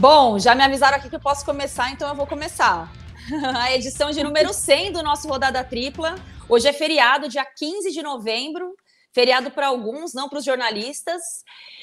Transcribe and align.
Bom, 0.00 0.38
já 0.38 0.54
me 0.54 0.62
avisaram 0.62 0.96
aqui 0.96 1.08
que 1.08 1.16
eu 1.16 1.20
posso 1.20 1.44
começar, 1.44 1.90
então 1.90 2.08
eu 2.08 2.14
vou 2.14 2.24
começar. 2.24 2.88
A 3.58 3.74
edição 3.74 4.12
de 4.12 4.22
número 4.22 4.54
100 4.54 4.92
do 4.92 5.02
nosso 5.02 5.26
Rodada 5.26 5.64
Tripla. 5.64 6.14
Hoje 6.48 6.68
é 6.68 6.72
feriado, 6.72 7.28
dia 7.28 7.44
15 7.44 7.90
de 7.90 8.00
novembro. 8.00 8.76
Feriado 9.12 9.50
para 9.50 9.68
alguns, 9.68 10.12
não 10.14 10.28
para 10.28 10.38
os 10.38 10.44
jornalistas. 10.44 11.22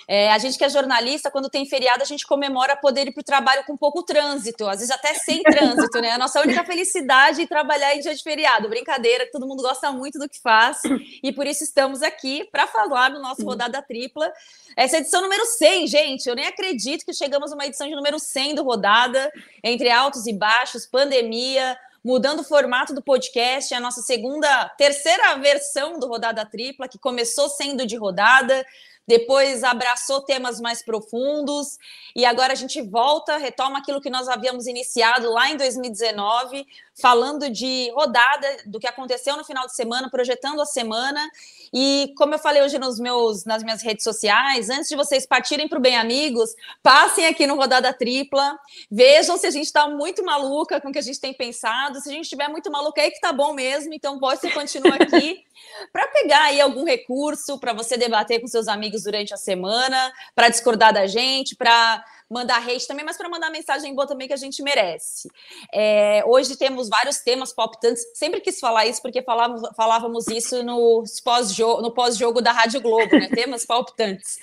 É, 0.07 0.31
a 0.31 0.37
gente 0.37 0.57
que 0.57 0.63
é 0.63 0.69
jornalista, 0.69 1.31
quando 1.31 1.49
tem 1.49 1.65
feriado, 1.65 2.03
a 2.03 2.05
gente 2.05 2.25
comemora 2.27 2.75
poder 2.75 3.07
ir 3.07 3.11
para 3.11 3.21
o 3.21 3.23
trabalho 3.23 3.63
com 3.65 3.75
pouco 3.75 4.03
trânsito, 4.03 4.67
às 4.67 4.79
vezes 4.79 4.91
até 4.91 5.13
sem 5.15 5.41
trânsito, 5.43 5.99
né? 5.99 6.11
A 6.11 6.17
nossa 6.17 6.39
única 6.41 6.63
felicidade 6.63 7.41
é 7.41 7.47
trabalhar 7.47 7.95
em 7.95 7.99
dia 7.99 8.13
de 8.13 8.21
feriado. 8.21 8.69
Brincadeira, 8.69 9.27
todo 9.31 9.47
mundo 9.47 9.63
gosta 9.63 9.91
muito 9.91 10.19
do 10.19 10.29
que 10.29 10.39
faz, 10.39 10.79
e 11.23 11.31
por 11.31 11.47
isso 11.47 11.63
estamos 11.63 12.03
aqui 12.03 12.47
para 12.51 12.67
falar 12.67 13.09
no 13.09 13.19
nosso 13.19 13.43
Rodada 13.43 13.81
Tripla. 13.81 14.31
Essa 14.77 14.97
é 14.97 14.99
edição 14.99 15.21
número 15.21 15.45
100, 15.45 15.87
gente. 15.87 16.27
Eu 16.27 16.35
nem 16.35 16.45
acredito 16.45 17.05
que 17.05 17.13
chegamos 17.13 17.51
a 17.51 17.55
uma 17.55 17.65
edição 17.65 17.87
de 17.87 17.95
número 17.95 18.19
100 18.19 18.55
do 18.55 18.63
Rodada, 18.63 19.31
entre 19.63 19.89
altos 19.89 20.27
e 20.27 20.33
baixos, 20.33 20.85
pandemia, 20.85 21.75
mudando 22.05 22.41
o 22.41 22.43
formato 22.43 22.93
do 22.93 23.01
podcast, 23.01 23.73
é 23.73 23.77
a 23.77 23.79
nossa 23.79 24.03
segunda, 24.03 24.69
terceira 24.77 25.35
versão 25.39 25.97
do 25.97 26.07
Rodada 26.07 26.45
Tripla, 26.45 26.87
que 26.87 26.99
começou 26.99 27.49
sendo 27.49 27.83
de 27.83 27.95
rodada, 27.95 28.63
depois 29.07 29.63
abraçou 29.63 30.21
temas 30.21 30.61
mais 30.61 30.83
profundos 30.83 31.79
e 32.15 32.23
agora 32.23 32.53
a 32.53 32.55
gente 32.55 32.79
volta, 32.79 33.37
retoma 33.37 33.79
aquilo 33.79 33.99
que 33.99 34.09
nós 34.11 34.27
havíamos 34.27 34.67
iniciado 34.67 35.31
lá 35.31 35.49
em 35.49 35.57
2019, 35.57 36.67
falando 36.99 37.49
de 37.49 37.91
rodada, 37.93 38.47
do 38.65 38.79
que 38.79 38.87
aconteceu 38.87 39.35
no 39.35 39.43
final 39.43 39.65
de 39.67 39.75
semana, 39.75 40.09
projetando 40.09 40.61
a 40.61 40.65
semana. 40.65 41.29
E 41.73 42.13
como 42.17 42.33
eu 42.33 42.39
falei 42.39 42.61
hoje 42.61 42.79
nos 42.79 42.97
meus, 42.99 43.43
nas 43.43 43.63
minhas 43.63 43.81
redes 43.81 44.03
sociais, 44.03 44.69
antes 44.69 44.87
de 44.87 44.95
vocês 44.95 45.25
partirem 45.25 45.67
para 45.67 45.77
o 45.77 45.81
Bem 45.81 45.97
Amigos, 45.97 46.55
passem 46.81 47.27
aqui 47.27 47.45
no 47.45 47.55
Rodada 47.55 47.91
Tripla, 47.93 48.57
vejam 48.89 49.37
se 49.37 49.45
a 49.45 49.51
gente 49.51 49.65
está 49.65 49.89
muito 49.89 50.23
maluca 50.23 50.79
com 50.79 50.89
o 50.89 50.91
que 50.91 50.99
a 50.99 51.01
gente 51.01 51.19
tem 51.19 51.33
pensado. 51.33 51.99
Se 51.99 52.09
a 52.09 52.13
gente 52.13 52.23
estiver 52.23 52.47
muito 52.47 52.71
maluca, 52.71 53.01
aí 53.01 53.11
que 53.11 53.19
tá 53.19 53.33
bom 53.33 53.53
mesmo, 53.53 53.93
então 53.93 54.17
ser 54.37 54.53
continua 54.53 54.95
aqui 54.95 55.43
para 55.91 56.07
pegar 56.07 56.43
aí 56.43 56.61
algum 56.61 56.85
recurso 56.85 57.59
para 57.59 57.73
você 57.73 57.97
debater 57.97 58.39
com 58.39 58.47
seus 58.47 58.67
amigos 58.67 59.03
durante 59.03 59.33
a 59.33 59.37
semana, 59.37 60.13
para 60.33 60.47
discordar 60.47 60.93
da 60.93 61.05
gente, 61.07 61.55
para 61.55 62.03
mandar 62.29 62.57
hate 62.57 62.87
também, 62.87 63.05
mas 63.05 63.17
para 63.17 63.29
mandar 63.29 63.49
mensagem 63.49 63.93
boa 63.93 64.07
também 64.07 64.27
que 64.27 64.33
a 64.33 64.37
gente 64.37 64.61
merece. 64.63 65.29
É, 65.73 66.23
hoje 66.25 66.57
temos 66.57 66.89
vários 66.89 67.19
temas 67.19 67.53
palpitantes. 67.53 68.03
Sempre 68.13 68.41
quis 68.41 68.59
falar 68.59 68.85
isso 68.85 69.01
porque 69.01 69.21
falávamos, 69.21 69.69
falávamos 69.75 70.27
isso 70.27 70.63
no 70.63 71.03
pós-jogo 71.23 71.91
pós 71.91 72.17
da 72.43 72.51
Rádio 72.51 72.81
Globo, 72.81 73.15
né? 73.17 73.29
temas 73.33 73.65
palpitantes. 73.65 74.37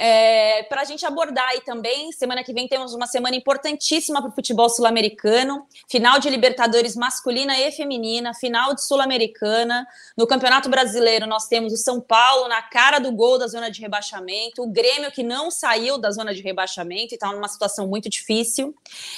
É, 0.00 0.62
para 0.68 0.82
a 0.82 0.84
gente 0.84 1.04
abordar 1.04 1.48
aí 1.48 1.60
também, 1.60 2.12
semana 2.12 2.44
que 2.44 2.52
vem 2.52 2.68
temos 2.68 2.94
uma 2.94 3.08
semana 3.08 3.34
importantíssima 3.34 4.22
para 4.22 4.30
o 4.30 4.34
futebol 4.34 4.68
sul-americano, 4.68 5.66
final 5.90 6.20
de 6.20 6.30
Libertadores 6.30 6.94
masculina 6.94 7.58
e 7.58 7.72
feminina, 7.72 8.32
final 8.32 8.76
de 8.76 8.84
Sul-Americana. 8.84 9.84
No 10.16 10.24
Campeonato 10.24 10.68
Brasileiro 10.68 11.26
nós 11.26 11.48
temos 11.48 11.72
o 11.72 11.76
São 11.76 12.00
Paulo 12.00 12.46
na 12.46 12.62
cara 12.62 13.00
do 13.00 13.10
gol 13.10 13.38
da 13.38 13.48
zona 13.48 13.72
de 13.72 13.80
rebaixamento, 13.80 14.62
o 14.62 14.68
Grêmio 14.68 15.10
que 15.10 15.24
não 15.24 15.50
saiu 15.50 15.98
da 15.98 16.12
zona 16.12 16.32
de 16.32 16.42
rebaixamento 16.42 17.12
e 17.12 17.16
está 17.16 17.32
numa 17.32 17.48
situação 17.48 17.88
muito 17.88 18.08
difícil. 18.08 18.76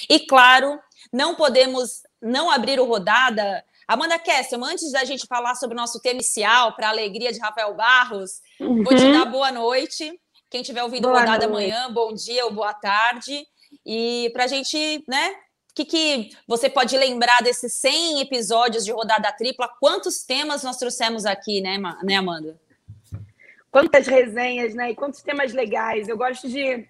E 0.09 0.21
claro, 0.21 0.81
não 1.13 1.35
podemos 1.35 2.05
não 2.23 2.51
abrir 2.51 2.81
o 2.81 2.87
rodada 2.87 3.63
Amanda 3.87 4.19
Kessel, 4.19 4.65
antes 4.65 4.93
da 4.93 5.05
gente 5.05 5.27
falar 5.27 5.57
sobre 5.57 5.77
o 5.77 5.81
nosso 5.81 6.01
tema 6.01 6.15
inicial, 6.15 6.75
para 6.75 6.87
a 6.87 6.91
alegria 6.91 7.33
de 7.33 7.41
Rafael 7.41 7.75
Barros, 7.75 8.41
uhum. 8.59 8.83
vou 8.83 8.95
te 8.95 9.05
uhum. 9.05 9.13
dar 9.13 9.25
boa 9.27 9.53
noite. 9.53 10.19
Quem 10.51 10.63
estiver 10.63 10.83
ouvindo 10.83 11.07
boa 11.07 11.21
rodada 11.21 11.47
noite. 11.47 11.71
amanhã, 11.71 11.93
bom 11.93 12.13
dia 12.13 12.45
ou 12.45 12.53
boa 12.53 12.75
tarde. 12.75 13.47
E 13.87 14.29
para 14.33 14.45
a 14.45 14.47
gente, 14.49 15.05
né? 15.07 15.31
O 15.71 15.75
que, 15.77 15.85
que 15.85 16.37
você 16.45 16.69
pode 16.69 16.99
lembrar 16.99 17.41
desses 17.41 17.73
100 17.75 18.21
episódios 18.21 18.85
de 18.85 18.91
rodada 18.91 19.31
tripla? 19.31 19.69
Quantos 19.79 20.25
temas 20.25 20.65
nós 20.65 20.77
trouxemos 20.77 21.25
aqui, 21.25 21.61
né, 21.61 21.79
né 22.03 22.17
Amanda? 22.17 22.61
Quantas 23.71 24.09
resenhas, 24.09 24.75
né? 24.75 24.91
E 24.91 24.97
quantos 24.97 25.23
temas 25.23 25.53
legais. 25.53 26.09
Eu 26.09 26.19
gosto 26.19 26.49
de. 26.49 26.85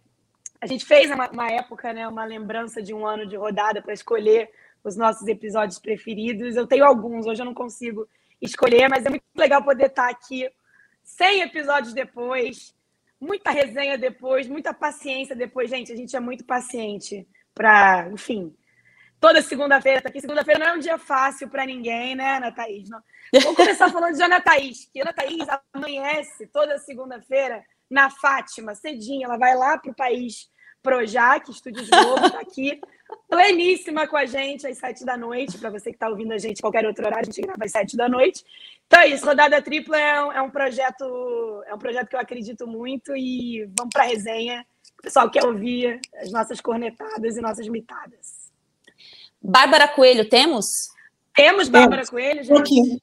A 0.58 0.66
gente 0.66 0.86
fez 0.86 1.10
uma, 1.10 1.28
uma 1.28 1.50
época, 1.52 1.92
né? 1.92 2.08
Uma 2.08 2.24
lembrança 2.24 2.82
de 2.82 2.94
um 2.94 3.06
ano 3.06 3.26
de 3.26 3.36
rodada 3.36 3.82
para 3.82 3.92
escolher 3.92 4.50
os 4.82 4.96
nossos 4.96 5.28
episódios 5.28 5.78
preferidos. 5.78 6.56
Eu 6.56 6.66
tenho 6.66 6.86
alguns, 6.86 7.26
hoje 7.26 7.42
eu 7.42 7.46
não 7.46 7.52
consigo 7.52 8.08
escolher, 8.40 8.88
mas 8.88 9.04
é 9.04 9.10
muito 9.10 9.22
legal 9.36 9.62
poder 9.62 9.88
estar 9.88 10.08
aqui 10.08 10.50
100 11.02 11.42
episódios 11.42 11.92
depois, 11.92 12.74
muita 13.20 13.50
resenha 13.50 13.98
depois, 13.98 14.48
muita 14.48 14.72
paciência 14.72 15.36
depois. 15.36 15.68
Gente, 15.68 15.92
a 15.92 15.96
gente 15.96 16.16
é 16.16 16.20
muito 16.20 16.44
paciente 16.44 17.28
para, 17.54 18.08
enfim. 18.12 18.54
Toda 19.20 19.42
segunda-feira 19.42 20.00
tá 20.00 20.08
aqui. 20.08 20.20
Segunda-feira 20.20 20.58
não 20.58 20.68
é 20.68 20.72
um 20.76 20.80
dia 20.80 20.96
fácil 20.96 21.48
para 21.48 21.66
ninguém, 21.66 22.14
né, 22.14 22.38
Ana 22.38 22.50
Thaís? 22.50 22.88
Não. 22.88 23.02
Vou 23.42 23.54
começar 23.54 23.90
falando 23.92 24.16
de 24.16 24.22
Ana 24.22 24.40
Thaís, 24.40 24.88
que 24.90 25.00
Ana 25.00 25.12
Thaís 25.12 25.46
amanhece 25.74 26.46
toda 26.46 26.78
segunda-feira 26.78 27.62
na 27.90 28.08
Fátima, 28.08 28.74
cedinho. 28.74 29.26
Ela 29.26 29.36
vai 29.36 29.54
lá 29.54 29.76
para 29.76 29.90
o 29.90 29.94
país 29.94 30.48
Projac, 30.82 31.50
Estúdios 31.50 31.90
Globo, 31.90 32.26
está 32.26 32.40
aqui, 32.40 32.80
pleníssima 33.28 34.06
com 34.06 34.16
a 34.16 34.26
gente 34.26 34.66
às 34.66 34.78
sete 34.78 35.04
da 35.04 35.16
noite. 35.16 35.58
Para 35.58 35.70
você 35.70 35.90
que 35.90 35.96
está 35.96 36.08
ouvindo 36.08 36.32
a 36.32 36.38
gente 36.38 36.60
qualquer 36.60 36.86
outro 36.86 37.04
horário, 37.04 37.28
a 37.28 37.32
gente 37.32 37.40
grava 37.40 37.64
às 37.64 37.72
sete 37.72 37.96
da 37.96 38.08
noite. 38.08 38.44
Então 38.86 39.00
é 39.00 39.08
isso, 39.08 39.24
Rodada 39.24 39.62
Tripla 39.62 39.98
é 39.98 40.24
um, 40.24 40.32
é 40.32 40.42
um 40.42 40.50
projeto, 40.50 41.62
é 41.66 41.74
um 41.74 41.78
projeto 41.78 42.08
que 42.08 42.16
eu 42.16 42.20
acredito 42.20 42.66
muito 42.66 43.16
e 43.16 43.64
vamos 43.78 43.92
para 43.92 44.02
a 44.02 44.06
resenha. 44.06 44.66
O 44.98 45.02
pessoal 45.02 45.30
quer 45.30 45.46
ouvir 45.46 46.00
as 46.16 46.30
nossas 46.30 46.60
cornetadas 46.60 47.36
e 47.36 47.40
nossas 47.40 47.66
mitadas. 47.68 48.50
Bárbara 49.40 49.88
Coelho, 49.88 50.28
temos? 50.28 50.90
Temos 51.34 51.68
Bárbara 51.68 52.02
Temos. 52.02 52.10
Coelho, 52.10 52.42
gente. 52.42 53.02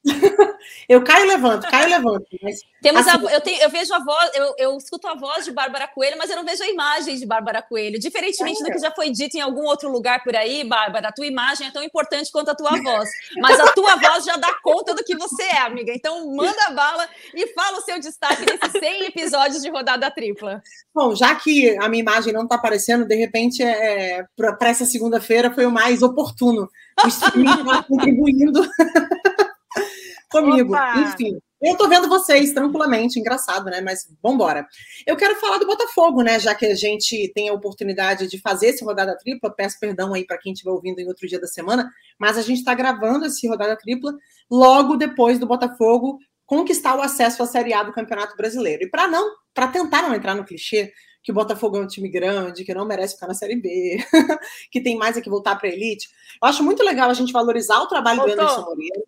Eu 0.88 1.04
caio 1.04 1.26
e 1.26 1.28
levanto, 1.28 1.70
caio 1.70 1.88
e 1.88 1.90
levanto. 1.92 2.26
Mas, 2.42 2.60
Temos 2.82 3.08
assim, 3.08 3.28
a, 3.28 3.32
eu, 3.32 3.42
tenho, 3.42 3.62
eu 3.62 3.70
vejo 3.70 3.94
a 3.94 4.04
voz, 4.04 4.32
eu, 4.34 4.54
eu 4.58 4.78
escuto 4.78 5.08
a 5.08 5.16
voz 5.16 5.46
de 5.46 5.52
Bárbara 5.52 5.88
Coelho, 5.88 6.18
mas 6.18 6.30
eu 6.30 6.36
não 6.36 6.46
vejo 6.46 6.64
a 6.64 6.68
imagem 6.68 7.16
de 7.16 7.26
Bárbara 7.26 7.62
Coelho. 7.62 8.00
Diferentemente 8.00 8.62
é. 8.62 8.66
do 8.66 8.72
que 8.72 8.80
já 8.80 8.92
foi 8.92 9.10
dito 9.10 9.36
em 9.36 9.42
algum 9.42 9.64
outro 9.64 9.90
lugar 9.90 10.24
por 10.24 10.36
aí, 10.36 10.64
Bárbara, 10.64 11.10
a 11.10 11.12
tua 11.12 11.26
imagem 11.26 11.68
é 11.68 11.72
tão 11.72 11.84
importante 11.84 12.32
quanto 12.32 12.50
a 12.50 12.56
tua 12.56 12.72
voz. 12.82 13.10
Mas 13.38 13.60
a 13.60 13.72
tua 13.74 13.96
voz 13.96 14.26
já 14.26 14.36
dá 14.38 14.54
conta 14.62 14.94
do 14.94 15.04
que 15.04 15.16
você 15.16 15.44
é, 15.44 15.60
amiga. 15.60 15.92
Então 15.94 16.34
manda 16.34 16.70
bala 16.72 17.08
e 17.34 17.48
fala 17.54 17.78
o 17.78 17.82
seu 17.82 18.00
destaque 18.00 18.46
nesses 18.46 18.80
100 18.80 19.06
episódios 19.06 19.62
de 19.62 19.70
rodada 19.70 20.10
tripla. 20.12 20.62
Bom, 20.94 21.16
já 21.16 21.36
que 21.36 21.78
a 21.78 21.88
minha 21.88 22.02
imagem 22.02 22.34
não 22.34 22.44
está 22.44 22.56
aparecendo, 22.56 23.06
de 23.06 23.16
repente, 23.16 23.64
é, 23.64 24.26
para 24.36 24.70
essa 24.70 24.86
segunda-feira 24.86 25.52
foi 25.52 25.66
o 25.66 25.72
mais 25.72 26.02
oportuno 26.02 26.70
o 27.04 27.08
streaming 27.08 27.60
está 27.60 27.84
contribuindo 27.84 28.62
comigo. 30.30 30.74
Opa! 30.74 31.00
Enfim, 31.00 31.40
eu 31.62 31.72
estou 31.72 31.90
vendo 31.90 32.08
vocês 32.08 32.54
tranquilamente, 32.54 33.20
engraçado, 33.20 33.66
né? 33.66 33.82
Mas 33.82 34.08
vambora. 34.22 34.68
Eu 35.06 35.16
quero 35.16 35.36
falar 35.40 35.58
do 35.58 35.66
Botafogo, 35.66 36.22
né? 36.22 36.40
Já 36.40 36.54
que 36.54 36.68
a 36.68 36.76
gente 36.76 37.32
tem 37.34 37.50
a 37.50 37.54
oportunidade 37.54 38.28
de 38.28 38.40
fazer 38.40 38.68
esse 38.68 38.84
rodada 38.84 39.18
tripla. 39.18 39.54
Peço 39.54 39.80
perdão 39.80 40.14
aí 40.14 40.26
para 40.26 40.38
quem 40.38 40.54
estiver 40.54 40.72
ouvindo 40.72 41.00
em 41.00 41.08
outro 41.08 41.28
dia 41.28 41.40
da 41.40 41.48
semana, 41.48 41.90
mas 42.20 42.38
a 42.38 42.42
gente 42.42 42.60
está 42.60 42.76
gravando 42.76 43.26
esse 43.26 43.48
rodada 43.48 43.76
tripla 43.76 44.14
logo 44.50 44.96
depois 44.96 45.40
do 45.40 45.48
Botafogo 45.48 46.20
conquistar 46.46 46.96
o 46.96 47.02
acesso 47.02 47.44
à 47.44 47.46
Série 47.46 47.74
A 47.74 47.84
do 47.84 47.92
Campeonato 47.92 48.38
Brasileiro. 48.38 48.84
E 48.84 48.90
para 48.90 49.08
não, 49.08 49.32
para 49.54 49.68
tentar 49.68 50.04
não 50.04 50.14
entrar 50.16 50.36
no 50.36 50.46
clichê, 50.46 50.94
que 51.28 51.32
o 51.34 51.36
Botafogo 51.36 51.76
é 51.76 51.82
um 51.82 51.88
time 51.88 52.08
grande, 52.08 52.64
que 52.64 52.74
não 52.74 52.86
merece 52.86 53.16
ficar 53.16 53.28
na 53.28 53.34
Série 53.34 53.58
B, 53.58 53.98
que 54.72 54.80
tem 54.80 54.96
mais 54.96 55.18
é 55.18 55.22
que 55.22 55.30
voltar 55.30 55.58
para 55.58 55.68
a 55.68 55.72
elite. 55.74 56.08
Eu 56.42 56.48
acho 56.48 56.64
muito 56.64 56.82
legal 56.82 57.10
a 57.10 57.14
gente 57.14 57.34
valorizar 57.34 57.82
o 57.82 57.88
trabalho 57.88 58.20
Voltou. 58.20 58.38
do 58.38 58.42
Anderson 58.44 58.62
Moreira. 58.62 59.04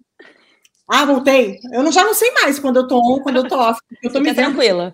Ah, 0.85 1.05
voltei. 1.05 1.59
Eu 1.71 1.81
não, 1.81 1.93
já 1.93 2.03
não 2.03 2.13
sei 2.13 2.29
mais 2.31 2.59
quando 2.59 2.75
eu 2.75 2.87
tô 2.89 2.99
on, 2.99 3.21
quando 3.21 3.37
eu 3.37 3.47
tô 3.47 3.57
off. 3.57 3.79
Eu 4.03 4.11
tô 4.11 4.19
me 4.19 4.33
tranquila. 4.33 4.93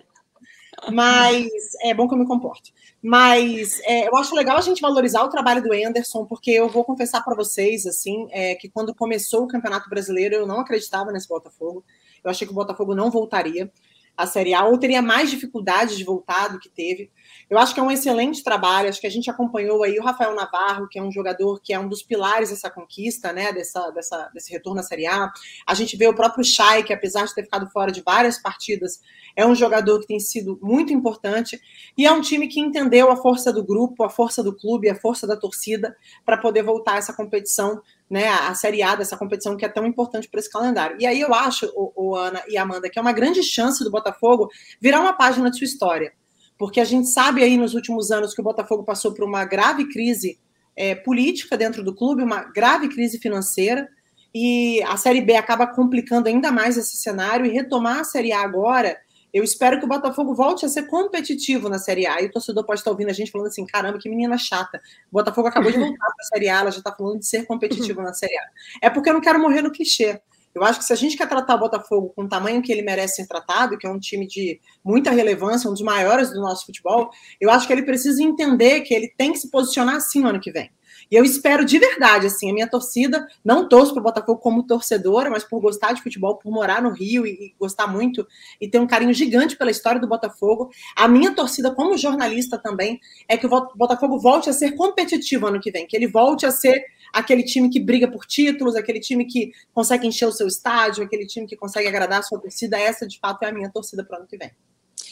Mas 0.92 1.48
é 1.82 1.92
bom 1.92 2.06
que 2.06 2.14
eu 2.14 2.18
me 2.18 2.28
comporte. 2.28 2.72
Mas 3.02 3.80
é, 3.80 4.06
eu 4.06 4.14
acho 4.14 4.32
legal 4.32 4.56
a 4.56 4.60
gente 4.60 4.80
valorizar 4.80 5.24
o 5.24 5.28
trabalho 5.28 5.64
do 5.64 5.72
Anderson, 5.72 6.26
porque 6.26 6.52
eu 6.52 6.68
vou 6.68 6.84
confessar 6.84 7.24
para 7.24 7.34
vocês 7.34 7.86
assim 7.86 8.28
é, 8.30 8.54
que 8.54 8.68
quando 8.68 8.94
começou 8.94 9.42
o 9.42 9.48
Campeonato 9.48 9.90
Brasileiro 9.90 10.36
eu 10.36 10.46
não 10.46 10.60
acreditava 10.60 11.10
nesse 11.10 11.26
Botafogo. 11.26 11.84
Eu 12.22 12.30
achei 12.30 12.46
que 12.46 12.52
o 12.52 12.56
Botafogo 12.56 12.94
não 12.94 13.10
voltaria 13.10 13.68
à 14.16 14.28
Série 14.28 14.54
A, 14.54 14.64
ou 14.64 14.78
teria 14.78 15.02
mais 15.02 15.28
dificuldade 15.28 15.96
de 15.96 16.04
voltar 16.04 16.48
do 16.48 16.60
que 16.60 16.68
teve. 16.68 17.10
Eu 17.48 17.58
acho 17.58 17.72
que 17.72 17.78
é 17.78 17.82
um 17.82 17.90
excelente 17.90 18.42
trabalho, 18.42 18.88
acho 18.88 19.00
que 19.00 19.06
a 19.06 19.10
gente 19.10 19.30
acompanhou 19.30 19.84
aí 19.84 19.96
o 19.98 20.02
Rafael 20.02 20.34
Navarro, 20.34 20.88
que 20.88 20.98
é 20.98 21.02
um 21.02 21.12
jogador 21.12 21.60
que 21.62 21.72
é 21.72 21.78
um 21.78 21.88
dos 21.88 22.02
pilares 22.02 22.50
dessa 22.50 22.68
conquista, 22.68 23.32
né, 23.32 23.52
dessa, 23.52 23.90
dessa, 23.90 24.28
desse 24.34 24.52
retorno 24.52 24.80
à 24.80 24.82
Série 24.82 25.06
A. 25.06 25.30
A 25.64 25.74
gente 25.74 25.96
vê 25.96 26.08
o 26.08 26.14
próprio 26.14 26.44
Chay, 26.44 26.82
que 26.82 26.92
apesar 26.92 27.24
de 27.24 27.34
ter 27.34 27.44
ficado 27.44 27.70
fora 27.70 27.92
de 27.92 28.02
várias 28.02 28.36
partidas, 28.42 29.00
é 29.36 29.46
um 29.46 29.54
jogador 29.54 30.00
que 30.00 30.08
tem 30.08 30.18
sido 30.18 30.58
muito 30.60 30.92
importante, 30.92 31.60
e 31.96 32.04
é 32.04 32.10
um 32.10 32.20
time 32.20 32.48
que 32.48 32.58
entendeu 32.58 33.12
a 33.12 33.16
força 33.16 33.52
do 33.52 33.64
grupo, 33.64 34.02
a 34.02 34.10
força 34.10 34.42
do 34.42 34.52
clube, 34.52 34.90
a 34.90 34.96
força 34.96 35.24
da 35.24 35.36
torcida, 35.36 35.96
para 36.24 36.38
poder 36.38 36.64
voltar 36.64 36.94
a 36.94 36.98
essa 36.98 37.12
competição 37.12 37.80
né, 38.08 38.28
a 38.28 38.54
Série 38.54 38.82
A 38.82 38.94
dessa 38.94 39.16
competição 39.16 39.56
que 39.56 39.64
é 39.64 39.68
tão 39.68 39.84
importante 39.84 40.28
para 40.28 40.40
esse 40.40 40.50
calendário. 40.50 40.96
E 40.98 41.06
aí 41.06 41.20
eu 41.20 41.34
acho, 41.34 41.66
o, 41.74 41.92
o, 41.94 42.16
Ana 42.16 42.42
e 42.48 42.56
Amanda, 42.56 42.88
que 42.88 42.98
é 42.98 43.02
uma 43.02 43.12
grande 43.12 43.42
chance 43.42 43.82
do 43.82 43.90
Botafogo 43.90 44.48
virar 44.80 45.00
uma 45.00 45.12
página 45.12 45.50
de 45.50 45.58
sua 45.58 45.64
história. 45.64 46.12
Porque 46.58 46.80
a 46.80 46.84
gente 46.84 47.08
sabe 47.08 47.42
aí 47.42 47.56
nos 47.56 47.74
últimos 47.74 48.10
anos 48.10 48.34
que 48.34 48.40
o 48.40 48.44
Botafogo 48.44 48.84
passou 48.84 49.12
por 49.12 49.24
uma 49.24 49.44
grave 49.44 49.88
crise 49.88 50.38
é, 50.74 50.94
política 50.94 51.56
dentro 51.56 51.82
do 51.82 51.94
clube, 51.94 52.22
uma 52.22 52.44
grave 52.44 52.88
crise 52.88 53.18
financeira, 53.18 53.88
e 54.34 54.82
a 54.82 54.96
Série 54.96 55.22
B 55.22 55.34
acaba 55.34 55.66
complicando 55.66 56.28
ainda 56.28 56.52
mais 56.52 56.76
esse 56.76 56.96
cenário, 56.96 57.46
e 57.46 57.50
retomar 57.50 58.00
a 58.00 58.04
Série 58.04 58.32
A 58.32 58.42
agora, 58.42 58.98
eu 59.32 59.44
espero 59.44 59.78
que 59.78 59.84
o 59.84 59.88
Botafogo 59.88 60.34
volte 60.34 60.64
a 60.64 60.68
ser 60.68 60.84
competitivo 60.84 61.68
na 61.68 61.78
Série 61.78 62.06
A, 62.06 62.22
e 62.22 62.26
o 62.26 62.30
torcedor 62.30 62.64
pode 62.64 62.80
estar 62.80 62.90
ouvindo 62.90 63.10
a 63.10 63.12
gente 63.12 63.30
falando 63.30 63.48
assim, 63.48 63.66
caramba, 63.66 63.98
que 63.98 64.08
menina 64.08 64.38
chata, 64.38 64.80
o 65.10 65.14
Botafogo 65.14 65.48
acabou 65.48 65.70
de 65.70 65.78
voltar 65.78 65.96
para 65.98 66.14
a 66.20 66.24
Série 66.24 66.48
A, 66.48 66.60
ela 66.60 66.70
já 66.70 66.78
está 66.78 66.92
falando 66.92 67.18
de 67.18 67.26
ser 67.26 67.46
competitivo 67.46 68.00
na 68.02 68.14
Série 68.14 68.36
A. 68.36 68.44
É 68.82 68.90
porque 68.90 69.08
eu 69.08 69.14
não 69.14 69.20
quero 69.20 69.40
morrer 69.40 69.62
no 69.62 69.70
clichê, 69.70 70.20
eu 70.56 70.64
acho 70.64 70.78
que 70.78 70.86
se 70.86 70.92
a 70.92 70.96
gente 70.96 71.18
quer 71.18 71.28
tratar 71.28 71.54
o 71.54 71.58
Botafogo 71.58 72.12
com 72.16 72.22
o 72.22 72.28
tamanho 72.28 72.62
que 72.62 72.72
ele 72.72 72.80
merece 72.80 73.16
ser 73.16 73.26
tratado, 73.28 73.76
que 73.76 73.86
é 73.86 73.90
um 73.90 73.98
time 73.98 74.26
de 74.26 74.58
muita 74.82 75.10
relevância, 75.10 75.68
um 75.68 75.74
dos 75.74 75.82
maiores 75.82 76.30
do 76.30 76.40
nosso 76.40 76.64
futebol, 76.64 77.10
eu 77.38 77.50
acho 77.50 77.66
que 77.66 77.72
ele 77.74 77.82
precisa 77.82 78.22
entender 78.22 78.80
que 78.80 78.94
ele 78.94 79.12
tem 79.18 79.32
que 79.32 79.38
se 79.38 79.50
posicionar 79.50 79.96
assim 79.96 80.20
no 80.20 80.28
ano 80.28 80.40
que 80.40 80.50
vem. 80.50 80.70
E 81.10 81.14
eu 81.14 81.24
espero 81.24 81.64
de 81.64 81.78
verdade, 81.78 82.26
assim, 82.26 82.50
a 82.50 82.54
minha 82.54 82.68
torcida, 82.68 83.26
não 83.44 83.68
torço 83.68 83.92
para 83.92 84.00
o 84.00 84.04
Botafogo 84.04 84.40
como 84.40 84.66
torcedora, 84.66 85.30
mas 85.30 85.44
por 85.44 85.60
gostar 85.60 85.92
de 85.92 86.02
futebol, 86.02 86.36
por 86.36 86.50
morar 86.50 86.82
no 86.82 86.90
Rio 86.90 87.26
e, 87.26 87.30
e, 87.30 87.54
gostar 87.58 87.86
muito 87.86 88.26
e 88.60 88.68
ter 88.68 88.78
um 88.78 88.86
carinho 88.86 89.12
gigante 89.12 89.56
pela 89.56 89.70
história 89.70 90.00
do 90.00 90.08
Botafogo. 90.08 90.70
A 90.96 91.06
minha 91.06 91.34
torcida, 91.34 91.70
como 91.70 91.96
jornalista 91.96 92.58
também, 92.58 92.98
é 93.28 93.36
que 93.36 93.46
o 93.46 93.50
Botafogo 93.76 94.18
volte 94.18 94.50
a 94.50 94.52
ser 94.52 94.72
competitivo 94.72 95.46
ano 95.46 95.60
que 95.60 95.70
vem, 95.70 95.86
que 95.86 95.96
ele 95.96 96.08
volte 96.08 96.44
a 96.46 96.50
ser 96.50 96.82
aquele 97.12 97.42
time 97.42 97.68
que 97.70 97.80
briga 97.80 98.10
por 98.10 98.26
títulos, 98.26 98.76
aquele 98.76 99.00
time 99.00 99.24
que 99.24 99.52
consegue 99.72 100.06
encher 100.06 100.26
o 100.26 100.32
seu 100.32 100.46
estádio, 100.46 101.04
aquele 101.04 101.26
time 101.26 101.46
que 101.46 101.56
consegue 101.56 101.88
agradar 101.88 102.20
a 102.20 102.22
sua 102.22 102.40
torcida. 102.40 102.78
Essa, 102.78 103.06
de 103.06 103.18
fato, 103.18 103.42
é 103.44 103.48
a 103.48 103.52
minha 103.52 103.70
torcida 103.70 104.04
para 104.04 104.16
o 104.16 104.20
ano 104.20 104.28
que 104.28 104.36
vem. 104.36 104.50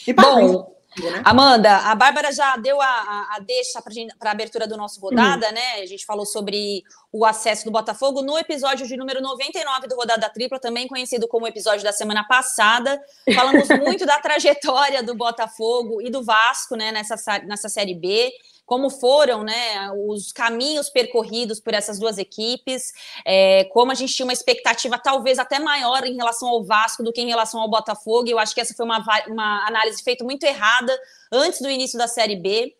E 0.07 0.13
Bom, 0.13 0.75
né? 1.03 1.21
Amanda, 1.25 1.77
a 1.77 1.95
Bárbara 1.95 2.31
já 2.31 2.55
deu 2.55 2.79
a, 2.79 2.85
a, 2.85 3.35
a 3.35 3.39
deixa 3.39 3.81
para 4.17 4.29
a 4.29 4.31
abertura 4.31 4.65
do 4.65 4.77
nosso 4.77 4.99
rodada, 4.99 5.47
uhum. 5.47 5.53
né? 5.53 5.81
A 5.81 5.85
gente 5.85 6.05
falou 6.05 6.25
sobre 6.25 6.83
o 7.11 7.25
acesso 7.25 7.65
do 7.65 7.71
Botafogo 7.71 8.21
no 8.21 8.37
episódio 8.37 8.87
de 8.87 8.95
número 8.95 9.21
99 9.21 9.87
do 9.87 9.95
Rodada 9.95 10.29
Tripla, 10.29 10.59
também 10.59 10.87
conhecido 10.87 11.27
como 11.27 11.47
episódio 11.47 11.83
da 11.83 11.91
semana 11.91 12.23
passada. 12.25 13.01
Falamos 13.33 13.67
muito 13.83 14.05
da 14.05 14.19
trajetória 14.19 15.03
do 15.03 15.15
Botafogo 15.15 16.01
e 16.01 16.09
do 16.09 16.23
Vasco, 16.23 16.75
né, 16.75 16.91
nessa, 16.91 17.15
nessa 17.39 17.67
Série 17.67 17.95
B 17.95 18.31
como 18.65 18.89
foram 18.89 19.43
né, 19.43 19.91
os 20.07 20.31
caminhos 20.31 20.89
percorridos 20.89 21.59
por 21.59 21.73
essas 21.73 21.99
duas 21.99 22.17
equipes, 22.17 22.91
é, 23.25 23.65
como 23.65 23.91
a 23.91 23.95
gente 23.95 24.13
tinha 24.13 24.25
uma 24.25 24.33
expectativa 24.33 24.97
talvez 24.97 25.37
até 25.37 25.59
maior 25.59 26.05
em 26.05 26.15
relação 26.15 26.49
ao 26.49 26.63
Vasco 26.63 27.03
do 27.03 27.13
que 27.13 27.21
em 27.21 27.27
relação 27.27 27.61
ao 27.61 27.69
Botafogo. 27.69 28.27
Eu 28.27 28.39
acho 28.39 28.53
que 28.53 28.61
essa 28.61 28.73
foi 28.73 28.85
uma, 28.85 29.03
uma 29.27 29.67
análise 29.67 30.03
feita 30.03 30.23
muito 30.23 30.43
errada 30.43 30.97
antes 31.31 31.61
do 31.61 31.69
início 31.69 31.97
da 31.97 32.07
Série 32.07 32.35
B. 32.35 32.75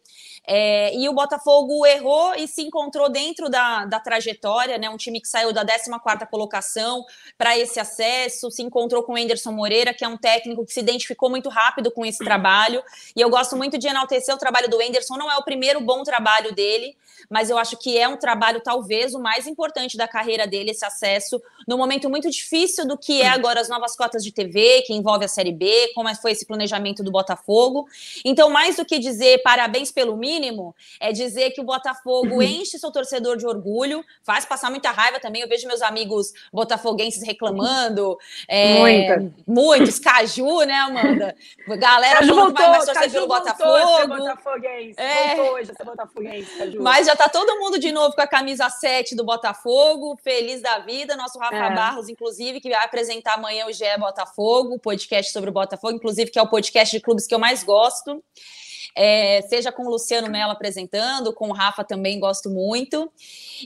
É, 0.48 0.96
e 0.96 1.10
o 1.10 1.14
Botafogo 1.14 1.86
errou 1.86 2.36
e 2.36 2.48
se 2.48 2.62
encontrou 2.62 3.10
dentro 3.10 3.50
da, 3.50 3.86
da 3.86 4.00
trajetória, 4.00 4.78
né? 4.78 4.90
Um 4.90 4.98
time 4.98 5.20
que 5.20 5.28
saiu 5.28 5.52
da 5.52 5.66
14 5.66 5.90
colocação 6.30 7.04
para 7.38 7.58
esse 7.58 7.80
acesso, 7.80 8.52
se 8.52 8.62
encontrou 8.62 9.04
com 9.04 9.14
o 9.14 9.18
Anderson 9.18 9.52
Moreira, 9.52 9.94
que 9.94 10.04
é 10.04 10.08
um 10.08 10.18
técnico 10.18 10.66
que 10.66 10.74
se 10.74 10.80
identificou 10.80 11.30
muito 11.30 11.50
rápido 11.50 11.92
com 11.92 12.06
esse 12.06 12.24
trabalho. 12.24 12.84
E 13.16 13.22
eu 13.22 13.30
gosto 13.30 13.56
muito 13.56 13.78
de 13.78 13.88
enaltecer 13.88 14.34
o 14.34 14.38
trabalho 14.38 14.70
do 14.70 14.82
Anderson. 14.82 15.18
Não 15.18 15.32
é 15.32 15.38
o 15.38 15.44
primeiro 15.44 15.82
bom 15.82 16.04
trabalho 16.04 16.54
dele, 16.54 16.96
mas 17.30 17.50
eu 17.50 17.58
acho 17.58 17.78
que 17.78 17.98
é 17.98 18.08
um 18.08 18.18
trabalho, 18.18 18.62
talvez, 18.62 19.14
o 19.14 19.20
mais 19.20 19.48
importante 19.48 19.98
da 19.98 20.08
carreira 20.08 20.48
dele, 20.48 20.72
esse 20.72 20.86
acesso, 20.86 21.42
no 21.68 21.78
momento 21.78 22.10
muito 22.10 22.30
difícil 22.30 22.88
do 22.88 22.98
que 22.98 23.22
é 23.22 23.28
agora 23.28 23.60
as 23.60 23.70
novas 23.70 23.96
cotas 23.96 24.24
de 24.24 24.32
TV, 24.32 24.84
que 24.86 24.94
envolve 24.94 25.26
a 25.26 25.28
Série 25.28 25.52
B, 25.52 25.92
como 25.94 26.14
foi 26.16 26.32
esse 26.32 26.46
planejamento 26.46 27.04
do 27.04 27.12
Botafogo. 27.12 27.88
Então, 28.24 28.50
mais 28.50 28.76
do 28.76 28.86
que 28.86 29.00
dizer 29.00 29.42
parabéns 29.42 29.92
pelo 29.92 30.16
mínimo 30.16 30.76
é 31.00 31.12
dizer 31.12 31.52
que 31.52 31.62
o 31.62 31.64
Botafogo 31.64 32.36
uhum. 32.36 32.42
enche 32.42 32.78
seu 32.78 32.92
torcedor 32.92 33.38
de 33.38 33.46
orgulho, 33.46 34.04
faz 34.24 34.46
passar 34.46 34.70
muita 34.70 34.92
raiva 34.92 35.20
também. 35.20 35.42
Eu 35.42 35.50
vejo 35.50 35.68
meus 35.68 35.82
amigos 35.82 36.34
botafoguenses 36.54 37.24
reclamando. 37.24 38.18
É, 38.48 39.20
muitos, 39.48 40.00
Caju, 40.00 40.62
né, 40.62 40.76
Amanda? 40.76 41.36
Galera 41.68 42.20
Caju 42.20 42.36
voltou, 42.36 42.54
vai 42.54 42.70
mais 42.70 42.86
torcer 42.86 43.12
pelo 43.12 43.28
Botafogo. 43.28 44.08
Botafoguense. 44.08 45.00
É. 45.00 45.36
Voltou 45.36 45.56
hoje 45.56 45.72
a 45.78 45.84
Botafoguense, 45.84 46.58
Caju. 46.58 46.82
Mas 46.82 47.08
já 47.08 47.15
tá 47.16 47.30
todo 47.30 47.60
mundo 47.60 47.80
de 47.80 47.92
novo 47.92 48.16
com 48.16 48.22
a 48.22 48.28
camisa 48.28 48.70
7 48.70 49.16
do 49.16 49.24
Botafogo, 49.24 50.18
feliz 50.24 50.62
da 50.62 50.80
vida. 50.80 51.16
Nosso 51.16 51.40
Rafa 51.40 51.56
é. 51.56 51.76
Barros, 51.76 52.10
inclusive, 52.10 52.60
que 52.60 52.70
vai 52.70 52.84
apresentar 52.84 53.36
amanhã 53.36 53.66
o 53.66 53.74
GE 53.74 53.86
Botafogo, 54.00 54.80
podcast 54.80 55.32
sobre 55.32 55.50
o 55.50 55.54
Botafogo, 55.54 55.94
inclusive, 55.94 56.32
que 56.32 56.40
é 56.40 56.42
o 56.42 56.50
podcast 56.50 56.96
de 56.96 57.02
clubes 57.02 57.26
que 57.28 57.34
eu 57.34 57.40
mais 57.40 57.64
gosto 57.64 58.24
é, 58.96 59.42
seja 59.50 59.72
com 59.72 59.86
o 59.86 59.90
Luciano 59.90 60.30
Mello 60.30 60.52
apresentando, 60.52 61.34
com 61.34 61.50
o 61.50 61.54
Rafa 61.54 61.84
também 61.84 62.18
gosto 62.18 62.50
muito. 62.50 63.12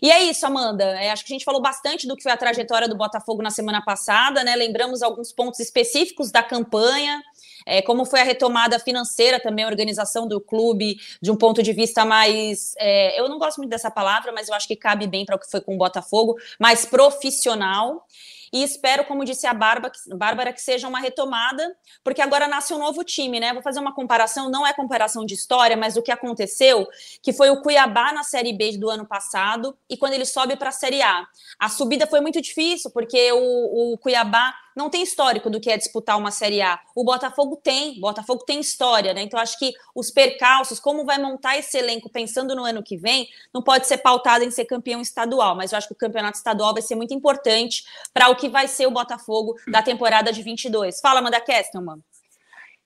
E 0.02 0.12
é 0.12 0.24
isso, 0.24 0.46
Amanda. 0.46 0.84
É, 1.00 1.12
acho 1.12 1.24
que 1.24 1.32
a 1.32 1.36
gente 1.36 1.46
falou 1.46 1.62
bastante 1.62 2.08
do 2.08 2.16
que 2.16 2.24
foi 2.24 2.32
a 2.32 2.38
trajetória 2.38 2.90
do 2.90 2.98
Botafogo 2.98 3.44
na 3.44 3.52
semana 3.52 3.82
passada, 3.82 4.44
né? 4.44 4.56
Lembramos 4.56 5.04
alguns 5.04 5.32
pontos 5.32 5.60
específicos 5.60 6.32
da 6.32 6.42
campanha. 6.42 7.22
É, 7.66 7.82
como 7.82 8.06
foi 8.06 8.22
a 8.22 8.24
retomada 8.24 8.80
financeira 8.80 9.40
também, 9.40 9.66
a 9.66 9.68
organização 9.68 10.28
do 10.28 10.40
clube, 10.40 10.98
de 11.22 11.32
um 11.32 11.36
ponto 11.36 11.62
de 11.62 11.74
vista 11.74 12.06
mais. 12.06 12.74
É, 12.78 13.20
eu 13.20 13.28
não 13.30 13.38
gosto 13.38 13.58
muito 13.58 13.70
dessa 13.70 13.92
palavra, 13.92 14.32
mas 14.32 14.50
eu 14.50 14.56
acho 14.56 14.68
que 14.68 14.76
cabe 14.76 15.08
bem 15.08 15.26
para 15.26 15.36
o 15.36 15.40
que 15.40 15.50
foi 15.50 15.62
com 15.62 15.76
o 15.76 15.78
Botafogo, 15.78 16.36
mais 16.60 16.86
profissional 16.86 18.06
e 18.52 18.64
espero, 18.64 19.06
como 19.06 19.26
disse 19.26 19.46
a 19.48 19.54
Bárbara, 19.54 20.54
que 20.54 20.62
seja 20.62 20.88
uma 20.88 21.00
retomada, 21.00 21.76
porque 22.04 22.22
agora 22.22 22.48
nasce 22.48 22.74
um 22.74 22.80
novo 22.80 23.04
time, 23.04 23.40
né? 23.40 23.54
Vou 23.54 23.62
fazer 23.62 23.80
uma 23.80 23.94
comparação, 23.94 24.50
não 24.50 24.66
é 24.66 24.74
comparação 24.74 25.26
de 25.26 25.34
história, 25.34 25.78
mas 25.78 25.98
o 25.98 26.02
que 26.02 26.12
aconteceu, 26.12 26.88
que 27.22 27.34
foi 27.34 27.50
o 27.50 27.62
Cuiabá 27.62 28.12
na 28.12 28.24
Série 28.24 28.54
B 28.54 28.78
do 28.78 28.90
ano 28.90 29.06
passado 29.06 29.78
e 29.90 29.98
quando 29.98 30.14
ele 30.14 30.26
sobe 30.26 30.56
para 30.56 30.70
a 30.70 30.74
Série 30.74 31.02
A. 31.02 31.26
A 31.60 31.70
subida 31.70 32.08
foi 32.08 32.22
muito 32.22 32.42
difícil, 32.42 32.92
porque 32.92 33.32
o, 33.32 33.94
o 33.94 33.98
Cuiabá 33.98 34.54
não 34.80 34.90
tem 34.90 35.04
histórico 35.04 35.50
do 35.50 35.60
que 35.60 35.70
é 35.70 35.78
disputar 35.78 36.18
uma 36.18 36.32
Série 36.32 36.62
A. 36.62 36.80
O 36.96 37.04
Botafogo 37.04 37.60
tem, 37.62 38.00
Botafogo 38.00 38.46
tem 38.46 38.62
história, 38.62 39.14
né? 39.14 39.22
Então 39.22 39.38
acho 39.38 39.60
que 39.60 39.74
os 39.94 40.10
percalços, 40.10 40.80
como 40.80 41.06
vai 41.06 41.18
montar 41.18 41.58
esse 41.58 41.78
elenco 41.78 42.10
pensando 42.10 42.56
no 42.56 42.64
ano 42.64 42.82
que 42.82 42.96
vem, 42.96 43.28
não 43.54 43.62
pode 43.62 43.88
ser 43.88 43.98
pautado 43.98 44.44
em 44.44 44.52
ser 44.52 44.64
campeão 44.64 45.02
estadual, 45.02 45.56
mas 45.56 45.72
eu 45.72 45.78
acho 45.78 45.88
que 45.88 45.94
o 45.94 45.98
campeonato 45.98 46.38
estadual 46.38 46.74
vai 46.74 46.82
ser 46.82 46.96
muito 46.96 47.14
importante 47.14 47.84
para 48.14 48.30
o 48.30 48.36
que 48.40 48.50
vai 48.50 48.68
ser 48.68 48.88
o 48.88 48.92
Botafogo 48.92 49.56
da 49.68 49.84
temporada 49.84 50.32
de 50.32 50.42
22. 50.42 51.00
Fala, 51.00 51.20
Amanda 51.20 51.42
Kestelman. 51.42 52.00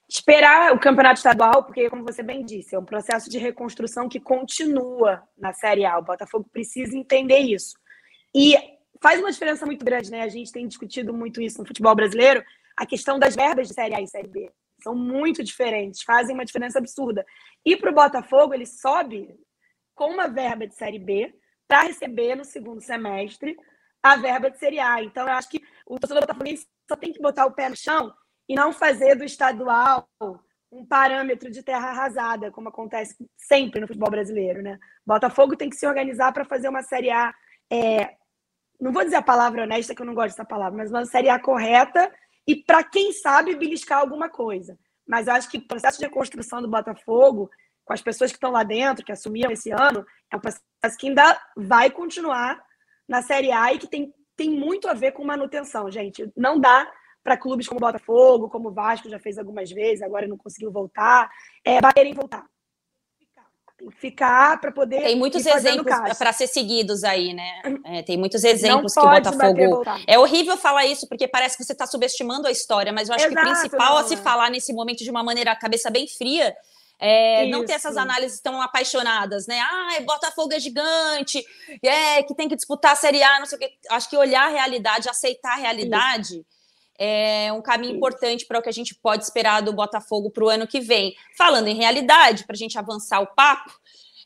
Esperar 0.10 0.74
o 0.74 0.80
campeonato 0.80 1.18
estadual, 1.18 1.64
porque, 1.64 1.90
como 1.90 2.04
você 2.04 2.22
bem 2.22 2.44
disse, 2.44 2.76
é 2.76 2.80
um 2.80 2.86
processo 2.86 3.30
de 3.30 3.38
reconstrução 3.38 4.10
que 4.10 4.20
continua 4.20 5.24
na 5.38 5.54
Série 5.54 5.86
A. 5.86 5.98
O 5.98 6.04
Botafogo 6.04 6.48
precisa 6.52 6.98
entender 6.98 7.40
isso. 7.40 7.76
E 8.36 8.56
faz 9.02 9.20
uma 9.20 9.32
diferença 9.32 9.66
muito 9.66 9.86
grande, 9.86 10.12
né? 10.12 10.22
A 10.22 10.28
gente 10.28 10.52
tem 10.52 10.68
discutido 10.68 11.14
muito 11.14 11.42
isso 11.42 11.60
no 11.60 11.68
futebol 11.68 11.96
brasileiro, 11.96 12.44
a 12.76 12.86
questão 12.86 13.18
das 13.18 13.36
verbas 13.36 13.68
de 13.68 13.74
Série 13.74 13.96
A 13.96 14.02
e 14.02 14.08
Série 14.08 14.28
B. 14.28 14.52
São 14.84 14.96
muito 14.96 15.44
diferentes, 15.44 16.04
fazem 16.04 16.36
uma 16.36 16.46
diferença 16.46 16.80
absurda. 16.80 17.26
E 17.66 17.76
para 17.76 17.90
o 17.90 17.94
Botafogo, 17.94 18.54
ele 18.54 18.66
sobe 18.66 19.34
com 19.96 20.12
uma 20.12 20.28
verba 20.28 20.68
de 20.68 20.76
Série 20.76 21.00
B 21.00 21.34
para 21.68 21.84
receber 21.84 22.36
no 22.36 22.44
segundo 22.44 22.82
semestre 22.82 23.56
a 24.04 24.18
verba 24.18 24.52
de 24.52 24.60
Série 24.60 24.80
A. 24.80 25.02
Então, 25.02 25.26
eu 25.26 25.34
acho 25.34 25.50
que 25.50 25.64
o 25.88 25.98
torcedor 25.98 26.22
botafoguense 26.22 26.68
só 26.88 26.96
tem 26.96 27.14
que 27.14 27.22
botar 27.22 27.46
o 27.46 27.54
pé 27.54 27.70
no 27.70 27.76
chão 27.76 28.14
e 28.48 28.56
não 28.56 28.74
fazer 28.74 29.16
do 29.16 29.24
estadual 29.24 30.08
um 30.72 30.86
parâmetro 30.86 31.50
de 31.50 31.64
terra 31.64 31.90
arrasada, 31.90 32.52
como 32.52 32.70
acontece 32.70 33.16
sempre 33.38 33.80
no 33.80 33.88
futebol 33.88 34.10
brasileiro, 34.10 34.62
né? 34.62 34.78
Botafogo 35.06 35.56
tem 35.56 35.70
que 35.70 35.76
se 35.76 35.88
organizar 35.88 36.34
para 36.34 36.44
fazer 36.44 36.68
uma 36.68 36.82
Série 36.82 37.12
A 37.12 37.34
é, 37.72 38.16
não 38.80 38.92
vou 38.92 39.04
dizer 39.04 39.16
a 39.16 39.22
palavra 39.22 39.64
honesta, 39.64 39.96
que 39.96 40.02
eu 40.02 40.06
não 40.06 40.14
gosto 40.14 40.36
dessa 40.36 40.46
palavra, 40.46 40.78
mas 40.78 40.92
uma 40.92 41.06
Série 41.06 41.30
A 41.30 41.40
correta 41.40 42.12
e 42.46 42.56
para 42.56 42.84
quem 42.84 43.14
sabe 43.14 43.56
beliscar 43.56 44.00
alguma 44.00 44.30
coisa. 44.30 44.78
Mas 45.08 45.28
eu 45.28 45.34
acho 45.34 45.50
que 45.50 45.58
o 45.58 45.68
processo 45.68 46.00
de 46.00 46.06
reconstrução 46.06 46.62
do 46.62 46.68
Botafogo, 46.68 47.50
com 47.86 47.94
as 47.94 48.02
pessoas 48.02 48.32
que 48.32 48.38
estão 48.38 48.52
lá 48.52 48.64
dentro, 48.64 49.06
que 49.06 49.12
assumiram 49.12 49.52
esse 49.52 49.72
ano, 49.72 50.06
é 50.32 50.36
um 50.36 50.40
processo 50.40 50.98
que 51.00 51.08
ainda 51.08 51.40
vai 51.56 51.90
continuar 51.90 52.62
na 53.14 53.22
Série 53.22 53.52
A 53.52 53.72
e 53.72 53.78
que 53.78 53.86
tem, 53.86 54.12
tem 54.36 54.50
muito 54.50 54.88
a 54.88 54.94
ver 54.96 55.12
com 55.12 55.24
manutenção, 55.24 55.92
gente. 55.92 56.32
Não 56.36 56.60
dá 56.60 56.92
para 57.24 57.38
clubes 57.38 57.68
como 57.68 57.80
Botafogo, 57.80 58.50
como 58.50 58.70
o 58.70 58.74
Vasco 58.74 59.08
já 59.08 59.20
fez 59.20 59.38
algumas 59.38 59.70
vezes, 59.70 60.02
agora 60.02 60.28
não 60.28 60.36
conseguiu 60.36 60.72
voltar, 60.72 61.30
é, 61.64 61.80
baterem 61.80 62.14
voltar 62.14 62.44
ficar 63.98 64.62
para 64.62 64.72
poder. 64.72 65.02
Tem 65.02 65.16
muitos 65.18 65.46
exemplos 65.46 65.94
para 66.18 66.32
ser 66.32 66.48
seguidos 66.48 67.04
aí, 67.04 67.34
né? 67.34 67.62
É, 67.84 68.02
tem 68.02 68.18
muitos 68.18 68.42
exemplos 68.42 68.94
que 68.94 69.00
o 69.00 69.10
Botafogo. 69.10 69.84
É 70.08 70.18
horrível 70.18 70.56
falar 70.56 70.86
isso, 70.86 71.06
porque 71.08 71.28
parece 71.28 71.58
que 71.58 71.64
você 71.66 71.74
está 71.74 71.86
subestimando 71.86 72.48
a 72.48 72.52
história, 72.52 72.94
mas 72.94 73.10
eu 73.10 73.16
acho 73.16 73.26
Exato, 73.26 73.46
que 73.46 73.52
o 73.52 73.52
principal 73.52 73.96
não, 73.96 73.98
a 73.98 74.04
se 74.06 74.16
falar 74.16 74.50
nesse 74.50 74.72
momento 74.72 75.04
de 75.04 75.12
uma 75.12 75.22
maneira, 75.22 75.54
cabeça 75.56 75.90
bem 75.90 76.08
fria. 76.08 76.56
É, 77.06 77.48
não 77.48 77.66
ter 77.66 77.74
essas 77.74 77.98
análises 77.98 78.40
tão 78.40 78.62
apaixonadas, 78.62 79.46
né? 79.46 79.60
Ah, 79.60 80.00
Botafogo 80.06 80.54
é 80.54 80.60
gigante, 80.60 81.46
é 81.84 82.24
que 82.24 82.34
tem 82.34 82.48
que 82.48 82.56
disputar 82.56 82.94
a 82.94 82.96
Série 82.96 83.22
A, 83.22 83.40
não 83.40 83.46
sei 83.46 83.58
o 83.58 83.60
quê. 83.60 83.74
Acho 83.90 84.10
que 84.10 84.16
olhar 84.16 84.46
a 84.46 84.52
realidade, 84.52 85.10
aceitar 85.10 85.54
a 85.54 85.62
realidade. 85.62 86.36
Isso 86.36 86.46
é 86.98 87.52
um 87.52 87.62
caminho 87.62 87.96
importante 87.96 88.46
para 88.46 88.60
o 88.60 88.62
que 88.62 88.70
a 88.70 88.74
gente 88.74 88.96
pode 88.96 89.24
esperar 89.24 89.62
do 89.62 89.74
Botafogo 89.74 90.30
para 90.30 90.44
o 90.44 90.50
ano 90.50 90.68
que 90.68 90.80
vem. 90.80 91.16
Falando 91.38 91.68
em 91.68 91.76
realidade, 91.76 92.46
para 92.46 92.54
a 92.54 92.58
gente 92.58 92.78
avançar 92.78 93.20
o 93.20 93.28
papo, 93.28 93.72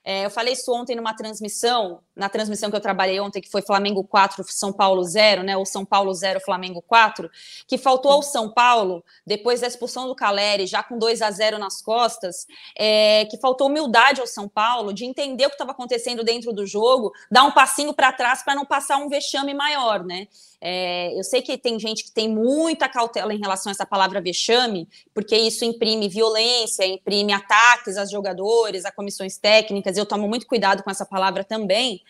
é, 0.10 0.24
eu 0.24 0.30
falei 0.30 0.54
isso 0.54 0.74
ontem 0.74 0.96
numa 0.96 1.14
transmissão, 1.14 2.00
na 2.16 2.30
transmissão 2.30 2.70
que 2.70 2.78
eu 2.78 2.80
trabalhei 2.80 3.20
ontem, 3.20 3.42
que 3.42 3.52
foi 3.52 3.62
Flamengo 3.62 4.06
4, 4.06 4.42
São 4.48 4.72
Paulo 4.72 5.04
0, 5.04 5.44
né? 5.44 5.58
Ou 5.58 5.66
São 5.66 5.84
Paulo 5.84 6.14
0, 6.14 6.40
Flamengo 6.40 6.82
4, 6.82 7.30
que 7.68 7.78
faltou 7.78 8.14
ao 8.14 8.24
São 8.24 8.50
Paulo, 8.50 9.04
depois 9.26 9.60
da 9.60 9.68
expulsão 9.68 10.08
do 10.08 10.16
Caleri, 10.16 10.66
já 10.66 10.82
com 10.82 10.98
2 10.98 11.22
a 11.22 11.30
0 11.30 11.60
nas 11.60 11.82
costas, 11.82 12.48
é, 12.78 13.26
que 13.26 13.36
faltou 13.36 13.68
humildade 13.68 14.22
ao 14.22 14.28
São 14.28 14.48
Paulo 14.48 14.94
de 14.94 15.04
entender 15.04 15.46
o 15.46 15.50
que 15.50 15.56
estava 15.56 15.72
acontecendo 15.72 16.24
dentro 16.24 16.54
do 16.54 16.66
jogo, 16.66 17.12
dar 17.30 17.44
um 17.44 17.52
passinho 17.52 17.94
para 17.94 18.14
trás 18.14 18.42
para 18.42 18.56
não 18.56 18.64
passar 18.64 18.96
um 19.00 19.10
vexame 19.10 19.54
maior, 19.54 20.06
né? 20.06 20.30
É, 20.60 21.18
eu 21.18 21.24
sei 21.24 21.42
que 21.42 21.58
tem 21.58 21.80
gente 21.80 22.04
que 22.04 22.12
tem 22.12 22.28
muita 22.28 22.90
cautela 22.90 23.34
em 23.34 23.40
relação 23.40 23.70
a 23.70 23.74
essa 23.74 23.86
palavra 23.86 24.20
vexame, 24.20 24.88
porque 25.14 25.38
isso 25.38 25.64
imprime 25.64 26.10
violência, 26.10 26.86
imprime 26.86 27.32
ataques 27.34 27.98
aos 27.98 28.10
jogadores, 28.10 28.86
a 28.86 28.92
comissões 28.92 29.38
técnicas. 29.38 29.98
Eu 29.98 30.06
tomo 30.06 30.28
muito 30.28 30.48
cuidado 30.48 30.84
com 30.84 30.90
essa 30.90 31.06
palavra 31.06 31.44
também. 31.44 32.02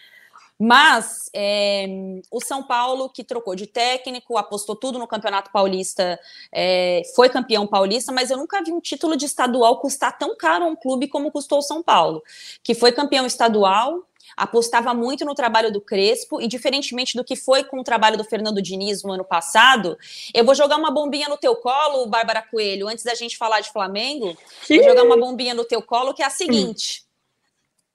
Mas 0.59 1.29
é, 1.35 1.85
o 2.31 2.41
São 2.41 2.63
Paulo, 2.63 3.09
que 3.09 3.23
trocou 3.23 3.53
de 3.53 3.67
técnico, 3.67 4.37
apostou 4.37 4.75
tudo 4.75 4.97
no 4.97 5.07
Campeonato 5.07 5.51
Paulista, 5.51 6.19
é, 6.51 7.03
foi 7.15 7.29
campeão 7.29 7.67
paulista, 7.67 8.11
mas 8.11 8.31
eu 8.31 8.37
nunca 8.37 8.63
vi 8.63 8.71
um 8.71 8.79
título 8.79 9.15
de 9.15 9.25
estadual 9.25 9.79
custar 9.79 10.17
tão 10.17 10.35
caro 10.35 10.65
a 10.65 10.67
um 10.67 10.75
clube 10.75 11.07
como 11.07 11.31
custou 11.31 11.59
o 11.59 11.61
São 11.61 11.83
Paulo, 11.83 12.23
que 12.63 12.73
foi 12.73 12.91
campeão 12.91 13.27
estadual, 13.27 14.03
apostava 14.37 14.93
muito 14.93 15.25
no 15.25 15.33
trabalho 15.33 15.71
do 15.71 15.81
Crespo 15.81 16.39
e, 16.39 16.47
diferentemente 16.47 17.17
do 17.17 17.23
que 17.23 17.35
foi 17.35 17.63
com 17.63 17.79
o 17.79 17.83
trabalho 17.83 18.15
do 18.15 18.23
Fernando 18.23 18.61
Diniz 18.61 19.01
no 19.03 19.11
ano 19.11 19.25
passado, 19.25 19.97
eu 20.33 20.45
vou 20.45 20.53
jogar 20.53 20.77
uma 20.77 20.91
bombinha 20.91 21.27
no 21.27 21.37
teu 21.37 21.55
colo, 21.55 22.05
Bárbara 22.05 22.43
Coelho, 22.43 22.87
antes 22.87 23.03
da 23.03 23.15
gente 23.15 23.35
falar 23.35 23.61
de 23.61 23.71
Flamengo, 23.71 24.37
vou 24.69 24.83
jogar 24.83 25.03
uma 25.03 25.17
bombinha 25.17 25.55
no 25.55 25.65
teu 25.65 25.81
colo, 25.81 26.13
que 26.13 26.21
é 26.21 26.25
a 26.25 26.29
seguinte. 26.29 27.03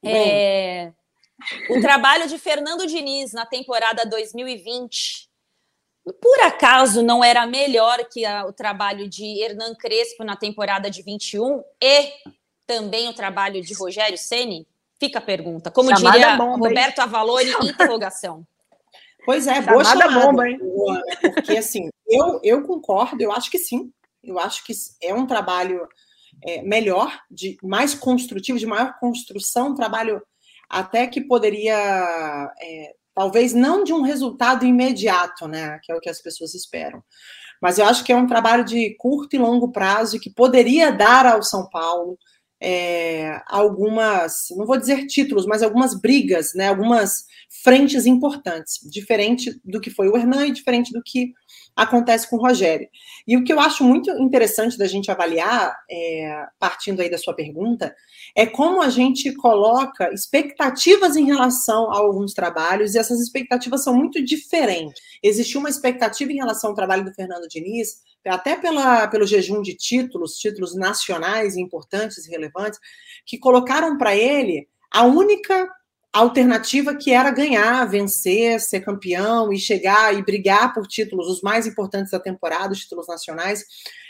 É, 0.05 0.91
o 1.71 1.81
trabalho 1.81 2.27
de 2.27 2.37
Fernando 2.37 2.87
Diniz 2.89 3.33
na 3.33 3.47
temporada 3.47 4.05
2020 4.05 5.31
por 6.21 6.41
acaso 6.41 7.03
não 7.03 7.23
era 7.23 7.47
melhor 7.47 8.05
que 8.07 8.25
a, 8.25 8.45
o 8.45 8.53
trabalho 8.53 9.09
de 9.09 9.41
Hernan 9.41 9.75
Crespo 9.77 10.25
na 10.25 10.35
temporada 10.35 10.91
de 10.91 11.01
21 11.03 11.63
e 11.81 12.13
também 12.67 13.09
o 13.09 13.15
trabalho 13.15 13.63
de 13.63 13.73
Rogério 13.75 14.19
Ceni? 14.19 14.67
Fica 15.03 15.19
a 15.19 15.23
pergunta. 15.23 15.69
Como 15.69 15.91
chamada 15.91 16.17
diria 16.17 16.37
bomba, 16.37 16.69
Roberto 16.69 16.99
hein? 16.99 17.05
Avalori, 17.05 17.51
interrogação. 17.61 18.47
Pois 19.27 19.49
é, 19.49 19.61
boa 19.61 19.83
chamada, 19.83 20.09
chamada 20.09 20.27
bomba, 20.27 20.49
hein? 20.49 20.61
Porque 21.35 21.57
assim, 21.57 21.91
eu, 22.07 22.39
eu 22.45 22.63
concordo, 22.63 23.21
eu 23.21 23.33
acho 23.33 23.51
que 23.51 23.59
sim. 23.59 23.93
Eu 24.23 24.39
acho 24.39 24.65
que 24.65 24.73
é 25.03 25.13
um 25.13 25.27
trabalho 25.27 25.89
é, 26.45 26.63
melhor, 26.63 27.19
de 27.29 27.57
mais 27.65 27.97
construtivo, 27.97 28.61
de 28.61 28.67
maior 28.67 28.97
construção, 29.01 29.71
um 29.71 29.75
trabalho 29.75 30.23
até 30.71 31.09
que 31.09 31.21
poderia, 31.21 31.75
é, 32.61 32.95
talvez 33.13 33.53
não 33.53 33.83
de 33.83 33.93
um 33.93 34.03
resultado 34.03 34.65
imediato, 34.65 35.49
né? 35.49 35.81
Que 35.83 35.91
é 35.91 35.97
o 35.97 36.01
que 36.01 36.11
as 36.11 36.23
pessoas 36.23 36.55
esperam. 36.55 37.03
Mas 37.61 37.77
eu 37.77 37.87
acho 37.87 38.05
que 38.05 38.13
é 38.13 38.17
um 38.17 38.29
trabalho 38.29 38.65
de 38.65 38.95
curto 39.01 39.35
e 39.35 39.39
longo 39.41 39.73
prazo 39.73 40.21
que 40.21 40.31
poderia 40.31 40.93
dar 40.93 41.27
ao 41.27 41.43
São 41.43 41.69
Paulo 41.69 42.17
é, 42.63 43.43
algumas, 43.49 44.47
não 44.57 44.65
vou 44.65 44.79
dizer 44.79 45.07
títulos, 45.07 45.47
mas 45.47 45.63
algumas 45.63 46.01
brigas, 46.01 46.55
né, 46.55 46.69
algumas 46.69 47.27
frentes 47.65 48.07
importantes, 48.07 48.79
diferente 48.89 49.61
do 49.65 49.81
que 49.81 49.91
foi 49.91 50.09
o 50.09 50.17
Hernan 50.17 50.47
e 50.47 50.53
diferente 50.53 50.93
do 50.93 51.03
que 51.03 51.33
acontece 51.75 52.29
com 52.29 52.37
o 52.37 52.41
Rogério. 52.41 52.89
E 53.27 53.37
o 53.37 53.45
que 53.45 53.53
eu 53.53 53.59
acho 53.59 53.83
muito 53.85 54.11
interessante 54.11 54.77
da 54.77 54.87
gente 54.87 55.11
avaliar, 55.11 55.75
é, 55.91 56.47
partindo 56.59 57.01
aí 57.01 57.11
da 57.11 57.19
sua 57.19 57.35
pergunta, 57.35 57.95
é 58.37 58.47
como 58.47 58.83
a 58.83 58.89
gente 58.89 59.33
coloca 59.35 60.13
expectativas 60.13 61.17
em 61.17 61.25
relação 61.25 61.91
a 61.91 61.99
alguns 61.99 62.35
trabalhos, 62.35 62.95
e 62.95 62.99
essas 62.99 63.21
expectativas 63.21 63.83
são 63.83 63.95
muito 63.95 64.23
diferentes. 64.25 65.01
Existiu 65.23 65.61
uma 65.61 65.71
expectativa 65.71 66.31
em 66.31 66.37
relação 66.37 66.71
ao 66.71 66.77
trabalho 66.77 67.05
do 67.05 67.15
Fernando 67.15 67.49
Diniz, 67.49 68.03
até 68.27 68.55
pela, 68.57 69.09
pelo 69.09 69.27
jejum 69.27 69.63
de 69.63 69.75
títulos, 69.75 70.35
títulos 70.35 70.77
nacionais 70.77 71.57
importantes 71.57 72.27
e 72.27 72.31
relevantes, 72.31 72.79
que 73.27 73.39
colocaram 73.39 73.99
para 73.99 74.15
ele 74.15 74.69
a 74.93 75.05
única 75.05 75.69
alternativa 76.13 76.95
que 76.95 77.11
era 77.11 77.31
ganhar, 77.31 77.85
vencer, 77.87 78.61
ser 78.61 78.81
campeão 78.81 79.53
e 79.53 79.59
chegar 79.59 80.15
e 80.15 80.23
brigar 80.23 80.75
por 80.75 80.87
títulos, 80.87 81.29
os 81.29 81.41
mais 81.41 81.67
importantes 81.67 82.13
da 82.13 82.21
temporada, 82.21 82.73
os 82.73 82.81
títulos 82.81 83.09
nacionais. 83.09 83.65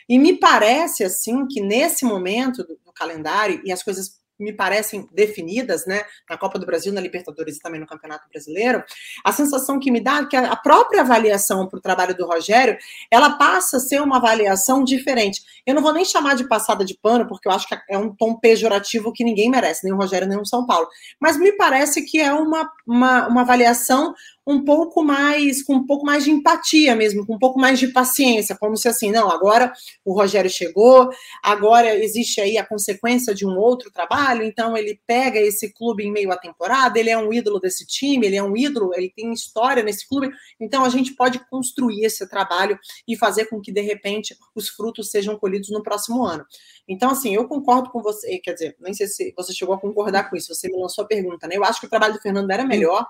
E 0.09 0.19
me 0.19 0.39
parece 0.39 1.05
assim 1.05 1.47
que 1.47 1.61
nesse 1.61 2.05
momento 2.05 2.65
do, 2.65 2.77
do 2.85 2.93
calendário 2.93 3.61
e 3.65 3.73
as 3.73 3.83
coisas 3.83 4.22
me 4.39 4.53
parecem 4.53 5.09
definidas, 5.13 5.87
né, 5.87 6.03
na 6.29 6.37
Copa 6.37 6.59
do 6.59 6.67
Brasil, 6.67 6.93
na 6.93 7.01
Libertadores 7.01 7.57
e 7.57 7.61
também 7.61 7.81
no 7.81 7.87
Campeonato 7.87 8.29
Brasileiro, 8.29 8.83
a 9.25 9.33
sensação 9.33 9.79
que 9.79 9.91
me 9.91 10.01
dá 10.01 10.19
é 10.19 10.27
que 10.27 10.37
a 10.37 10.57
própria 10.57 11.03
avaliação 11.03 11.69
para 11.69 11.79
o 11.79 11.83
trabalho 11.83 12.17
do 12.17 12.27
Rogério, 12.27 12.77
ela 13.11 13.31
passa 13.31 13.77
a 13.77 13.81
ser 13.81 14.01
uma 14.01 14.17
avaliação 14.17 14.83
diferente. 14.83 15.43
Eu 15.67 15.75
não 15.75 15.83
vou 15.83 15.93
nem 15.93 16.05
chamar 16.05 16.35
de 16.35 16.49
passada 16.49 16.85
de 16.85 16.97
pano, 17.01 17.27
porque 17.27 17.49
eu 17.49 17.53
acho 17.53 17.69
que 17.69 17.77
é 17.89 17.97
um 17.97 18.15
tom 18.15 18.39
pejorativo 18.39 19.13
que 19.13 19.25
ninguém 19.25 19.51
merece, 19.51 19.85
nem 19.85 19.93
o 19.93 19.97
Rogério, 19.97 20.29
nem 20.29 20.39
o 20.39 20.47
São 20.47 20.67
Paulo. 20.67 20.89
Mas 21.21 21.37
me 21.37 21.53
parece 21.53 22.03
que 22.05 22.21
é 22.21 22.33
uma, 22.33 22.71
uma, 22.87 23.29
uma 23.29 23.41
avaliação 23.43 24.15
um 24.47 24.65
pouco 24.65 25.05
mais, 25.05 25.63
com 25.63 25.75
um 25.75 25.87
pouco 25.87 26.05
mais 26.05 26.25
de 26.25 26.31
empatia 26.31 26.97
mesmo, 26.97 27.27
com 27.27 27.35
um 27.35 27.39
pouco 27.39 27.61
mais 27.61 27.79
de 27.79 27.89
paciência, 27.89 28.57
como 28.59 28.77
se 28.77 28.89
assim, 28.89 29.11
não, 29.11 29.31
agora 29.31 29.73
o 30.05 30.13
Rogério 30.13 30.51
chegou, 30.51 31.11
agora 31.43 31.97
existe 31.97 32.41
aí 32.41 32.59
a 32.59 32.67
consequência 32.67 33.35
de 33.35 33.47
um 33.47 33.57
outro 33.57 33.91
trabalho, 33.91 34.43
então 34.43 34.77
ele 34.77 35.01
pega 35.07 35.39
esse 35.39 35.73
clube 35.73 36.05
em 36.05 36.13
meio 36.13 36.33
à 36.33 36.37
temporada, 36.37 36.99
ele 36.99 37.11
é 37.11 37.17
um 37.17 37.33
ídolo 37.33 37.61
desse 37.61 37.87
time, 37.87 38.27
ele 38.27 38.37
é 38.37 38.43
um 38.43 38.57
ídolo, 38.57 38.93
ele 38.95 39.13
tem 39.15 39.33
história 39.33 39.83
nesse 39.83 40.09
clube, 40.09 40.31
então 40.61 40.85
a 40.85 40.89
gente 40.89 41.15
pode 41.15 41.39
construir 41.49 42.05
esse 42.05 42.29
trabalho 42.29 42.79
e 43.07 43.17
fazer 43.17 43.47
com 43.47 43.61
que, 43.61 43.73
de 43.73 43.81
repente, 43.81 44.37
os 44.55 44.69
frutos 44.69 45.11
sejam 45.11 45.39
colhidos 45.39 45.71
no 45.71 45.83
próximo 45.83 46.25
ano. 46.25 46.45
Então, 46.89 47.11
assim, 47.11 47.35
eu 47.35 47.47
concordo 47.47 47.91
com 47.91 48.03
você, 48.03 48.39
quer 48.39 48.55
dizer, 48.55 48.77
nem 48.81 48.93
sei 48.93 49.07
se 49.07 49.33
você 49.37 49.53
chegou 49.53 49.75
a 49.75 49.81
concordar 49.81 50.29
com 50.29 50.37
isso, 50.37 50.53
você 50.55 50.69
me 50.69 50.81
lançou 50.81 51.05
a 51.05 51.07
pergunta, 51.07 51.47
né? 51.47 51.57
Eu 51.57 51.65
acho 51.65 51.81
que 51.81 51.87
o 51.87 51.91
trabalho 51.91 52.15
do 52.15 52.21
Fernando 52.21 52.51
era 52.51 52.65
melhor, 52.65 53.07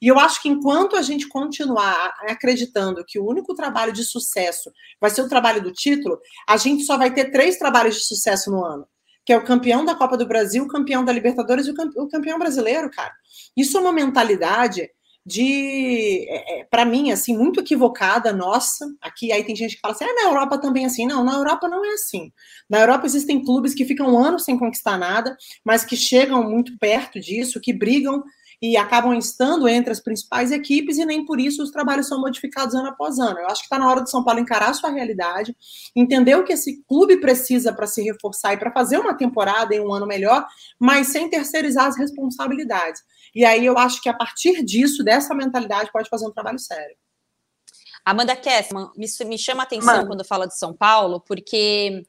e 0.00 0.08
eu 0.08 0.18
acho 0.18 0.42
que 0.42 0.48
enquanto 0.48 0.96
a 0.96 1.02
gente 1.02 1.28
continuar 1.28 2.14
acreditando 2.28 3.04
que 3.06 3.18
o 3.18 3.26
único 3.26 3.54
trabalho 3.54 3.92
de 3.92 4.04
sucesso 4.04 4.70
vai 5.00 5.10
ser 5.10 5.22
o 5.22 5.28
trabalho 5.28 5.62
do 5.62 5.72
título, 5.72 6.18
a 6.48 6.56
gente 6.56 6.84
só 6.84 6.96
vai 6.96 7.12
ter 7.12 7.30
três 7.30 7.58
trabalhos 7.58 7.96
de 7.96 8.06
sucesso 8.06 8.50
no 8.50 8.64
ano. 8.64 8.86
Que 9.24 9.32
é 9.32 9.36
o 9.36 9.44
campeão 9.44 9.84
da 9.84 9.94
Copa 9.94 10.18
do 10.18 10.26
Brasil, 10.26 10.64
o 10.64 10.68
campeão 10.68 11.02
da 11.04 11.12
Libertadores 11.12 11.66
e 11.66 11.70
o 11.70 12.08
campeão 12.08 12.38
brasileiro, 12.38 12.90
cara. 12.90 13.12
Isso 13.56 13.78
é 13.78 13.80
uma 13.80 13.92
mentalidade 13.92 14.90
de, 15.26 16.26
é, 16.28 16.60
é 16.60 16.64
para 16.64 16.84
mim, 16.84 17.10
assim, 17.10 17.36
muito 17.36 17.60
equivocada, 17.60 18.32
nossa. 18.32 18.86
Aqui, 19.00 19.32
aí 19.32 19.42
tem 19.42 19.56
gente 19.56 19.76
que 19.76 19.80
fala 19.80 19.94
assim, 19.94 20.04
ah, 20.04 20.14
na 20.14 20.28
Europa 20.28 20.58
também 20.58 20.84
é 20.84 20.86
assim. 20.86 21.06
Não, 21.06 21.24
na 21.24 21.34
Europa 21.34 21.68
não 21.68 21.84
é 21.84 21.94
assim. 21.94 22.30
Na 22.68 22.80
Europa 22.80 23.06
existem 23.06 23.42
clubes 23.42 23.74
que 23.74 23.84
ficam 23.84 24.18
anos 24.18 24.44
sem 24.44 24.58
conquistar 24.58 24.98
nada, 24.98 25.36
mas 25.64 25.84
que 25.84 25.96
chegam 25.96 26.42
muito 26.48 26.76
perto 26.78 27.18
disso, 27.18 27.60
que 27.60 27.72
brigam 27.72 28.22
e 28.66 28.78
acabam 28.78 29.12
estando 29.12 29.68
entre 29.68 29.92
as 29.92 30.00
principais 30.00 30.50
equipes 30.50 30.96
e 30.96 31.04
nem 31.04 31.22
por 31.22 31.38
isso 31.38 31.62
os 31.62 31.70
trabalhos 31.70 32.08
são 32.08 32.18
modificados 32.18 32.74
ano 32.74 32.88
após 32.88 33.18
ano. 33.18 33.38
Eu 33.38 33.46
acho 33.48 33.60
que 33.60 33.66
está 33.66 33.78
na 33.78 33.86
hora 33.86 34.00
do 34.00 34.08
São 34.08 34.24
Paulo 34.24 34.40
encarar 34.40 34.70
a 34.70 34.72
sua 34.72 34.88
realidade, 34.88 35.54
entender 35.94 36.34
o 36.34 36.44
que 36.44 36.54
esse 36.54 36.82
clube 36.84 37.20
precisa 37.20 37.74
para 37.74 37.86
se 37.86 38.02
reforçar 38.02 38.54
e 38.54 38.56
para 38.56 38.72
fazer 38.72 38.96
uma 38.96 39.12
temporada 39.12 39.74
em 39.74 39.80
um 39.80 39.92
ano 39.92 40.06
melhor, 40.06 40.46
mas 40.78 41.08
sem 41.08 41.28
terceirizar 41.28 41.88
as 41.88 41.98
responsabilidades. 41.98 43.02
E 43.34 43.44
aí 43.44 43.66
eu 43.66 43.76
acho 43.76 44.00
que 44.00 44.08
a 44.08 44.14
partir 44.14 44.64
disso, 44.64 45.04
dessa 45.04 45.34
mentalidade, 45.34 45.92
pode 45.92 46.08
fazer 46.08 46.26
um 46.26 46.32
trabalho 46.32 46.58
sério. 46.58 46.96
Amanda 48.02 48.34
Kessman, 48.34 48.90
me, 48.96 49.06
me 49.26 49.36
chama 49.36 49.62
a 49.62 49.66
atenção 49.66 49.96
Mano. 49.96 50.06
quando 50.06 50.24
fala 50.24 50.46
de 50.46 50.56
São 50.56 50.72
Paulo, 50.72 51.20
porque 51.20 52.02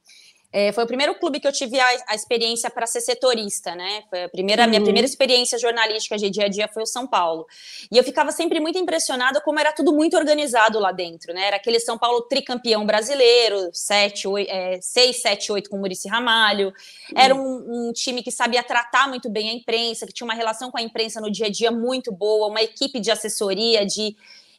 é, 0.57 0.71
foi 0.71 0.85
o 0.85 0.87
primeiro 0.87 1.13
clube 1.15 1.37
que 1.37 1.45
eu 1.45 1.51
tive 1.51 1.77
a, 1.77 1.85
a 2.07 2.15
experiência 2.15 2.69
para 2.69 2.87
ser 2.87 3.01
setorista, 3.01 3.75
né? 3.75 4.03
Foi 4.09 4.23
a 4.23 4.29
primeira, 4.29 4.63
uhum. 4.63 4.69
minha 4.69 4.81
primeira 4.81 5.05
experiência 5.05 5.59
jornalística 5.59 6.17
de 6.17 6.29
dia 6.29 6.45
a 6.45 6.47
dia 6.47 6.69
foi 6.73 6.81
o 6.81 6.85
São 6.85 7.05
Paulo. 7.05 7.45
E 7.91 7.97
eu 7.97 8.03
ficava 8.05 8.31
sempre 8.31 8.61
muito 8.61 8.79
impressionada 8.79 9.41
como 9.41 9.59
era 9.59 9.73
tudo 9.73 9.91
muito 9.91 10.15
organizado 10.15 10.79
lá 10.79 10.93
dentro, 10.93 11.33
né? 11.33 11.47
Era 11.47 11.57
aquele 11.57 11.77
São 11.77 11.97
Paulo 11.97 12.21
tricampeão 12.21 12.85
brasileiro, 12.85 13.69
7, 13.73 14.29
8, 14.29 14.49
é, 14.49 14.79
6, 14.79 15.21
7, 15.21 15.51
8 15.51 15.69
com 15.69 15.77
Murici 15.77 16.07
Ramalho. 16.07 16.67
Uhum. 16.67 16.73
Era 17.17 17.35
um, 17.35 17.89
um 17.89 17.91
time 17.91 18.23
que 18.23 18.31
sabia 18.31 18.63
tratar 18.63 19.09
muito 19.09 19.29
bem 19.29 19.49
a 19.49 19.53
imprensa, 19.53 20.07
que 20.07 20.13
tinha 20.13 20.25
uma 20.25 20.33
relação 20.33 20.71
com 20.71 20.77
a 20.77 20.81
imprensa 20.81 21.19
no 21.19 21.29
dia 21.29 21.47
a 21.47 21.49
dia 21.49 21.69
muito 21.69 22.13
boa, 22.13 22.47
uma 22.47 22.61
equipe 22.61 23.01
de 23.01 23.11
assessoria, 23.11 23.85
de 23.85 24.15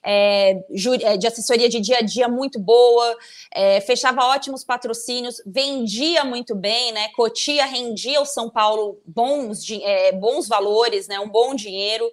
é, 0.09 0.65
é, 1.03 1.17
de 1.17 1.27
assessoria 1.27 1.69
de 1.69 1.81
dia 1.81 1.99
a 1.99 2.01
dia 2.01 2.29
muito 2.29 2.61
boa, 2.61 3.19
é, 3.53 3.81
fechava 3.81 4.25
ótimos 4.27 4.63
patrocínios, 4.63 5.43
vendia 5.45 6.25
muito 6.25 6.55
bem, 6.55 6.93
né? 6.93 7.09
Cotia 7.09 7.67
rendia 7.67 8.21
ao 8.21 8.25
São 8.25 8.49
Paulo 8.49 9.01
bons, 9.05 9.69
é, 9.69 10.13
bons 10.13 10.47
valores, 10.47 11.09
né? 11.09 11.19
Um 11.19 11.29
bom 11.29 11.57
dinheiro. 11.57 12.09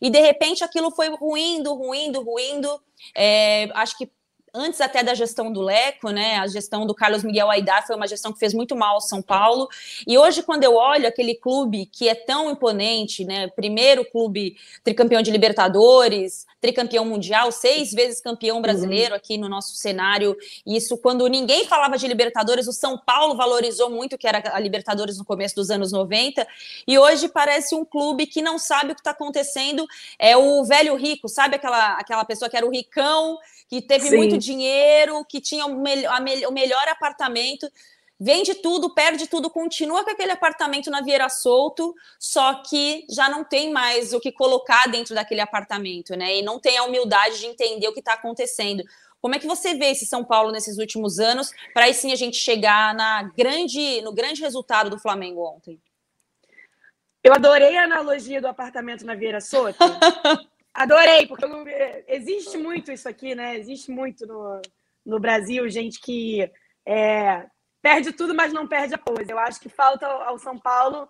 E 0.00 0.08
de 0.08 0.20
repente 0.20 0.64
aquilo 0.64 0.90
foi 0.90 1.10
ruindo, 1.10 1.74
ruindo, 1.74 2.22
ruindo. 2.22 2.80
É, 3.14 3.68
acho 3.74 3.98
que 3.98 4.10
antes 4.54 4.80
até 4.80 5.02
da 5.02 5.14
gestão 5.14 5.52
do 5.52 5.60
Leco, 5.60 6.10
né? 6.10 6.38
A 6.38 6.46
gestão 6.46 6.86
do 6.86 6.94
Carlos 6.94 7.24
Miguel 7.24 7.50
Aidar 7.50 7.84
foi 7.84 7.96
uma 7.96 8.06
gestão 8.06 8.32
que 8.32 8.38
fez 8.38 8.54
muito 8.54 8.76
mal 8.76 8.94
ao 8.94 9.00
São 9.00 9.20
Paulo. 9.20 9.68
E 10.06 10.16
hoje, 10.16 10.42
quando 10.44 10.62
eu 10.62 10.74
olho 10.76 11.08
aquele 11.08 11.34
clube 11.34 11.86
que 11.86 12.08
é 12.08 12.14
tão 12.14 12.50
imponente, 12.50 13.24
né? 13.24 13.48
Primeiro 13.48 14.04
clube 14.04 14.56
tricampeão 14.84 15.20
de 15.20 15.32
Libertadores, 15.32 16.46
tricampeão 16.60 17.04
mundial, 17.04 17.50
seis 17.50 17.92
vezes 17.92 18.20
campeão 18.20 18.62
brasileiro 18.62 19.10
uhum. 19.10 19.16
aqui 19.16 19.36
no 19.36 19.48
nosso 19.48 19.74
cenário. 19.74 20.36
Isso 20.64 20.96
quando 20.96 21.26
ninguém 21.26 21.66
falava 21.66 21.98
de 21.98 22.06
Libertadores, 22.06 22.68
o 22.68 22.72
São 22.72 22.96
Paulo 22.96 23.36
valorizou 23.36 23.90
muito 23.90 24.16
que 24.16 24.28
era 24.28 24.42
a 24.54 24.60
Libertadores 24.60 25.18
no 25.18 25.24
começo 25.24 25.56
dos 25.56 25.68
anos 25.68 25.90
90. 25.90 26.46
E 26.86 26.96
hoje 26.96 27.28
parece 27.28 27.74
um 27.74 27.84
clube 27.84 28.26
que 28.26 28.40
não 28.40 28.56
sabe 28.58 28.92
o 28.92 28.94
que 28.94 29.00
está 29.00 29.10
acontecendo. 29.10 29.84
É 30.18 30.36
o 30.36 30.64
velho 30.64 30.94
rico, 30.94 31.28
sabe 31.28 31.56
aquela, 31.56 31.94
aquela 31.98 32.24
pessoa 32.24 32.48
que 32.48 32.56
era 32.56 32.64
o 32.64 32.70
ricão, 32.70 33.36
que 33.68 33.82
teve 33.82 34.08
Sim. 34.08 34.16
muito 34.16 34.38
dinheiro, 34.38 35.24
que 35.24 35.40
tinha 35.40 35.66
o, 35.66 35.76
me 35.76 36.46
o 36.46 36.52
melhor 36.52 36.88
apartamento 36.88 37.70
vende 38.18 38.54
tudo, 38.54 38.94
perde 38.94 39.26
tudo, 39.26 39.50
continua 39.50 40.04
com 40.04 40.10
aquele 40.10 40.32
apartamento 40.32 40.90
na 40.90 41.00
Vieira 41.00 41.28
Solto, 41.28 41.94
só 42.18 42.62
que 42.62 43.04
já 43.10 43.28
não 43.28 43.44
tem 43.44 43.72
mais 43.72 44.12
o 44.12 44.20
que 44.20 44.32
colocar 44.32 44.88
dentro 44.88 45.14
daquele 45.14 45.40
apartamento, 45.40 46.16
né? 46.16 46.38
E 46.38 46.42
não 46.42 46.58
tem 46.58 46.78
a 46.78 46.84
humildade 46.84 47.38
de 47.38 47.46
entender 47.46 47.88
o 47.88 47.92
que 47.92 48.00
está 48.00 48.14
acontecendo. 48.14 48.82
Como 49.20 49.34
é 49.34 49.38
que 49.38 49.46
você 49.46 49.74
vê 49.74 49.86
esse 49.86 50.06
São 50.06 50.24
Paulo 50.24 50.52
nesses 50.52 50.78
últimos 50.78 51.18
anos, 51.18 51.50
para 51.72 51.86
aí 51.86 51.94
sim 51.94 52.12
a 52.12 52.16
gente 52.16 52.36
chegar 52.36 52.94
na 52.94 53.24
grande, 53.36 54.00
no 54.02 54.12
grande 54.12 54.40
resultado 54.40 54.90
do 54.90 54.98
Flamengo 54.98 55.44
ontem? 55.44 55.80
Eu 57.22 57.32
adorei 57.32 57.76
a 57.76 57.84
analogia 57.84 58.40
do 58.40 58.46
apartamento 58.46 59.04
na 59.04 59.14
Vieira 59.14 59.40
Soto. 59.40 59.78
adorei, 60.74 61.26
porque 61.26 61.46
existe 62.08 62.58
muito 62.58 62.90
isso 62.90 63.08
aqui, 63.08 63.34
né? 63.34 63.56
Existe 63.56 63.90
muito 63.90 64.26
no, 64.26 64.60
no 65.06 65.20
Brasil, 65.20 65.68
gente 65.70 66.00
que 66.00 66.50
é, 66.86 67.46
perde 67.80 68.12
tudo, 68.12 68.34
mas 68.34 68.52
não 68.52 68.66
perde 68.66 68.94
a 68.94 68.98
coisa. 68.98 69.30
Eu 69.30 69.38
acho 69.38 69.60
que 69.60 69.68
falta 69.68 70.06
ao 70.06 70.38
São 70.38 70.58
Paulo 70.58 71.08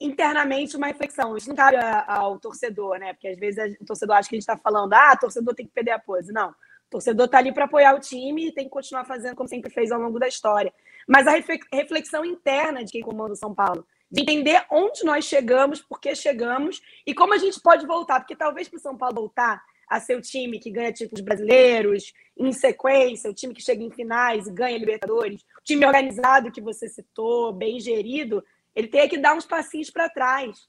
internamente 0.00 0.76
uma 0.76 0.86
reflexão. 0.86 1.36
Isso 1.36 1.48
não 1.48 1.56
cabe 1.56 1.76
ao 2.06 2.38
torcedor, 2.38 2.98
né? 2.98 3.12
Porque 3.12 3.28
às 3.28 3.38
vezes 3.38 3.76
o 3.80 3.84
torcedor 3.84 4.16
acha 4.16 4.28
que 4.28 4.34
a 4.34 4.38
gente 4.38 4.48
está 4.48 4.56
falando, 4.56 4.92
ah, 4.94 5.16
torcedor 5.16 5.54
tem 5.54 5.66
que 5.66 5.72
perder 5.72 5.92
a 5.92 5.98
pose. 5.98 6.32
Não. 6.32 6.50
O 6.50 6.90
torcedor 6.90 7.26
está 7.26 7.38
ali 7.38 7.52
para 7.52 7.66
apoiar 7.66 7.94
o 7.94 8.00
time 8.00 8.48
e 8.48 8.52
tem 8.52 8.64
que 8.64 8.70
continuar 8.70 9.04
fazendo 9.04 9.36
como 9.36 9.48
sempre 9.48 9.70
fez 9.70 9.92
ao 9.92 10.00
longo 10.00 10.18
da 10.18 10.26
história. 10.26 10.72
Mas 11.06 11.26
a 11.26 11.32
reflexão 11.72 12.24
interna 12.24 12.84
de 12.84 12.92
quem 12.92 13.02
comanda 13.02 13.32
o 13.32 13.36
São 13.36 13.54
Paulo, 13.54 13.86
de 14.10 14.22
entender 14.22 14.64
onde 14.70 15.04
nós 15.04 15.24
chegamos, 15.24 15.80
por 15.80 16.00
que 16.00 16.14
chegamos 16.14 16.82
e 17.06 17.14
como 17.14 17.32
a 17.32 17.38
gente 17.38 17.60
pode 17.60 17.86
voltar. 17.86 18.20
Porque 18.20 18.34
talvez 18.34 18.68
para 18.68 18.78
o 18.78 18.80
São 18.80 18.96
Paulo 18.96 19.14
voltar 19.14 19.62
a 19.88 20.00
ser 20.00 20.16
o 20.16 20.22
time 20.22 20.58
que 20.58 20.70
ganha 20.70 20.92
títulos 20.92 21.20
brasileiros 21.20 22.12
em 22.36 22.52
sequência, 22.52 23.30
o 23.30 23.34
time 23.34 23.54
que 23.54 23.62
chega 23.62 23.82
em 23.82 23.90
finais 23.90 24.46
e 24.46 24.52
ganha 24.52 24.78
Libertadores, 24.78 25.42
o 25.42 25.64
time 25.64 25.84
organizado 25.84 26.52
que 26.52 26.60
você 26.60 26.88
citou, 26.88 27.52
bem 27.52 27.80
gerido, 27.80 28.44
ele 28.74 28.88
tem 28.88 29.08
que 29.08 29.18
dar 29.18 29.34
uns 29.34 29.46
passinhos 29.46 29.90
para 29.90 30.08
trás. 30.08 30.68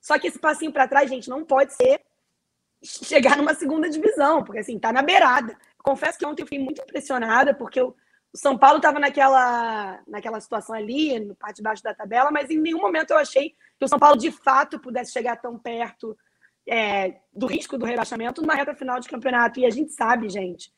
Só 0.00 0.18
que 0.18 0.28
esse 0.28 0.38
passinho 0.38 0.72
para 0.72 0.86
trás, 0.86 1.08
gente, 1.10 1.28
não 1.28 1.44
pode 1.44 1.72
ser 1.74 2.00
chegar 2.82 3.36
numa 3.36 3.54
segunda 3.54 3.88
divisão, 3.88 4.44
porque 4.44 4.60
assim, 4.60 4.78
tá 4.78 4.92
na 4.92 5.02
beirada. 5.02 5.58
Confesso 5.78 6.18
que 6.18 6.26
ontem 6.26 6.42
eu 6.42 6.46
fiquei 6.46 6.62
muito 6.62 6.80
impressionada, 6.80 7.54
porque 7.54 7.80
o 8.36 8.38
São 8.38 8.58
Paulo 8.58 8.76
estava 8.76 9.00
naquela, 9.00 9.98
naquela 10.06 10.38
situação 10.38 10.74
ali, 10.74 11.18
no 11.18 11.34
parte 11.34 11.56
de 11.56 11.62
baixo 11.62 11.82
da 11.82 11.94
tabela, 11.94 12.30
mas 12.30 12.50
em 12.50 12.58
nenhum 12.58 12.82
momento 12.82 13.12
eu 13.12 13.16
achei 13.16 13.54
que 13.78 13.84
o 13.84 13.88
São 13.88 13.98
Paulo 13.98 14.18
de 14.18 14.30
fato 14.30 14.78
pudesse 14.78 15.10
chegar 15.10 15.36
tão 15.36 15.58
perto 15.58 16.14
é, 16.68 17.16
do 17.32 17.46
risco 17.46 17.78
do 17.78 17.86
rebaixamento 17.86 18.42
numa 18.42 18.54
reta 18.54 18.74
final 18.74 19.00
de 19.00 19.08
campeonato. 19.08 19.58
E 19.58 19.64
a 19.64 19.70
gente 19.70 19.90
sabe, 19.92 20.28
gente, 20.28 20.70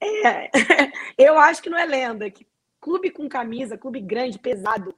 é, 0.00 0.50
eu 1.18 1.38
acho 1.38 1.62
que 1.62 1.68
não 1.68 1.76
é 1.76 1.84
lenda, 1.84 2.30
que 2.30 2.46
clube 2.80 3.10
com 3.10 3.28
camisa, 3.28 3.76
clube 3.76 4.00
grande, 4.00 4.38
pesado, 4.38 4.96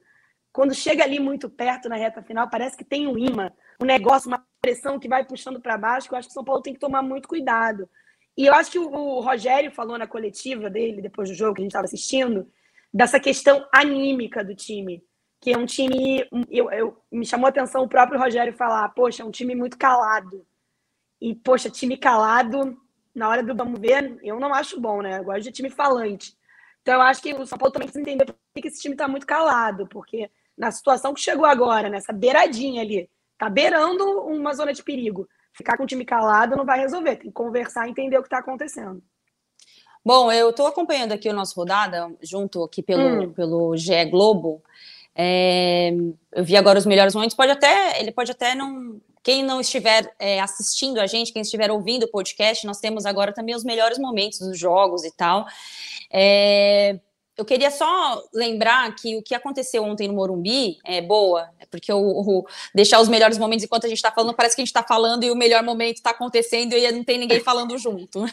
quando 0.53 0.73
chega 0.73 1.03
ali 1.03 1.19
muito 1.19 1.49
perto 1.49 1.89
na 1.89 1.97
reta 1.97 2.23
final, 2.23 2.49
parece 2.49 2.77
que 2.77 2.85
tem 2.85 3.07
um 3.07 3.17
imã, 3.17 3.51
um 3.77 3.85
negócio, 3.85 4.29
uma 4.29 4.41
pressão 4.61 4.97
que 4.97 5.09
vai 5.09 5.25
puxando 5.25 5.59
para 5.59 5.77
baixo, 5.77 6.07
que 6.07 6.15
eu 6.15 6.17
acho 6.17 6.29
que 6.29 6.31
o 6.31 6.33
São 6.33 6.45
Paulo 6.45 6.61
tem 6.61 6.73
que 6.73 6.79
tomar 6.79 7.01
muito 7.01 7.27
cuidado. 7.27 7.89
E 8.37 8.45
eu 8.45 8.53
acho 8.53 8.71
que 8.71 8.79
o, 8.79 9.19
Rogério 9.19 9.71
falou 9.71 9.97
na 9.97 10.07
coletiva 10.07 10.69
dele, 10.69 11.01
depois 11.01 11.29
do 11.29 11.35
jogo 11.35 11.55
que 11.55 11.61
a 11.61 11.63
gente 11.63 11.71
estava 11.71 11.85
assistindo, 11.85 12.51
dessa 12.93 13.19
questão 13.19 13.65
anímica 13.73 14.43
do 14.43 14.55
time 14.55 15.03
que 15.45 15.51
é 15.51 15.57
um 15.57 15.65
time. 15.67 16.27
Eu, 16.49 16.71
eu, 16.71 16.97
me 17.11 17.23
chamou 17.23 17.45
a 17.45 17.49
atenção 17.49 17.83
o 17.83 17.87
próprio 17.87 18.19
Rogério 18.19 18.51
falar: 18.51 18.89
poxa, 18.89 19.21
é 19.21 19.25
um 19.25 19.29
time 19.29 19.53
muito 19.53 19.77
calado. 19.77 20.43
E, 21.21 21.35
poxa, 21.35 21.69
time 21.69 21.95
calado, 21.97 22.75
na 23.13 23.29
hora 23.29 23.43
do 23.43 23.55
vamos 23.55 23.79
ver, 23.79 24.17
eu 24.23 24.39
não 24.39 24.51
acho 24.55 24.81
bom, 24.81 25.03
né? 25.03 25.19
Eu 25.19 25.23
gosto 25.23 25.43
de 25.43 25.51
time 25.51 25.69
falante. 25.69 26.35
Então, 26.81 26.95
eu 26.95 27.01
acho 27.01 27.21
que 27.21 27.31
o 27.31 27.45
São 27.45 27.59
Paulo 27.59 27.71
também 27.71 27.87
precisa 27.87 28.01
entender 28.09 28.25
por 28.25 28.61
que 28.61 28.67
esse 28.67 28.81
time 28.81 28.95
está 28.95 29.07
muito 29.07 29.27
calado, 29.27 29.87
porque 29.87 30.31
na 30.57 30.71
situação 30.71 31.13
que 31.13 31.21
chegou 31.21 31.45
agora, 31.45 31.89
nessa 31.89 32.11
beiradinha 32.11 32.81
ali, 32.81 33.07
tá 33.37 33.47
beirando 33.47 34.03
uma 34.21 34.53
zona 34.53 34.73
de 34.73 34.81
perigo. 34.81 35.29
Ficar 35.55 35.77
com 35.77 35.83
o 35.83 35.87
time 35.87 36.03
calado 36.03 36.57
não 36.57 36.65
vai 36.65 36.79
resolver, 36.79 37.15
tem 37.15 37.27
que 37.27 37.31
conversar 37.31 37.87
e 37.87 37.91
entender 37.91 38.17
o 38.17 38.21
que 38.21 38.27
está 38.27 38.39
acontecendo. 38.39 39.01
Bom, 40.03 40.29
eu 40.31 40.49
estou 40.49 40.67
acompanhando 40.67 41.13
aqui 41.13 41.29
o 41.29 41.33
nosso 41.33 41.55
rodada, 41.55 42.13
junto 42.21 42.61
aqui 42.63 42.83
pelo, 42.83 43.23
hum. 43.23 43.33
pelo 43.33 43.77
GE 43.77 44.05
Globo. 44.05 44.61
É, 45.15 45.93
eu 46.33 46.43
vi 46.43 46.57
agora 46.57 46.77
os 46.77 46.85
melhores 46.85 47.15
momentos. 47.15 47.35
Pode 47.35 47.51
até, 47.53 47.99
ele 48.01 48.11
pode 48.11 48.31
até 48.31 48.53
não. 48.53 48.99
Quem 49.23 49.41
não 49.41 49.59
estiver 49.59 50.13
é, 50.19 50.39
assistindo 50.41 50.99
a 50.99 51.07
gente, 51.07 51.33
quem 51.33 51.41
estiver 51.41 51.71
ouvindo 51.71 52.03
o 52.03 52.11
podcast, 52.11 52.67
nós 52.67 52.79
temos 52.79 53.05
agora 53.05 53.33
também 53.33 53.55
os 53.55 53.63
melhores 53.63 53.97
momentos 53.97 54.39
dos 54.39 54.59
jogos 54.59 55.03
e 55.03 55.11
tal. 55.11 55.47
É, 56.11 56.99
eu 57.37 57.43
queria 57.43 57.69
só 57.69 58.23
lembrar 58.33 58.95
que 58.95 59.17
o 59.17 59.21
que 59.21 59.35
aconteceu 59.35 59.83
ontem 59.83 60.07
no 60.07 60.13
Morumbi 60.13 60.77
é 60.85 61.01
boa, 61.01 61.49
é 61.59 61.65
porque 61.65 61.91
o, 61.91 61.99
o 61.99 62.45
deixar 62.73 63.01
os 63.01 63.09
melhores 63.09 63.37
momentos 63.37 63.65
enquanto 63.65 63.85
a 63.85 63.89
gente 63.89 63.97
está 63.97 64.11
falando, 64.11 64.33
parece 64.33 64.55
que 64.55 64.61
a 64.61 64.63
gente 64.63 64.69
está 64.69 64.83
falando 64.83 65.23
e 65.25 65.31
o 65.31 65.35
melhor 65.35 65.61
momento 65.61 65.97
está 65.97 66.11
acontecendo 66.11 66.73
e 66.73 66.91
não 66.91 67.03
tem 67.03 67.17
ninguém 67.17 67.41
falando 67.41 67.77
junto. 67.79 68.25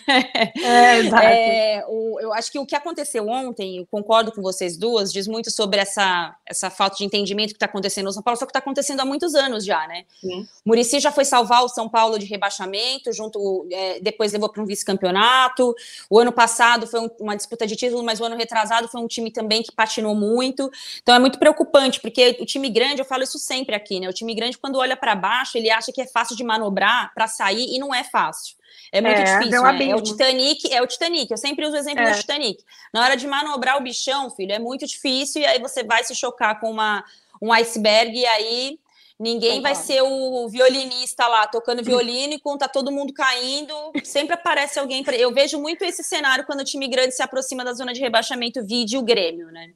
É, 0.63 0.99
exato. 0.99 1.23
É, 1.25 1.85
o, 1.89 2.21
eu 2.21 2.33
acho 2.33 2.53
que 2.53 2.59
o 2.59 2.67
que 2.67 2.77
aconteceu 2.77 3.29
ontem, 3.29 3.79
eu 3.79 3.87
concordo 3.91 4.31
com 4.31 4.41
vocês 4.41 4.77
duas, 4.77 5.13
diz 5.13 5.27
muito 5.27 5.51
sobre 5.51 5.81
essa, 5.81 6.37
essa 6.47 6.71
falta 6.71 6.97
de 6.99 7.05
entendimento 7.05 7.51
que 7.51 7.57
está 7.57 7.67
acontecendo 7.67 8.05
no 8.05 8.13
São 8.13 8.23
Paulo, 8.23 8.39
só 8.39 8.47
que 8.47 8.51
está 8.51 8.61
acontecendo 8.61 9.01
há 9.01 9.05
muitos 9.05 9.35
anos 9.35 9.65
já, 9.65 9.87
né? 9.89 10.05
Sim. 10.21 10.47
Murici 10.65 11.01
já 11.01 11.11
foi 11.11 11.25
salvar 11.25 11.65
o 11.65 11.69
São 11.69 11.89
Paulo 11.89 12.19
de 12.21 12.27
rebaixamento, 12.27 13.13
junto 13.13 13.67
é, 13.73 13.99
depois 14.01 14.33
levou 14.33 14.49
para 14.49 14.63
um 14.63 14.67
vice-campeonato. 14.67 15.75
O 16.09 16.21
ano 16.21 16.31
passado 16.31 16.87
foi 16.87 17.01
um, 17.01 17.11
uma 17.19 17.37
disputa 17.37 17.67
de 17.67 17.75
título, 17.75 18.05
mas 18.05 18.21
o 18.21 18.25
ano 18.25 18.37
retrasado 18.37 18.92
foi 18.93 19.01
um 19.01 19.09
time 19.09 19.33
também 19.33 19.63
que 19.63 19.73
patinou 19.73 20.15
muito. 20.15 20.71
Então 21.03 21.15
é 21.15 21.19
muito 21.19 21.39
preocupante, 21.39 22.01
porque 22.01 22.37
o 22.41 22.47
time 22.47 22.69
grande, 22.71 23.01
eu 23.01 23.05
falo 23.05 23.23
isso 23.23 23.39
sempre 23.39 23.75
aqui, 23.75 23.99
né? 23.99 24.09
O 24.09 24.13
time 24.13 24.35
grande, 24.35 24.59
quando 24.59 24.77
olha 24.77 24.97
para 24.97 25.15
baixo, 25.15 25.59
ele 25.59 25.71
acha 25.71 25.91
que 25.91 26.01
é 26.01 26.07
fácil 26.07 26.37
de 26.37 26.45
manobrar 26.45 27.13
para 27.15 27.27
sair 27.27 27.75
e 27.75 27.79
não 27.79 27.95
é 27.95 28.05
fácil. 28.05 28.57
É 28.93 29.01
muito 29.01 29.19
é, 29.19 29.25
difícil, 29.25 29.63
né? 29.63 29.89
É 29.89 29.97
o 29.97 30.01
Titanic, 30.03 30.73
é 30.73 30.83
o 30.83 30.87
Titanic. 30.87 31.31
Eu 31.31 31.37
sempre 31.37 31.67
uso 31.67 31.75
o 31.75 31.79
exemplo 31.79 32.05
é. 32.05 32.11
do 32.11 32.19
Titanic. 32.19 32.63
Na 32.93 33.03
hora 33.03 33.17
de 33.17 33.27
manobrar 33.27 33.79
o 33.79 33.83
bichão, 33.83 34.31
filho, 34.31 34.53
é 34.53 34.59
muito 34.59 34.87
difícil, 34.87 35.43
e 35.43 35.47
aí 35.47 35.59
você 35.59 35.83
vai 35.83 36.05
se 36.05 36.15
chocar 36.15 36.61
com 36.61 36.71
uma, 36.71 37.05
um 37.41 37.53
iceberg, 37.53 38.17
e 38.17 38.27
aí 38.27 38.79
Ninguém 39.23 39.61
vai 39.61 39.77
ser 39.77 40.03
o 40.03 40.49
violinista 40.49 41.29
lá 41.29 41.47
tocando 41.47 41.81
violino 41.85 42.33
e 42.33 42.41
quando 42.41 42.59
tá 42.59 42.69
todo 42.69 42.91
mundo 42.91 43.13
caindo, 43.13 43.73
sempre 44.03 44.35
aparece 44.35 44.81
alguém. 44.81 45.05
Pra... 45.05 45.15
Eu 45.15 45.33
vejo 45.33 45.61
muito 45.61 45.85
esse 45.85 46.03
cenário 46.03 46.45
quando 46.45 46.63
o 46.63 46.65
time 46.65 46.89
grande 46.89 47.15
se 47.15 47.23
aproxima 47.23 47.65
da 47.65 47.73
zona 47.73 47.93
de 47.93 48.01
rebaixamento, 48.01 48.67
vídeo 48.67 48.99
o 48.99 49.05
Grêmio, 49.05 49.47
né? 49.53 49.71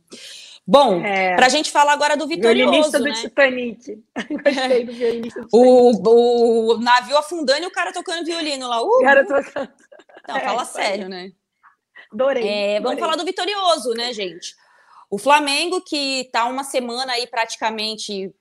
Bom, 0.66 1.00
é. 1.00 1.36
para 1.36 1.46
a 1.46 1.48
gente 1.48 1.70
falar 1.70 1.92
agora 1.92 2.16
do 2.16 2.26
vitorioso, 2.26 2.90
violinista 2.90 2.98
né? 2.98 3.12
do 3.12 3.20
Titanic. 3.20 4.04
Gostei 4.42 4.84
do 4.84 4.92
violinista 4.92 5.40
do 5.42 5.46
Titanic. 5.46 5.56
O, 5.56 6.72
o 6.72 6.78
navio 6.78 7.16
afundando 7.16 7.62
e 7.62 7.66
o 7.66 7.70
cara 7.70 7.92
tocando 7.92 8.24
violino 8.24 8.66
lá. 8.66 8.82
Uh, 8.82 9.00
cara 9.00 9.24
tocando. 9.24 9.70
Não, 10.26 10.36
é, 10.36 10.40
fala 10.40 10.64
sério, 10.64 11.08
né? 11.08 11.30
Adorei, 12.12 12.48
é, 12.48 12.80
Vamos 12.80 12.98
falar 12.98 13.14
do 13.14 13.24
vitorioso, 13.24 13.90
né, 13.90 14.12
gente? 14.12 14.56
O 15.08 15.18
Flamengo, 15.18 15.80
que 15.82 16.28
tá 16.32 16.46
uma 16.46 16.64
semana 16.64 17.12
aí 17.12 17.28
praticamente 17.28 18.34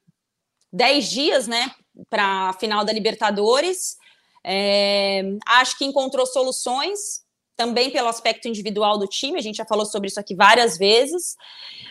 10 0.76 1.10
dias, 1.10 1.48
né, 1.48 1.72
para 2.10 2.50
a 2.50 2.54
final 2.54 2.84
da 2.84 2.92
Libertadores. 2.92 3.98
É, 4.44 5.24
acho 5.48 5.78
que 5.78 5.86
encontrou 5.86 6.26
soluções 6.26 7.26
também 7.56 7.90
pelo 7.90 8.10
aspecto 8.10 8.48
individual 8.48 8.98
do 8.98 9.08
time, 9.08 9.40
a 9.40 9.42
gente 9.42 9.56
já 9.56 9.66
falou 9.66 9.86
sobre 9.86 10.10
isso 10.10 10.20
aqui 10.20 10.36
várias 10.36 10.78
vezes, 10.78 11.38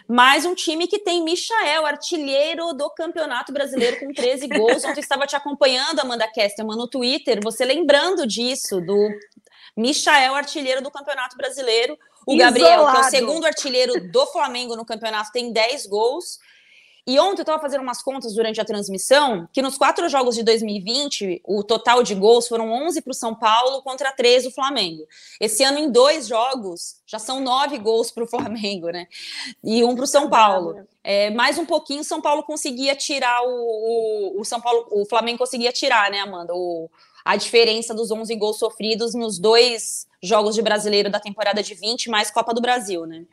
mas 0.06 0.44
um 0.44 0.54
time 0.54 0.86
que 0.86 0.98
tem 0.98 1.24
Michael, 1.24 1.86
artilheiro 1.86 2.74
do 2.74 2.90
Campeonato 2.90 3.50
Brasileiro 3.50 3.98
com 3.98 4.12
13 4.12 4.46
gols. 4.46 4.84
Ontem 4.84 5.00
estava 5.00 5.26
te 5.26 5.34
acompanhando, 5.34 6.00
Amanda 6.00 6.28
Kesterman, 6.28 6.76
no 6.76 6.86
Twitter, 6.86 7.40
você 7.42 7.64
lembrando 7.64 8.26
disso, 8.26 8.78
do 8.82 9.08
Michael, 9.74 10.34
artilheiro 10.34 10.82
do 10.82 10.90
Campeonato 10.90 11.34
Brasileiro. 11.34 11.98
O 12.26 12.34
Isolado. 12.34 12.58
Gabriel, 12.58 12.90
que 12.90 12.96
é 12.96 13.00
o 13.00 13.04
segundo 13.04 13.46
artilheiro 13.46 14.10
do 14.10 14.26
Flamengo 14.26 14.76
no 14.76 14.84
campeonato, 14.84 15.32
tem 15.32 15.50
10 15.50 15.86
gols. 15.86 16.38
E 17.06 17.18
ontem 17.20 17.40
eu 17.40 17.42
estava 17.42 17.60
fazendo 17.60 17.82
umas 17.82 18.02
contas 18.02 18.32
durante 18.32 18.58
a 18.60 18.64
transmissão, 18.64 19.46
que 19.52 19.60
nos 19.60 19.76
quatro 19.76 20.08
jogos 20.08 20.34
de 20.34 20.42
2020, 20.42 21.42
o 21.44 21.62
total 21.62 22.02
de 22.02 22.14
gols 22.14 22.48
foram 22.48 22.72
11 22.72 23.02
para 23.02 23.10
o 23.10 23.14
São 23.14 23.34
Paulo 23.34 23.82
contra 23.82 24.10
3 24.10 24.44
do 24.44 24.50
Flamengo. 24.50 25.06
Esse 25.38 25.62
ano, 25.62 25.78
em 25.78 25.90
dois 25.90 26.26
jogos, 26.26 26.96
já 27.06 27.18
são 27.18 27.40
nove 27.40 27.76
gols 27.76 28.10
para 28.10 28.24
o 28.24 28.26
Flamengo, 28.26 28.88
né? 28.88 29.06
E 29.62 29.84
um 29.84 29.94
para 29.94 30.04
o 30.04 30.06
São 30.06 30.30
Paulo. 30.30 30.86
É, 31.02 31.28
mais 31.30 31.58
um 31.58 31.66
pouquinho, 31.66 32.02
São 32.02 32.22
Paulo 32.22 32.42
conseguia 32.42 32.96
tirar 32.96 33.42
o, 33.42 33.50
o, 33.50 34.40
o, 34.40 34.44
São 34.44 34.58
Paulo, 34.58 34.86
o 34.90 35.04
Flamengo 35.04 35.38
conseguia 35.38 35.72
tirar, 35.72 36.10
né, 36.10 36.20
Amanda? 36.20 36.54
O, 36.54 36.88
a 37.22 37.36
diferença 37.36 37.92
dos 37.92 38.10
11 38.10 38.34
gols 38.36 38.58
sofridos 38.58 39.14
nos 39.14 39.38
dois 39.38 40.06
jogos 40.22 40.54
de 40.54 40.62
brasileiro 40.62 41.10
da 41.10 41.20
temporada 41.20 41.62
de 41.62 41.74
20, 41.74 42.08
mais 42.08 42.30
Copa 42.30 42.54
do 42.54 42.62
Brasil, 42.62 43.04
né? 43.04 43.26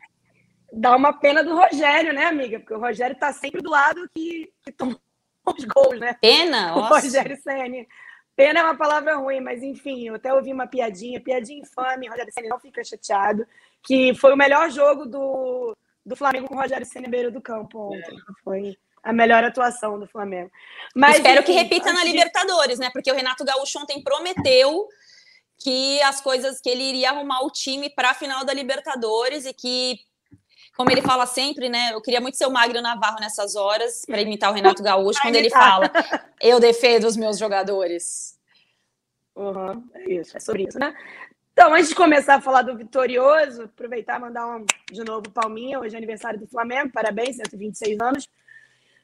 Dá 0.72 0.96
uma 0.96 1.14
pena 1.14 1.44
do 1.44 1.56
Rogério, 1.56 2.14
né, 2.14 2.26
amiga? 2.26 2.60
Porque 2.60 2.74
o 2.74 2.80
Rogério 2.80 3.16
tá 3.18 3.34
sempre 3.34 3.62
do 3.62 3.70
lado 3.70 4.10
que, 4.16 4.52
que 4.64 4.72
tomou 4.72 5.00
os 5.46 5.66
gols, 5.66 6.00
né? 6.00 6.16
Pena? 6.22 6.76
O 6.76 6.82
Rogério 6.82 7.38
Senni. 7.42 7.88
Pena 8.36 8.60
é 8.60 8.64
uma 8.64 8.78
palavra 8.78 9.18
ruim, 9.18 9.42
mas 9.42 9.62
enfim, 9.62 10.08
eu 10.08 10.16
até 10.16 10.34
ouvi 10.34 10.54
uma 10.54 10.66
piadinha, 10.66 11.22
piadinha 11.22 11.62
infame, 11.62 12.08
Rogério 12.08 12.32
Senni 12.34 12.48
não 12.48 12.60
fica 12.60 12.84
chateado, 12.84 13.46
que 13.84 14.16
foi 14.16 14.34
o 14.34 14.38
melhor 14.38 14.70
jogo 14.72 15.06
do, 15.06 15.76
do 16.06 16.16
Flamengo 16.16 16.48
com 16.48 16.56
o 16.56 16.60
Rogério 16.60 16.86
Senni 16.86 17.08
beira 17.08 17.30
do 17.30 17.42
campo 17.42 17.94
ontem. 17.94 18.18
Foi 18.44 18.78
a 19.04 19.12
melhor 19.12 19.44
atuação 19.44 20.00
do 20.00 20.08
Flamengo. 20.08 20.52
Mas, 20.96 21.18
Espero 21.18 21.42
enfim, 21.42 21.54
que 21.54 21.60
repita 21.60 21.92
na 21.92 22.04
Libertadores, 22.04 22.80
né? 22.80 22.90
Porque 22.94 23.12
o 23.12 23.16
Renato 23.16 23.44
Gaúcho 23.44 23.80
ontem 23.80 24.02
prometeu 24.02 24.88
que 25.58 26.02
as 26.04 26.22
coisas 26.22 26.60
que 26.60 26.70
ele 26.70 26.84
iria 26.84 27.10
arrumar 27.10 27.42
o 27.44 27.52
time 27.52 27.90
para 27.90 28.12
a 28.12 28.16
final 28.16 28.46
da 28.46 28.54
Libertadores 28.54 29.46
e 29.46 29.54
que 29.54 30.00
como 30.76 30.92
ele 30.92 31.02
fala 31.02 31.26
sempre, 31.26 31.70
né? 31.70 31.94
Eu 31.94 32.02
queria 32.02 32.22
muito 32.22 32.38
ser 32.38 32.46
o 32.46 32.52
Magro 32.52 32.82
Navarro 32.82 33.20
nessas 33.20 33.56
horas, 33.56 34.04
para 34.06 34.22
imitar 34.22 34.52
o 34.52 34.54
Renato 34.54 34.82
Gaúcho, 34.82 35.22
quando 35.22 35.36
ele 35.36 35.50
fala: 35.50 35.92
eu 36.40 36.60
defendo 36.60 37.06
os 37.06 37.18
meus 37.18 37.38
jogadores. 37.38 38.40
Uhum, 39.36 39.84
é 39.94 40.12
isso, 40.12 40.36
é 40.36 40.40
sobre 40.40 40.64
isso, 40.64 40.80
né? 40.80 40.96
Então, 41.54 41.74
antes 41.74 41.90
de 41.90 41.96
começar 41.96 42.36
a 42.36 42.42
falar 42.42 42.62
do 42.62 42.78
vitorioso, 42.78 43.64
aproveitar 43.64 44.18
e 44.18 44.22
mandar 44.22 44.48
um, 44.48 44.66
de 44.92 45.04
novo 45.04 45.30
palminha. 45.30 45.80
Hoje 45.80 45.96
é 45.96 45.98
aniversário 45.98 46.40
do 46.40 46.48
Flamengo, 46.48 46.92
parabéns, 46.92 47.36
126 47.36 48.00
anos 48.00 48.30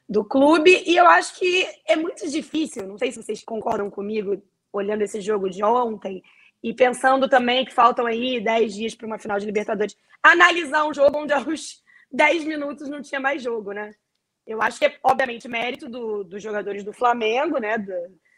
do 0.07 0.23
clube. 0.23 0.83
E 0.85 0.95
eu 0.95 1.05
acho 1.07 1.37
que 1.37 1.67
é 1.85 1.95
muito 1.95 2.27
difícil, 2.29 2.87
não 2.87 2.97
sei 2.97 3.11
se 3.11 3.21
vocês 3.21 3.43
concordam 3.43 3.89
comigo, 3.89 4.41
olhando 4.71 5.01
esse 5.01 5.19
jogo 5.19 5.49
de 5.49 5.63
ontem, 5.63 6.23
e 6.63 6.73
pensando 6.73 7.29
também 7.29 7.65
que 7.65 7.73
faltam 7.73 8.05
aí 8.05 8.41
10 8.41 8.73
dias 8.73 8.95
para 8.95 9.07
uma 9.07 9.19
final 9.19 9.39
de 9.39 9.45
Libertadores, 9.45 9.95
analisar 10.21 10.85
um 10.85 10.93
jogo 10.93 11.19
onde 11.19 11.33
aos 11.33 11.83
10 12.11 12.45
minutos 12.45 12.89
não 12.89 13.01
tinha 13.01 13.19
mais 13.19 13.41
jogo, 13.41 13.71
né? 13.71 13.93
Eu 14.45 14.61
acho 14.61 14.79
que 14.79 14.85
é, 14.85 14.97
obviamente, 15.03 15.47
mérito 15.47 15.89
do, 15.89 16.23
dos 16.23 16.41
jogadores 16.41 16.83
do 16.83 16.93
Flamengo, 16.93 17.57
né? 17.57 17.77
Do, 17.77 17.93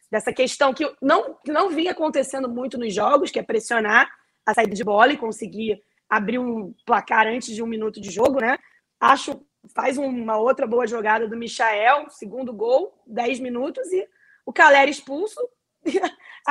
dessa 0.09 0.33
questão 0.33 0.73
que 0.73 0.91
não, 1.01 1.37
não 1.45 1.69
vinha 1.69 1.91
acontecendo 1.91 2.49
muito 2.49 2.77
nos 2.77 2.93
jogos, 2.93 3.29
que 3.29 3.39
é 3.39 3.43
pressionar 3.43 4.09
a 4.45 4.53
saída 4.53 4.73
de 4.73 4.83
bola 4.83 5.13
e 5.13 5.17
conseguir 5.17 5.81
abrir 6.09 6.39
um 6.39 6.73
placar 6.85 7.27
antes 7.27 7.53
de 7.53 7.61
um 7.61 7.67
minuto 7.67 8.01
de 8.01 8.09
jogo, 8.09 8.39
né? 8.39 8.57
Acho 8.99 9.39
faz 9.75 9.97
uma 9.97 10.37
outra 10.37 10.65
boa 10.65 10.87
jogada 10.87 11.27
do 11.27 11.37
Michael, 11.37 12.09
segundo 12.09 12.53
gol, 12.53 12.93
10 13.05 13.39
minutos, 13.39 13.91
e 13.91 14.07
o 14.45 14.53
Calera 14.53 14.89
expulso, 14.89 15.39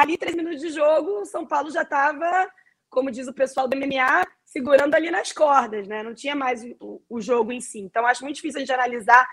ali, 0.00 0.16
três 0.16 0.34
minutos 0.36 0.60
de 0.60 0.70
jogo, 0.70 1.20
o 1.20 1.26
São 1.26 1.46
Paulo 1.46 1.70
já 1.70 1.82
estava, 1.82 2.50
como 2.88 3.10
diz 3.10 3.26
o 3.28 3.34
pessoal 3.34 3.68
do 3.68 3.76
MMA, 3.76 4.26
segurando 4.44 4.94
ali 4.94 5.10
nas 5.10 5.32
cordas, 5.32 5.86
né? 5.86 6.02
Não 6.02 6.14
tinha 6.14 6.34
mais 6.34 6.64
o, 6.80 7.02
o 7.08 7.20
jogo 7.20 7.52
em 7.52 7.60
si. 7.60 7.80
Então, 7.80 8.06
acho 8.06 8.24
muito 8.24 8.36
difícil 8.36 8.64
de 8.64 8.72
analisar 8.72 9.28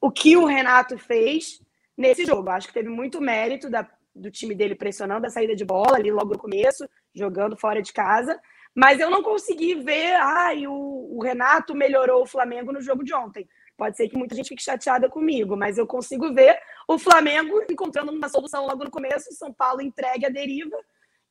o 0.00 0.10
que 0.10 0.36
o 0.36 0.44
Renato 0.44 0.98
fez 0.98 1.60
nesse 1.96 2.24
jogo. 2.24 2.50
Acho 2.50 2.68
que 2.68 2.74
teve 2.74 2.88
muito 2.88 3.20
mérito 3.20 3.70
da, 3.70 3.88
do 4.14 4.30
time 4.30 4.54
dele 4.54 4.74
pressionando 4.74 5.26
a 5.26 5.30
saída 5.30 5.54
de 5.54 5.64
bola 5.64 5.96
ali 5.96 6.10
logo 6.10 6.32
no 6.32 6.38
começo, 6.38 6.88
jogando 7.14 7.56
fora 7.56 7.82
de 7.82 7.92
casa. 7.92 8.40
Mas 8.74 9.00
eu 9.00 9.10
não 9.10 9.22
consegui 9.22 9.74
ver, 9.74 10.14
ai, 10.14 10.66
o, 10.66 10.72
o 10.72 11.22
Renato 11.22 11.74
melhorou 11.74 12.22
o 12.22 12.26
Flamengo 12.26 12.72
no 12.72 12.80
jogo 12.80 13.04
de 13.04 13.14
ontem. 13.14 13.48
Pode 13.80 13.96
ser 13.96 14.10
que 14.10 14.18
muita 14.18 14.34
gente 14.34 14.50
fique 14.50 14.62
chateada 14.62 15.08
comigo, 15.08 15.56
mas 15.56 15.78
eu 15.78 15.86
consigo 15.86 16.34
ver 16.34 16.54
o 16.86 16.98
Flamengo 16.98 17.64
encontrando 17.70 18.12
uma 18.12 18.28
solução 18.28 18.66
logo 18.66 18.84
no 18.84 18.90
começo, 18.90 19.32
São 19.32 19.54
Paulo 19.54 19.80
entregue 19.80 20.26
a 20.26 20.28
deriva, 20.28 20.76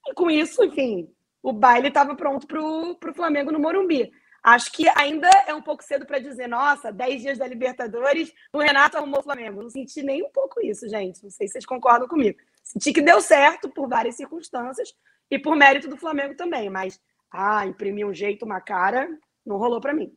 e 0.07 0.15
com 0.15 0.31
isso, 0.31 0.63
enfim, 0.63 1.13
o 1.43 1.53
baile 1.53 1.89
estava 1.89 2.15
pronto 2.15 2.47
para 2.47 2.59
o 2.59 3.13
Flamengo 3.13 3.51
no 3.51 3.59
Morumbi. 3.59 4.11
Acho 4.41 4.71
que 4.71 4.89
ainda 4.95 5.29
é 5.45 5.53
um 5.53 5.61
pouco 5.61 5.83
cedo 5.83 6.07
para 6.07 6.17
dizer, 6.17 6.47
nossa, 6.47 6.91
10 6.91 7.21
dias 7.21 7.37
da 7.37 7.45
Libertadores, 7.45 8.33
o 8.51 8.57
Renato 8.57 8.97
arrumou 8.97 9.19
o 9.19 9.23
Flamengo. 9.23 9.61
Não 9.61 9.69
senti 9.69 10.01
nem 10.01 10.23
um 10.23 10.31
pouco 10.31 10.59
isso, 10.59 10.89
gente. 10.89 11.21
Não 11.21 11.29
sei 11.29 11.45
se 11.45 11.51
vocês 11.51 11.67
concordam 11.67 12.07
comigo. 12.07 12.39
Senti 12.63 12.91
que 12.91 13.01
deu 13.03 13.21
certo 13.21 13.69
por 13.69 13.87
várias 13.87 14.15
circunstâncias 14.15 14.95
e 15.29 15.37
por 15.37 15.55
mérito 15.55 15.87
do 15.87 15.97
Flamengo 15.97 16.33
também, 16.33 16.67
mas, 16.67 16.99
ah, 17.31 17.67
imprimir 17.67 18.07
um 18.07 18.13
jeito, 18.13 18.43
uma 18.43 18.59
cara, 18.59 19.07
não 19.45 19.57
rolou 19.57 19.79
para 19.79 19.93
mim. 19.93 20.11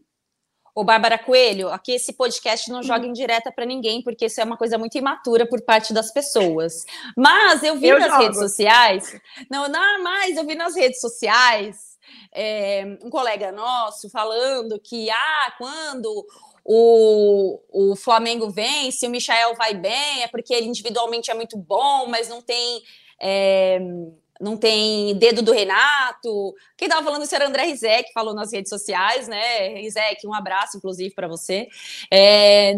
Ô, 0.74 0.84
Bárbara 0.84 1.18
Coelho, 1.18 1.68
aqui 1.68 1.92
esse 1.92 2.14
podcast 2.14 2.70
não 2.70 2.82
joga 2.82 3.06
em 3.06 3.12
direta 3.12 3.52
para 3.52 3.66
ninguém, 3.66 4.02
porque 4.02 4.24
isso 4.24 4.40
é 4.40 4.44
uma 4.44 4.56
coisa 4.56 4.78
muito 4.78 4.96
imatura 4.96 5.46
por 5.46 5.60
parte 5.62 5.92
das 5.92 6.10
pessoas. 6.10 6.86
Mas 7.16 7.62
eu 7.62 7.76
vi 7.76 7.88
eu 7.88 7.98
nas 7.98 8.10
jogo. 8.10 8.22
redes 8.22 8.38
sociais, 8.38 9.20
não, 9.50 9.68
não, 9.68 10.02
mas 10.02 10.36
eu 10.36 10.46
vi 10.46 10.54
nas 10.54 10.74
redes 10.74 11.00
sociais 11.00 11.98
é, 12.32 12.84
um 13.02 13.10
colega 13.10 13.52
nosso 13.52 14.08
falando 14.08 14.80
que, 14.80 15.10
ah, 15.10 15.54
quando 15.58 16.26
o, 16.64 17.60
o 17.70 17.96
Flamengo 17.96 18.50
vence, 18.50 19.06
o 19.06 19.10
Michael 19.10 19.54
vai 19.56 19.74
bem, 19.74 20.22
é 20.22 20.28
porque 20.28 20.54
ele 20.54 20.68
individualmente 20.68 21.30
é 21.30 21.34
muito 21.34 21.56
bom, 21.58 22.06
mas 22.06 22.28
não 22.28 22.40
tem. 22.40 22.82
É, 23.20 23.78
não 24.42 24.56
tem 24.56 25.16
dedo 25.16 25.40
do 25.40 25.52
Renato. 25.52 26.54
Quem 26.76 26.86
estava 26.86 27.04
falando 27.04 27.22
isso 27.22 27.34
era 27.34 27.46
André 27.46 27.64
Rizek, 27.64 28.12
falou 28.12 28.34
nas 28.34 28.52
redes 28.52 28.68
sociais, 28.68 29.28
né? 29.28 29.68
Rizek, 29.68 30.26
um 30.26 30.34
abraço, 30.34 30.76
inclusive, 30.76 31.14
para 31.14 31.28
você. 31.28 31.68
É... 32.10 32.74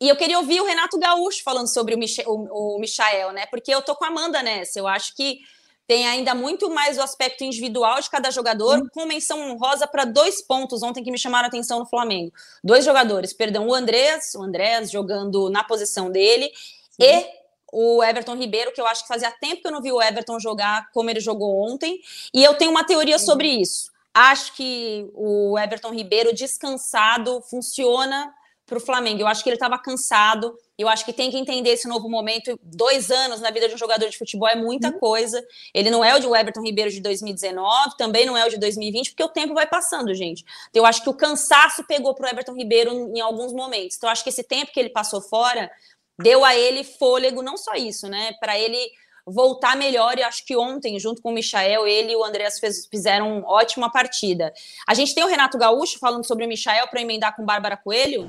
E 0.00 0.08
eu 0.08 0.16
queria 0.16 0.38
ouvir 0.38 0.60
o 0.60 0.64
Renato 0.64 0.98
Gaúcho 0.98 1.42
falando 1.44 1.68
sobre 1.68 1.94
o, 1.94 1.98
Michel, 1.98 2.24
o, 2.26 2.76
o 2.76 2.80
Michael, 2.80 3.32
né? 3.32 3.46
Porque 3.46 3.72
eu 3.72 3.82
tô 3.82 3.94
com 3.94 4.04
a 4.04 4.08
Amanda 4.08 4.42
nessa. 4.42 4.78
Eu 4.78 4.88
acho 4.88 5.14
que 5.14 5.40
tem 5.86 6.08
ainda 6.08 6.34
muito 6.34 6.70
mais 6.70 6.96
o 6.96 7.02
aspecto 7.02 7.44
individual 7.44 8.00
de 8.00 8.08
cada 8.08 8.30
jogador, 8.30 8.78
hum. 8.78 8.88
com 8.92 9.04
menção 9.04 9.38
honrosa 9.50 9.86
para 9.86 10.06
dois 10.06 10.40
pontos 10.40 10.82
ontem 10.82 11.04
que 11.04 11.10
me 11.10 11.18
chamaram 11.18 11.44
a 11.44 11.48
atenção 11.48 11.78
no 11.80 11.86
Flamengo. 11.86 12.32
Dois 12.64 12.84
jogadores, 12.84 13.34
perdão, 13.34 13.68
o 13.68 13.74
Andrés, 13.74 14.34
o 14.34 14.42
Andrés 14.42 14.90
jogando 14.90 15.50
na 15.50 15.62
posição 15.62 16.10
dele, 16.10 16.50
Sim. 16.90 17.04
e 17.04 17.41
o 17.72 18.04
Everton 18.04 18.36
Ribeiro, 18.36 18.70
que 18.70 18.80
eu 18.80 18.86
acho 18.86 19.02
que 19.02 19.08
fazia 19.08 19.30
tempo 19.30 19.62
que 19.62 19.66
eu 19.66 19.72
não 19.72 19.80
vi 19.80 19.90
o 19.90 20.00
Everton 20.00 20.38
jogar 20.38 20.90
como 20.92 21.08
ele 21.08 21.20
jogou 21.20 21.58
ontem, 21.58 22.00
e 22.34 22.44
eu 22.44 22.54
tenho 22.54 22.70
uma 22.70 22.84
teoria 22.84 23.16
uhum. 23.16 23.24
sobre 23.24 23.48
isso. 23.48 23.90
Acho 24.14 24.54
que 24.54 25.10
o 25.14 25.58
Everton 25.58 25.90
Ribeiro 25.90 26.34
descansado 26.34 27.40
funciona 27.48 28.32
para 28.66 28.78
o 28.78 28.80
Flamengo. 28.80 29.20
Eu 29.20 29.26
acho 29.26 29.42
que 29.42 29.50
ele 29.50 29.56
estava 29.56 29.78
cansado. 29.78 30.54
Eu 30.78 30.88
acho 30.88 31.04
que 31.04 31.12
tem 31.12 31.30
que 31.30 31.36
entender 31.36 31.70
esse 31.70 31.86
novo 31.86 32.08
momento. 32.08 32.58
Dois 32.62 33.10
anos 33.10 33.40
na 33.40 33.50
vida 33.50 33.68
de 33.68 33.74
um 33.74 33.78
jogador 33.78 34.08
de 34.08 34.16
futebol 34.16 34.48
é 34.48 34.56
muita 34.56 34.88
uhum. 34.88 34.98
coisa. 34.98 35.44
Ele 35.74 35.90
não 35.90 36.02
é 36.02 36.14
o 36.14 36.18
de 36.18 36.26
Everton 36.26 36.62
Ribeiro 36.62 36.90
de 36.90 37.00
2019, 37.00 37.96
também 37.98 38.24
não 38.24 38.36
é 38.36 38.46
o 38.46 38.50
de 38.50 38.58
2020, 38.58 39.10
porque 39.10 39.24
o 39.24 39.28
tempo 39.28 39.52
vai 39.54 39.66
passando, 39.66 40.14
gente. 40.14 40.44
Então, 40.70 40.82
eu 40.82 40.86
acho 40.86 41.02
que 41.02 41.10
o 41.10 41.14
cansaço 41.14 41.84
pegou 41.84 42.14
para 42.14 42.26
o 42.26 42.30
Everton 42.30 42.54
Ribeiro 42.54 42.92
em 43.14 43.20
alguns 43.20 43.52
momentos. 43.52 43.96
Então, 43.96 44.08
eu 44.08 44.12
acho 44.12 44.22
que 44.22 44.30
esse 44.30 44.42
tempo 44.42 44.72
que 44.72 44.80
ele 44.80 44.90
passou 44.90 45.20
fora 45.20 45.70
deu 46.20 46.44
a 46.44 46.54
ele 46.54 46.84
fôlego, 46.84 47.42
não 47.42 47.56
só 47.56 47.74
isso, 47.74 48.08
né? 48.08 48.32
Para 48.40 48.58
ele 48.58 48.78
voltar 49.26 49.76
melhor. 49.76 50.18
E 50.18 50.22
acho 50.22 50.44
que 50.44 50.56
ontem, 50.56 50.98
junto 50.98 51.22
com 51.22 51.30
o 51.30 51.34
Michael, 51.34 51.86
ele 51.86 52.12
e 52.12 52.16
o 52.16 52.24
Andreas 52.24 52.58
fez, 52.58 52.86
fizeram 52.86 53.38
uma 53.38 53.48
ótima 53.48 53.90
partida. 53.90 54.52
A 54.86 54.94
gente 54.94 55.14
tem 55.14 55.24
o 55.24 55.28
Renato 55.28 55.58
Gaúcho 55.58 55.98
falando 55.98 56.26
sobre 56.26 56.44
o 56.44 56.48
Michael 56.48 56.88
para 56.88 57.00
emendar 57.00 57.34
com 57.34 57.44
Bárbara 57.44 57.76
Coelho. 57.76 58.28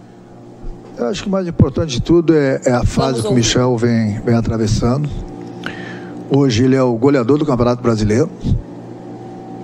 Eu 0.98 1.08
acho 1.08 1.24
que 1.24 1.28
o 1.28 1.32
mais 1.32 1.48
importante 1.48 1.90
de 1.94 2.02
tudo 2.02 2.36
é, 2.36 2.62
é 2.66 2.72
a 2.72 2.86
fase 2.86 3.22
que 3.22 3.28
o 3.28 3.34
Michel 3.34 3.76
vem, 3.78 4.22
vem 4.22 4.36
atravessando. 4.36 5.10
Hoje 6.30 6.66
ele 6.66 6.76
é 6.76 6.84
o 6.84 6.96
goleador 6.96 7.38
do 7.38 7.46
Campeonato 7.46 7.82
Brasileiro. 7.82 8.30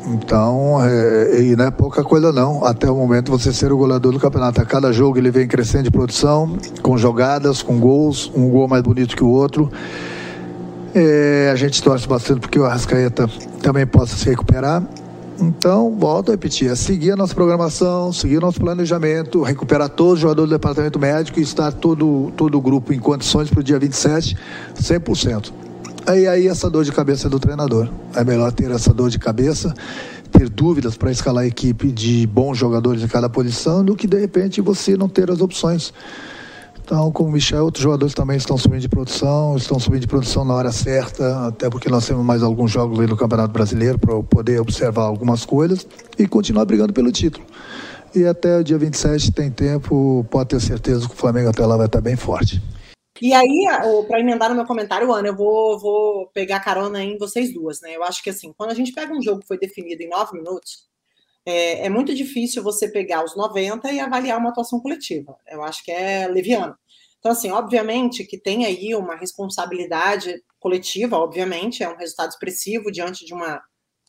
Então, 0.10 0.84
é, 0.84 1.40
e 1.42 1.56
não 1.56 1.66
é 1.66 1.72
pouca 1.72 2.04
coisa 2.04 2.32
não, 2.32 2.66
até 2.66 2.90
o 2.90 2.96
momento 2.96 3.32
você 3.32 3.54
ser 3.54 3.72
o 3.72 3.78
goleador 3.78 4.12
do 4.12 4.20
campeonato. 4.20 4.60
A 4.60 4.66
cada 4.66 4.92
jogo 4.92 5.20
ele 5.20 5.30
vem 5.30 5.48
crescendo 5.48 5.84
de 5.84 5.92
produção, 5.92 6.58
com 6.82 6.98
jogadas, 6.98 7.62
com 7.62 7.80
gols, 7.80 8.32
um 8.36 8.50
gol 8.50 8.68
mais 8.68 8.82
bonito 8.82 9.16
que 9.16 9.24
o 9.24 9.30
outro. 9.30 9.72
É, 10.96 11.52
a 11.54 11.56
gente 11.56 11.84
torce 11.84 12.08
bastante 12.08 12.40
porque 12.40 12.58
o 12.58 12.66
Arrascaeta 12.66 13.30
também 13.62 13.86
possa 13.86 14.16
se 14.16 14.28
recuperar. 14.28 14.84
Então, 15.40 15.96
volto 15.98 16.30
a 16.30 16.32
repetir, 16.32 16.70
é 16.70 16.76
seguir 16.76 17.12
a 17.12 17.16
nossa 17.16 17.34
programação, 17.34 18.12
seguir 18.12 18.40
o 18.40 18.42
nosso 18.42 18.60
planejamento, 18.60 19.44
recuperar 19.44 19.90
todos 19.90 20.16
os 20.16 20.20
jogadores 20.20 20.50
do 20.50 20.56
departamento 20.56 21.00
médico 21.00 21.40
e 21.40 21.44
estar 21.44 21.72
todo, 21.72 22.34
todo 22.36 22.58
o 22.58 22.62
grupo 22.62 22.92
em 22.92 23.00
condições 23.00 23.50
para 23.50 23.60
o 23.60 23.64
dia 23.64 23.80
27, 23.80 24.36
100%. 24.76 25.69
Aí, 26.06 26.28
aí 26.28 26.48
essa 26.48 26.70
dor 26.70 26.84
de 26.84 26.92
cabeça 26.92 27.28
é 27.28 27.30
do 27.30 27.40
treinador. 27.40 27.90
É 28.16 28.24
melhor 28.24 28.52
ter 28.52 28.72
essa 28.72 28.94
dor 28.94 29.10
de 29.10 29.20
cabeça, 29.20 29.74
ter 30.32 30.50
dúvidas 30.50 30.98
para 30.98 31.12
escalar 31.12 31.44
a 31.44 31.48
equipe 31.48 31.92
de 31.92 32.26
bons 32.28 32.58
jogadores 32.58 33.04
em 33.04 33.08
cada 33.08 33.30
posição, 33.30 33.84
do 33.84 33.96
que 33.96 34.08
de 34.08 34.20
repente 34.20 34.62
você 34.62 34.98
não 34.98 35.10
ter 35.10 35.30
as 35.30 35.42
opções. 35.42 35.94
Então, 36.84 37.12
como 37.12 37.30
o 37.30 37.32
Michel, 37.32 37.66
outros 37.66 37.84
jogadores 37.84 38.16
também 38.16 38.36
estão 38.36 38.58
subindo 38.58 38.82
de 38.82 38.90
produção, 38.90 39.56
estão 39.56 39.80
subindo 39.80 40.02
de 40.02 40.08
produção 40.08 40.44
na 40.44 40.56
hora 40.56 40.72
certa, 40.72 41.46
até 41.46 41.70
porque 41.70 41.88
nós 41.88 42.08
temos 42.08 42.26
mais 42.26 42.42
alguns 42.42 42.72
jogos 42.72 43.00
aí 43.00 43.06
no 43.06 43.16
Campeonato 43.16 43.54
Brasileiro 43.54 44.00
para 44.00 44.20
poder 44.24 44.60
observar 44.60 45.04
algumas 45.04 45.46
coisas 45.46 45.86
e 46.18 46.28
continuar 46.28 46.66
brigando 46.66 46.92
pelo 46.92 47.12
título. 47.12 47.46
E 48.16 48.26
até 48.26 48.58
o 48.58 48.64
dia 48.64 48.80
27 48.80 49.32
tem 49.32 49.52
tempo, 49.52 50.26
pode 50.32 50.50
ter 50.50 50.60
certeza 50.60 51.08
que 51.08 51.14
o 51.14 51.16
Flamengo 51.16 51.50
até 51.50 51.64
lá 51.64 51.78
vai 51.78 51.86
estar 51.86 52.02
bem 52.02 52.16
forte. 52.16 52.60
E 53.22 53.34
aí, 53.34 53.66
para 54.08 54.20
emendar 54.20 54.50
no 54.50 54.56
meu 54.56 54.66
comentário, 54.66 55.12
Ana, 55.12 55.28
eu 55.28 55.36
vou, 55.36 55.78
vou 55.78 56.28
pegar 56.28 56.62
carona 56.62 57.04
em 57.04 57.18
vocês 57.18 57.54
duas, 57.54 57.82
né? 57.82 57.96
Eu 57.96 58.04
acho 58.04 58.24
que 58.24 58.30
assim, 58.30 58.54
quando 58.54 58.72
a 58.72 58.74
gente 58.74 58.94
pega 58.94 59.14
um 59.14 59.22
jogo 59.22 59.42
que 59.42 59.48
foi 59.48 59.58
definido 59.58 60.02
em 60.02 60.10
nove 60.10 60.38
minutos, 60.38 60.88
é, 61.46 61.86
é, 61.86 61.90
muito 61.90 62.14
difícil 62.14 62.64
você 62.64 62.88
pegar 62.88 63.24
os 63.24 63.36
90 63.36 63.92
e 63.92 64.00
avaliar 64.00 64.38
uma 64.38 64.50
atuação 64.50 64.80
coletiva. 64.80 65.36
Eu 65.48 65.64
acho 65.64 65.84
que 65.84 65.92
é 65.92 66.28
leviano. 66.28 66.76
Então, 67.20 67.32
assim, 67.32 67.52
obviamente 67.52 68.24
que 68.24 68.38
tem 68.38 68.66
aí 68.66 68.96
uma 68.96 69.16
responsabilidade 69.16 70.42
coletiva, 70.60 71.18
obviamente, 71.18 71.84
é 71.84 71.90
um 71.90 71.98
resultado 71.98 72.30
expressivo 72.30 72.92
diante 72.92 73.26
de 73.26 73.34
uma, 73.34 73.62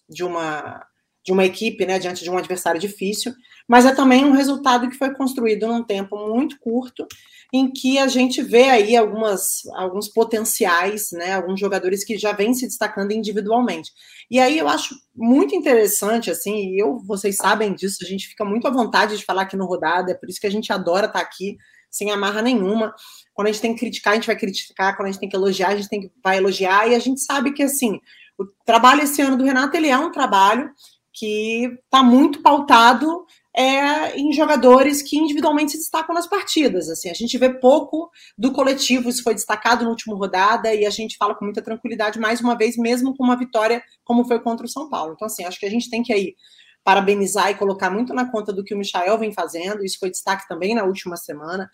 de 0.09 0.23
uma, 0.23 0.87
de 1.25 1.33
uma 1.33 1.45
equipe, 1.45 1.85
né, 1.87 1.99
diante 1.99 2.23
de 2.23 2.31
um 2.31 2.39
adversário 2.39 2.81
difícil, 2.81 3.33
mas 3.67 3.87
é 3.87 3.95
também 3.95 4.25
um 4.25 4.33
resultado 4.33 4.89
que 4.89 4.97
foi 4.97 5.15
construído 5.15 5.67
num 5.67 5.83
tempo 5.83 6.17
muito 6.29 6.59
curto 6.61 7.07
em 7.53 7.71
que 7.71 7.99
a 7.99 8.07
gente 8.07 8.43
vê 8.43 8.71
aí 8.71 8.97
algumas, 8.97 9.63
alguns 9.75 10.09
potenciais, 10.09 11.09
né, 11.13 11.35
alguns 11.35 11.59
jogadores 11.59 12.05
que 12.05 12.17
já 12.17 12.33
vêm 12.33 12.55
se 12.55 12.67
destacando 12.67 13.13
individualmente. 13.13 13.91
E 14.31 14.39
aí 14.39 14.59
eu 14.59 14.69
acho 14.69 14.95
muito 15.15 15.55
interessante, 15.55 16.31
assim, 16.31 16.75
e 16.75 16.79
eu, 16.79 16.99
vocês 17.07 17.37
sabem 17.37 17.75
disso, 17.75 17.99
a 18.03 18.07
gente 18.07 18.29
fica 18.29 18.45
muito 18.45 18.69
à 18.69 18.71
vontade 18.71 19.17
de 19.17 19.25
falar 19.25 19.43
aqui 19.43 19.57
no 19.57 19.67
Rodada, 19.67 20.13
é 20.13 20.15
por 20.15 20.29
isso 20.29 20.41
que 20.41 20.47
a 20.47 20.51
gente 20.51 20.73
adora 20.73 21.07
estar 21.07 21.21
aqui, 21.21 21.57
sem 21.91 22.11
amarra 22.11 22.41
nenhuma. 22.41 22.95
Quando 23.35 23.49
a 23.49 23.53
gente 23.53 23.63
tem 23.63 23.75
que 23.75 23.81
criticar, 23.81 24.13
a 24.13 24.17
gente 24.17 24.27
vai 24.27 24.37
criticar, 24.37 24.97
quando 24.97 25.09
a 25.09 25.11
gente 25.11 25.21
tem 25.21 25.29
que 25.29 25.37
elogiar, 25.37 25.71
a 25.71 25.77
gente 25.77 25.89
tem 25.89 26.01
que, 26.03 26.13
vai 26.23 26.37
elogiar, 26.37 26.89
e 26.89 26.95
a 26.95 26.99
gente 27.01 27.21
sabe 27.21 27.53
que, 27.53 27.65
assim, 27.65 27.99
o 28.39 28.47
trabalho 28.65 29.03
esse 29.03 29.21
ano 29.21 29.37
do 29.37 29.45
Renato, 29.45 29.77
ele 29.77 29.89
é 29.89 29.99
um 29.99 30.13
trabalho 30.13 30.71
que 31.13 31.67
está 31.85 32.03
muito 32.03 32.41
pautado 32.41 33.27
é, 33.61 34.17
em 34.19 34.33
jogadores 34.33 35.03
que 35.03 35.19
individualmente 35.19 35.73
se 35.73 35.79
destacam 35.79 36.15
nas 36.15 36.27
partidas. 36.27 36.89
Assim, 36.89 37.11
a 37.11 37.15
gente 37.15 37.37
vê 37.37 37.51
pouco 37.53 38.11
do 38.37 38.53
coletivo, 38.53 39.11
isso 39.11 39.23
foi 39.23 39.35
destacado 39.35 39.85
no 39.85 39.91
último 39.91 40.17
rodada 40.17 40.75
e 40.75 40.87
a 40.87 40.91
gente 40.91 41.19
fala 41.19 41.35
com 41.35 41.45
muita 41.45 41.61
tranquilidade 41.61 42.19
mais 42.19 42.41
uma 42.41 42.57
vez, 42.57 42.79
mesmo 42.79 43.15
com 43.15 43.23
uma 43.23 43.37
vitória 43.37 43.83
como 44.03 44.25
foi 44.25 44.41
contra 44.41 44.65
o 44.65 44.69
São 44.69 44.89
Paulo. 44.89 45.13
Então, 45.13 45.27
assim, 45.27 45.45
acho 45.45 45.61
que 45.61 45.67
a 45.67 45.71
gente 45.71 45.91
tem 45.91 46.03
que 46.03 46.11
aí 46.11 46.35
parabenizar 46.83 47.51
e 47.51 47.55
colocar 47.55 47.91
muito 47.91 48.15
na 48.15 48.31
conta 48.31 48.51
do 48.51 48.65
que 48.65 48.75
o 48.75 48.79
Michael 48.79 49.19
vem 49.19 49.31
fazendo. 49.31 49.85
Isso 49.85 49.99
foi 50.01 50.11
destaque 50.11 50.49
também 50.49 50.75
na 50.75 50.85
última 50.85 51.19
semana. 51.19 51.69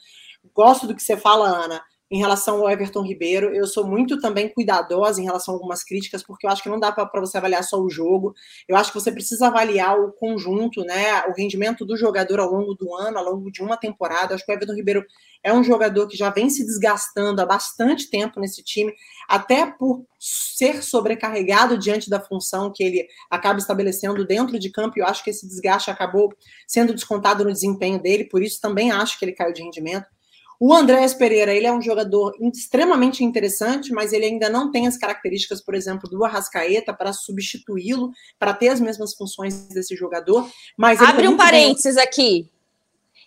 Gosto 0.53 0.89
do 0.89 0.95
que 0.95 1.03
você 1.03 1.17
fala, 1.17 1.47
Ana, 1.49 1.81
em 2.11 2.19
relação 2.19 2.61
ao 2.61 2.71
Everton 2.71 3.03
Ribeiro. 3.03 3.55
Eu 3.55 3.67
sou 3.67 3.87
muito 3.87 4.21
também 4.21 4.49
cuidadosa 4.49 5.21
em 5.21 5.25
relação 5.25 5.55
a 5.55 5.57
algumas 5.57 5.83
críticas, 5.83 6.23
porque 6.23 6.47
eu 6.47 6.51
acho 6.51 6.63
que 6.63 6.69
não 6.69 6.79
dá 6.79 6.93
para 6.93 7.21
você 7.21 7.37
avaliar 7.39 7.65
só 7.65 7.81
o 7.81 7.91
jogo. 7.91 8.35
Eu 8.69 8.77
acho 8.77 8.93
que 8.93 9.01
você 9.01 9.11
precisa 9.11 9.49
avaliar 9.49 9.99
o 9.99 10.13
conjunto, 10.13 10.83
né? 10.85 11.25
O 11.29 11.33
rendimento 11.33 11.85
do 11.85 11.97
jogador 11.97 12.39
ao 12.39 12.51
longo 12.51 12.75
do 12.75 12.95
ano, 12.95 13.19
ao 13.19 13.25
longo 13.25 13.51
de 13.51 13.63
uma 13.63 13.77
temporada. 13.77 14.33
Eu 14.33 14.37
acho 14.37 14.45
que 14.45 14.53
o 14.53 14.55
Everton 14.55 14.75
Ribeiro 14.75 15.05
é 15.43 15.53
um 15.53 15.63
jogador 15.63 16.09
que 16.09 16.17
já 16.17 16.31
vem 16.31 16.51
se 16.51 16.65
desgastando 16.65 17.41
há 17.41 17.47
bastante 17.47 18.11
tempo 18.11 18.41
nesse 18.41 18.63
time, 18.63 18.93
até 19.29 19.67
por 19.67 20.05
ser 20.19 20.83
sobrecarregado 20.83 21.79
diante 21.79 22.11
da 22.11 22.21
função 22.21 22.73
que 22.73 22.83
ele 22.83 23.07
acaba 23.31 23.59
estabelecendo 23.59 24.27
dentro 24.27 24.59
de 24.59 24.71
campo. 24.71 24.99
Eu 24.99 25.07
acho 25.07 25.23
que 25.23 25.31
esse 25.31 25.47
desgaste 25.47 25.91
acabou 25.91 26.33
sendo 26.67 26.95
descontado 26.95 27.45
no 27.45 27.53
desempenho 27.53 28.01
dele, 28.01 28.25
por 28.25 28.43
isso 28.43 28.61
também 28.61 28.91
acho 28.91 29.19
que 29.19 29.25
ele 29.25 29.33
caiu 29.33 29.53
de 29.53 29.63
rendimento. 29.63 30.16
O 30.59 30.73
Andrés 30.73 31.15
Pereira, 31.15 31.53
ele 31.53 31.67
é 31.67 31.73
um 31.73 31.83
jogador 31.83 32.35
extremamente 32.53 33.23
interessante, 33.23 33.93
mas 33.93 34.13
ele 34.13 34.25
ainda 34.25 34.49
não 34.49 34.71
tem 34.71 34.87
as 34.87 34.97
características, 34.97 35.63
por 35.63 35.75
exemplo, 35.75 36.09
do 36.09 36.25
Arrascaeta 36.25 36.95
para 36.95 37.13
substituí-lo, 37.13 38.11
para 38.39 38.55
ter 38.55 38.69
as 38.69 38.81
mesmas 38.81 39.15
funções 39.15 39.69
desse 39.69 39.95
jogador. 39.95 40.49
Mas 40.77 41.01
Abre 41.01 41.29
um 41.29 41.37
parênteses 41.37 41.97
bem... 41.97 42.05
aqui. 42.05 42.51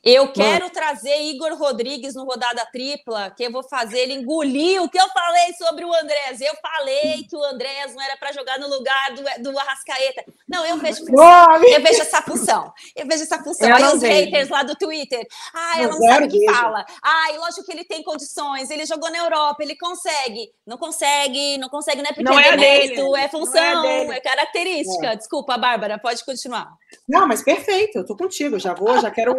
Eu 0.03 0.31
quero 0.31 0.65
Mano. 0.65 0.69
trazer 0.69 1.21
Igor 1.23 1.55
Rodrigues 1.57 2.15
no 2.15 2.23
rodada 2.23 2.65
tripla, 2.71 3.31
que 3.31 3.43
eu 3.43 3.51
vou 3.51 3.63
fazer 3.63 3.99
ele 3.99 4.13
engolir 4.13 4.81
o 4.81 4.89
que 4.89 4.99
eu 4.99 5.07
falei 5.09 5.53
sobre 5.57 5.83
o 5.83 5.93
Andrés. 5.93 6.39
Eu 6.39 6.53
falei 6.61 7.23
que 7.23 7.35
o 7.35 7.43
Andrés 7.43 7.93
não 7.93 8.01
era 8.01 8.15
para 8.17 8.31
jogar 8.31 8.57
no 8.59 8.69
lugar 8.69 9.11
do, 9.13 9.51
do 9.51 9.59
Arrascaeta. 9.59 10.23
Não, 10.47 10.65
eu 10.65 10.77
vejo. 10.77 11.03
Eu 11.09 11.83
vejo 11.83 12.01
essa 12.01 12.21
função. 12.21 12.71
Eu 12.95 13.05
vejo 13.05 13.23
essa 13.23 13.43
função. 13.43 13.75
Aí 13.75 13.83
os 13.83 14.01
vejo. 14.01 14.25
haters 14.25 14.49
lá 14.49 14.63
do 14.63 14.75
Twitter. 14.75 15.25
Ah, 15.53 15.81
ela 15.81 15.93
não 15.93 16.01
sabe 16.01 16.27
o 16.27 16.29
que 16.29 16.39
vejo. 16.39 16.53
fala. 16.53 16.85
Ah, 17.03 17.31
e 17.33 17.37
lógico 17.37 17.65
que 17.65 17.71
ele 17.71 17.83
tem 17.83 18.01
condições. 18.03 18.69
Ele 18.69 18.85
jogou 18.85 19.11
na 19.11 19.17
Europa, 19.17 19.61
ele 19.61 19.75
consegue. 19.75 20.51
Não 20.65 20.77
consegue, 20.77 21.57
não 21.57 21.67
consegue, 21.67 22.01
não 22.01 22.09
é 22.09 22.13
porque 22.13 22.23
não 22.23 22.39
é, 22.39 22.47
é 22.49 22.57
mérito, 22.57 23.15
é 23.15 23.27
função, 23.27 23.85
é, 23.85 24.17
é, 24.17 24.19
característica. 24.21 25.07
É. 25.07 25.15
Desculpa, 25.15 25.57
Bárbara, 25.57 25.99
pode 25.99 26.23
continuar. 26.23 26.69
Não, 27.07 27.27
mas 27.27 27.43
perfeito, 27.43 27.97
eu 27.97 28.05
tô 28.05 28.15
contigo. 28.15 28.59
Já 28.59 28.73
vou, 28.73 28.99
já 28.99 29.11
quero 29.11 29.35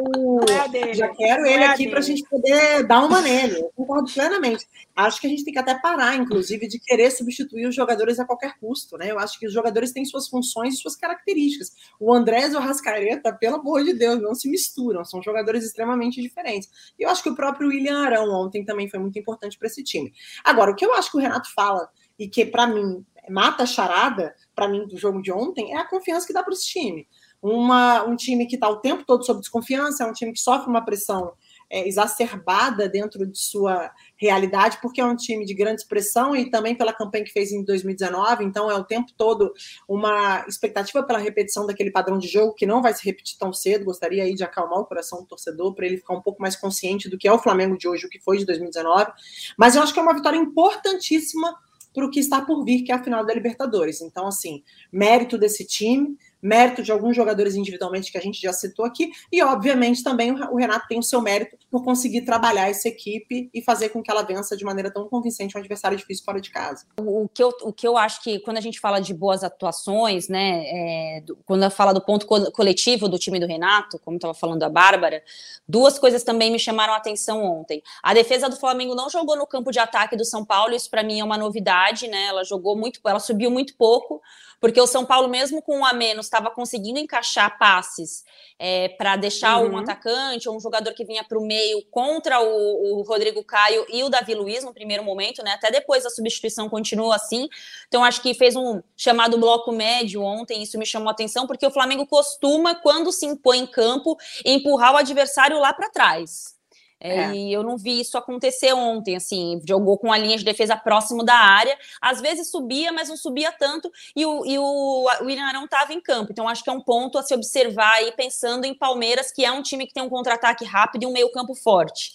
é 0.53 0.95
Já 0.95 1.09
quero 1.09 1.47
ele 1.47 1.65
é 1.65 1.67
aqui 1.67 1.89
para 1.89 1.99
a 1.99 2.03
gente 2.03 2.23
poder 2.29 2.85
dar 2.87 3.05
uma 3.05 3.21
nele. 3.21 3.61
Eu 3.61 3.73
concordo 3.75 4.13
plenamente. 4.13 4.67
Acho 4.95 5.21
que 5.21 5.27
a 5.27 5.31
gente 5.31 5.45
tem 5.45 5.53
que 5.53 5.59
até 5.59 5.79
parar, 5.79 6.17
inclusive, 6.17 6.69
de 6.69 6.79
querer 6.79 7.11
substituir 7.11 7.67
os 7.67 7.75
jogadores 7.75 8.19
a 8.19 8.25
qualquer 8.25 8.59
custo, 8.59 8.97
né? 8.97 9.11
Eu 9.11 9.19
acho 9.19 9.39
que 9.39 9.47
os 9.47 9.53
jogadores 9.53 9.93
têm 9.93 10.05
suas 10.05 10.29
funções 10.29 10.75
e 10.75 10.77
suas 10.79 10.97
características. 10.97 11.73
O 11.99 12.13
Andrés 12.13 12.53
e 12.53 12.57
o 12.57 12.61
Rascaeta, 12.61 13.33
pelo 13.33 13.57
amor 13.57 13.85
de 13.85 13.93
Deus, 13.93 14.21
não 14.21 14.35
se 14.35 14.49
misturam. 14.49 15.05
São 15.05 15.23
jogadores 15.23 15.65
extremamente 15.65 16.21
diferentes. 16.21 16.69
E 16.99 17.05
eu 17.05 17.11
acho 17.11 17.23
que 17.23 17.31
o 17.31 17.35
próprio 17.35 17.69
William 17.69 17.99
Arão 17.99 18.31
ontem 18.31 18.65
também 18.65 18.89
foi 18.89 18.99
muito 18.99 19.19
importante 19.19 19.59
para 19.59 19.69
esse 19.69 19.83
time. 19.83 20.13
Agora, 20.45 20.71
o 20.71 20.75
que 20.75 20.85
eu 20.85 20.95
acho 20.95 21.11
que 21.11 21.17
o 21.17 21.21
Renato 21.21 21.53
fala 21.55 21.89
e 22.19 22.29
que 22.29 22.45
para 22.45 22.67
mim 22.67 23.05
mata 23.29 23.63
a 23.63 23.67
charada, 23.67 24.35
para 24.55 24.69
mim, 24.69 24.87
do 24.87 24.97
jogo 24.97 25.23
de 25.23 25.33
ontem, 25.33 25.73
é 25.73 25.77
a 25.77 25.89
confiança 25.89 26.27
que 26.27 26.33
dá 26.33 26.43
para 26.43 26.53
esse 26.53 26.67
time 26.67 27.07
uma, 27.43 28.05
um 28.05 28.17
time 28.17 28.47
que 28.47 28.57
está 28.57 28.69
o 28.69 28.77
tempo 28.77 29.05
todo 29.05 29.25
sob 29.25 29.41
desconfiança, 29.41 30.05
é 30.05 30.07
um 30.07 30.13
time 30.13 30.33
que 30.33 30.41
sofre 30.41 30.69
uma 30.69 30.85
pressão 30.85 31.33
é, 31.71 31.87
exacerbada 31.87 32.89
dentro 32.89 33.25
de 33.25 33.39
sua 33.39 33.91
realidade, 34.17 34.79
porque 34.83 35.01
é 35.01 35.05
um 35.05 35.15
time 35.15 35.47
de 35.47 35.55
grande 35.55 35.83
expressão 35.83 36.35
e 36.35 36.51
também 36.51 36.75
pela 36.75 36.93
campanha 36.93 37.25
que 37.25 37.33
fez 37.33 37.53
em 37.53 37.65
2019, 37.65 38.45
então 38.45 38.69
é 38.69 38.75
o 38.75 38.85
tempo 38.85 39.13
todo 39.17 39.53
uma 39.89 40.45
expectativa 40.49 41.03
pela 41.05 41.19
repetição 41.21 41.67
daquele 41.67 41.93
padrão 41.93 42.19
de 42.19 42.27
jogo 42.27 42.55
que 42.55 42.67
não 42.67 42.83
vai 42.83 42.93
se 42.93 43.05
repetir 43.05 43.39
tão 43.39 43.53
cedo. 43.53 43.85
Gostaria 43.85 44.25
aí 44.25 44.35
de 44.35 44.43
acalmar 44.43 44.81
o 44.81 44.85
coração 44.85 45.21
do 45.21 45.27
torcedor 45.27 45.73
para 45.75 45.87
ele 45.87 45.99
ficar 45.99 46.15
um 46.15 46.21
pouco 46.21 46.43
mais 46.43 46.57
consciente 46.57 47.09
do 47.09 47.17
que 47.17 47.29
é 47.29 47.33
o 47.33 47.39
Flamengo 47.39 47.79
de 47.79 47.87
hoje, 47.87 48.07
o 48.07 48.11
que 48.11 48.19
foi 48.19 48.39
de 48.39 48.45
2019. 48.45 49.13
Mas 49.57 49.77
eu 49.77 49.83
acho 49.83 49.95
que 49.95 50.01
é 50.01 50.03
uma 50.03 50.15
vitória 50.15 50.37
importantíssima 50.37 51.57
para 51.93 52.05
o 52.05 52.11
que 52.11 52.21
está 52.21 52.41
por 52.41 52.65
vir, 52.65 52.83
que 52.83 52.93
é 52.93 52.95
a 52.95 53.03
final 53.03 53.25
da 53.25 53.35
Libertadores. 53.35 54.01
Então, 54.01 54.27
assim, 54.27 54.63
mérito 54.93 55.37
desse 55.37 55.67
time 55.67 56.17
mérito 56.43 56.83
de 56.83 56.91
alguns 56.91 57.15
jogadores 57.15 57.55
individualmente 57.55 58.11
que 58.11 58.19
a 58.19 58.21
gente 58.21 58.41
já 58.41 58.53
citou 58.53 58.85
aqui, 58.85 59.11
e 59.31 59.43
obviamente 59.43 60.03
também 60.03 60.33
o 60.33 60.57
Renato 60.57 60.87
tem 60.89 60.99
o 60.99 61.03
seu 61.03 61.21
mérito 61.21 61.57
por 61.71 61.85
conseguir 61.85 62.23
trabalhar 62.23 62.69
essa 62.69 62.89
equipe 62.89 63.51
e 63.53 63.63
fazer 63.63 63.91
com 63.91 64.03
que 64.03 64.11
ela 64.11 64.23
vença 64.23 64.57
de 64.57 64.65
maneira 64.65 64.91
tão 64.91 65.09
convincente 65.09 65.57
um 65.57 65.61
adversário 65.61 65.97
difícil 65.97 66.25
fora 66.25 66.41
de 66.41 66.51
casa. 66.51 66.87
O 66.99 67.29
que 67.29 67.43
eu, 67.43 67.53
o 67.63 67.73
que 67.73 67.87
eu 67.87 67.97
acho 67.97 68.23
que 68.23 68.39
quando 68.41 68.57
a 68.57 68.61
gente 68.61 68.81
fala 68.81 69.01
de 69.01 69.13
boas 69.13 69.45
atuações, 69.45 70.29
né, 70.29 70.65
é, 70.67 71.23
quando 71.45 71.63
eu 71.63 71.71
falo 71.71 71.93
do 71.93 72.01
ponto 72.01 72.27
coletivo 72.27 73.09
do 73.09 73.19
time 73.19 73.39
do 73.39 73.47
Renato, 73.47 73.99
como 73.99 74.17
estava 74.17 74.35
falando 74.35 74.63
a 74.63 74.69
Bárbara, 74.69 75.23
duas 75.69 75.99
coisas 75.99 76.23
também 76.23 76.51
me 76.51 76.59
chamaram 76.59 76.93
a 76.93 76.97
atenção 76.97 77.43
ontem. 77.45 77.83
A 78.03 78.15
defesa 78.15 78.49
do 78.49 78.57
Flamengo 78.57 78.95
não 78.95 79.09
jogou 79.09 79.37
no 79.37 79.47
campo 79.47 79.71
de 79.71 79.79
ataque 79.79 80.17
do 80.17 80.25
São 80.25 80.45
Paulo, 80.45 80.75
isso 80.75 80.91
para 80.91 81.03
mim 81.03 81.21
é 81.21 81.25
uma 81.25 81.39
novidade, 81.39 82.09
né? 82.09 82.27
Ela 82.27 82.45
jogou 82.45 82.77
muito, 82.77 83.01
ela 83.05 83.21
subiu 83.21 83.51
muito 83.51 83.77
pouco 83.77 84.21
porque 84.61 84.81
o 84.81 84.87
São 84.87 85.07
Paulo, 85.07 85.29
mesmo 85.29 85.63
com 85.63 85.79
um 85.79 85.85
a 85.85 85.93
menos, 85.93 86.27
estava 86.27 86.51
conseguindo 86.51 86.99
encaixar 86.99 87.59
passes 87.59 88.23
é, 88.59 88.91
para 88.91 89.17
deixar 89.17 89.59
uhum. 89.59 89.73
um 89.73 89.79
atacante 89.79 90.49
ou 90.49 90.57
um 90.57 90.61
jogador 90.61 90.93
que 90.93 91.05
vinha 91.05 91.25
para 91.25 91.39
o 91.39 91.45
meio 91.45 91.83
contra 91.91 92.41
o, 92.43 92.99
o, 92.99 93.03
Rodrigo 93.03 93.43
Caio 93.43 93.87
e 93.89 94.05
o 94.05 94.11
Davi 94.11 94.35
Luiz 94.35 94.63
no 94.63 94.75
primeiro 94.75 95.03
momento, 95.03 95.43
né? 95.43 95.53
Até 95.53 95.71
depois 95.71 96.05
da 96.05 96.11
substituição 96.11 96.69
continua 96.69 97.17
assim. 97.17 97.49
Então, 97.89 98.05
acho 98.05 98.21
que 98.21 98.35
fez 98.35 98.55
um 98.55 98.83
chamado 98.95 99.39
bloco 99.39 99.73
médio 99.73 100.23
ontem, 100.23 100.63
isso 100.63 100.79
me 100.79 100.85
chamou 100.85 101.09
a 101.09 101.13
atenção, 101.13 101.47
porque 101.47 101.67
o 101.67 101.71
Flamengo 101.71 102.07
costuma, 102.07 102.75
quando 102.75 103.11
se 103.11 103.25
impõe 103.25 103.61
em 103.61 103.67
campo, 103.67 104.17
empurrar 104.45 104.93
o 104.93 104.99
adversário 104.99 105.59
lá 105.59 105.73
para 105.73 105.89
trás. 105.89 106.60
É, 107.01 107.17
é. 107.17 107.35
E 107.35 107.53
eu 107.53 107.63
não 107.63 107.79
vi 107.79 107.99
isso 108.01 108.19
acontecer 108.19 108.75
ontem, 108.75 109.17
assim, 109.17 109.59
jogou 109.67 109.97
com 109.97 110.13
a 110.13 110.19
linha 110.19 110.37
de 110.37 110.45
defesa 110.45 110.77
próximo 110.77 111.25
da 111.25 111.35
área, 111.35 111.77
às 112.01 112.21
vezes 112.21 112.51
subia, 112.51 112.93
mas 112.93 113.09
não 113.09 113.17
subia 113.17 113.51
tanto, 113.51 113.91
e 114.15 114.27
o, 114.27 114.45
e 114.45 114.59
o 114.59 115.07
William 115.23 115.47
Arão 115.47 115.65
estava 115.65 115.95
em 115.95 116.01
campo. 116.01 116.31
Então, 116.31 116.47
acho 116.47 116.63
que 116.63 116.69
é 116.69 116.73
um 116.73 116.81
ponto 116.81 117.17
a 117.17 117.23
se 117.23 117.35
observar 117.35 117.95
aí, 117.95 118.13
pensando 118.13 118.67
em 118.67 118.75
Palmeiras, 118.75 119.33
que 119.33 119.45
é 119.45 119.51
um 119.51 119.63
time 119.63 119.87
que 119.87 119.95
tem 119.95 120.03
um 120.03 120.11
contra-ataque 120.11 120.65
rápido 120.65 121.05
e 121.05 121.07
um 121.07 121.13
meio-campo 121.13 121.55
forte. 121.55 122.13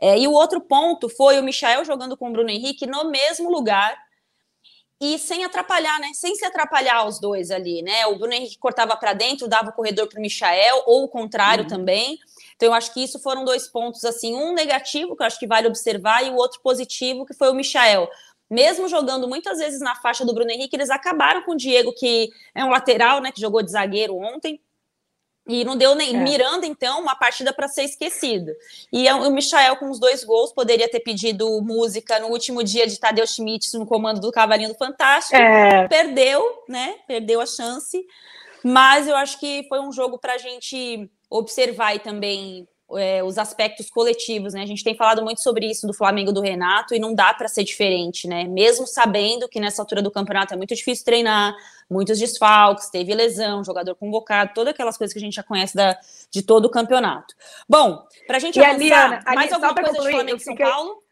É, 0.00 0.18
e 0.18 0.26
o 0.26 0.32
outro 0.32 0.60
ponto 0.60 1.08
foi 1.08 1.38
o 1.38 1.42
Michael 1.42 1.84
jogando 1.84 2.16
com 2.16 2.28
o 2.28 2.32
Bruno 2.32 2.50
Henrique 2.50 2.86
no 2.86 3.10
mesmo 3.10 3.48
lugar 3.48 3.96
e 5.00 5.18
sem 5.18 5.44
atrapalhar, 5.44 5.98
né? 6.00 6.10
Sem 6.14 6.34
se 6.34 6.44
atrapalhar 6.44 7.06
os 7.06 7.20
dois 7.20 7.50
ali, 7.50 7.82
né? 7.82 8.06
O 8.06 8.18
Bruno 8.18 8.32
Henrique 8.32 8.58
cortava 8.58 8.96
para 8.96 9.12
dentro, 9.12 9.48
dava 9.48 9.70
o 9.70 9.72
corredor 9.72 10.08
para 10.08 10.18
o 10.18 10.22
Michael, 10.22 10.82
ou 10.86 11.04
o 11.04 11.08
contrário 11.08 11.64
uhum. 11.64 11.68
também. 11.68 12.18
Então, 12.56 12.68
eu 12.68 12.74
acho 12.74 12.92
que 12.92 13.02
isso 13.02 13.18
foram 13.18 13.44
dois 13.44 13.68
pontos, 13.68 14.04
assim, 14.04 14.34
um 14.34 14.52
negativo, 14.54 15.16
que 15.16 15.22
eu 15.22 15.26
acho 15.26 15.38
que 15.38 15.46
vale 15.46 15.66
observar, 15.66 16.24
e 16.24 16.30
o 16.30 16.36
outro 16.36 16.60
positivo, 16.62 17.26
que 17.26 17.34
foi 17.34 17.50
o 17.50 17.54
Michael. 17.54 18.08
Mesmo 18.50 18.88
jogando 18.88 19.28
muitas 19.28 19.58
vezes 19.58 19.80
na 19.80 19.94
faixa 19.96 20.24
do 20.24 20.34
Bruno 20.34 20.50
Henrique, 20.50 20.76
eles 20.76 20.90
acabaram 20.90 21.42
com 21.42 21.52
o 21.52 21.56
Diego, 21.56 21.92
que 21.92 22.30
é 22.54 22.64
um 22.64 22.70
lateral, 22.70 23.20
né, 23.20 23.32
que 23.32 23.40
jogou 23.40 23.62
de 23.62 23.70
zagueiro 23.70 24.16
ontem, 24.16 24.60
e 25.46 25.64
não 25.64 25.76
deu 25.76 25.94
nem. 25.94 26.16
É. 26.16 26.18
Miranda, 26.18 26.66
então, 26.66 27.00
uma 27.00 27.14
partida 27.14 27.52
para 27.52 27.68
ser 27.68 27.84
esquecida. 27.84 28.56
E 28.92 29.10
o 29.10 29.30
Michael, 29.30 29.76
com 29.76 29.90
os 29.90 29.98
dois 29.98 30.24
gols, 30.24 30.52
poderia 30.52 30.88
ter 30.88 31.00
pedido 31.00 31.60
música 31.60 32.18
no 32.18 32.28
último 32.28 32.62
dia 32.62 32.86
de 32.86 32.98
Tadeu 32.98 33.26
Schmidt 33.26 33.76
no 33.76 33.86
comando 33.86 34.20
do 34.20 34.32
Cavalinho 34.32 34.70
do 34.70 34.74
Fantástico. 34.74 35.36
É. 35.36 35.86
Perdeu, 35.86 36.62
né? 36.68 36.94
Perdeu 37.06 37.40
a 37.40 37.46
chance. 37.46 38.06
Mas 38.62 39.06
eu 39.06 39.14
acho 39.14 39.38
que 39.38 39.66
foi 39.68 39.80
um 39.80 39.92
jogo 39.92 40.18
para 40.18 40.34
a 40.34 40.38
gente 40.38 41.10
observar 41.38 41.98
também 41.98 42.68
é, 42.96 43.24
os 43.24 43.38
aspectos 43.38 43.90
coletivos, 43.90 44.54
né? 44.54 44.62
A 44.62 44.66
gente 44.66 44.84
tem 44.84 44.94
falado 44.94 45.22
muito 45.22 45.40
sobre 45.40 45.68
isso 45.68 45.84
do 45.84 45.92
Flamengo 45.92 46.32
do 46.32 46.40
Renato 46.40 46.94
e 46.94 46.98
não 47.00 47.12
dá 47.12 47.34
para 47.34 47.48
ser 47.48 47.64
diferente, 47.64 48.28
né? 48.28 48.44
Mesmo 48.44 48.86
sabendo 48.86 49.48
que 49.48 49.58
nessa 49.58 49.82
altura 49.82 50.00
do 50.00 50.12
campeonato 50.12 50.54
é 50.54 50.56
muito 50.56 50.74
difícil 50.74 51.04
treinar, 51.04 51.56
muitos 51.90 52.20
desfalques, 52.20 52.88
teve 52.88 53.12
lesão, 53.14 53.64
jogador 53.64 53.96
convocado, 53.96 54.52
todas 54.54 54.72
aquelas 54.72 54.96
coisas 54.96 55.12
que 55.12 55.18
a 55.18 55.22
gente 55.22 55.34
já 55.34 55.42
conhece 55.42 55.74
da, 55.74 55.98
de 56.30 56.42
todo 56.42 56.66
o 56.66 56.70
campeonato. 56.70 57.34
Bom, 57.68 58.06
para 58.28 58.36
a 58.36 58.40
gente 58.40 58.60
avançar, 58.60 59.24
mais 59.34 59.52
alguma 59.52 59.74
coisa 59.74 59.90
concluir, 59.90 60.10
de 60.10 60.16
Flamengo 60.16 60.40
São 60.40 60.56
Paulo? 60.56 61.02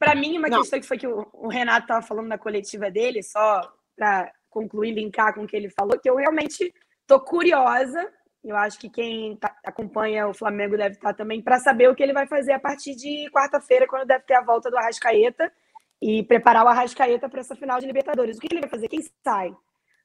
Para 0.00 0.14
mim, 0.16 0.36
uma 0.36 0.48
não. 0.48 0.60
questão 0.62 0.80
que 0.80 0.86
foi 0.86 0.98
que 0.98 1.06
o, 1.06 1.28
o 1.32 1.48
Renato 1.48 1.82
estava 1.82 2.04
falando 2.04 2.26
na 2.26 2.38
coletiva 2.38 2.90
dele, 2.90 3.22
só 3.22 3.72
para 3.94 4.32
concluir, 4.50 4.92
linkar 4.92 5.32
com 5.32 5.44
o 5.44 5.46
que 5.46 5.54
ele 5.54 5.70
falou, 5.70 5.98
que 5.98 6.10
eu 6.10 6.16
realmente 6.16 6.74
tô 7.06 7.20
curiosa. 7.20 8.10
Eu 8.46 8.56
acho 8.56 8.78
que 8.78 8.88
quem 8.88 9.34
tá, 9.34 9.56
acompanha 9.64 10.28
o 10.28 10.32
Flamengo 10.32 10.76
deve 10.76 10.94
estar 10.94 11.08
tá 11.08 11.14
também 11.14 11.42
para 11.42 11.58
saber 11.58 11.90
o 11.90 11.96
que 11.96 12.02
ele 12.02 12.12
vai 12.12 12.28
fazer 12.28 12.52
a 12.52 12.60
partir 12.60 12.94
de 12.94 13.28
quarta-feira, 13.32 13.88
quando 13.88 14.06
deve 14.06 14.22
ter 14.22 14.34
a 14.34 14.40
volta 14.40 14.70
do 14.70 14.78
Arrascaeta 14.78 15.52
e 16.00 16.22
preparar 16.22 16.64
o 16.64 16.68
Arrascaeta 16.68 17.28
para 17.28 17.40
essa 17.40 17.56
final 17.56 17.80
de 17.80 17.86
Libertadores. 17.86 18.36
O 18.36 18.40
que 18.40 18.46
ele 18.48 18.60
vai 18.60 18.70
fazer? 18.70 18.86
Quem 18.86 19.04
sai? 19.24 19.52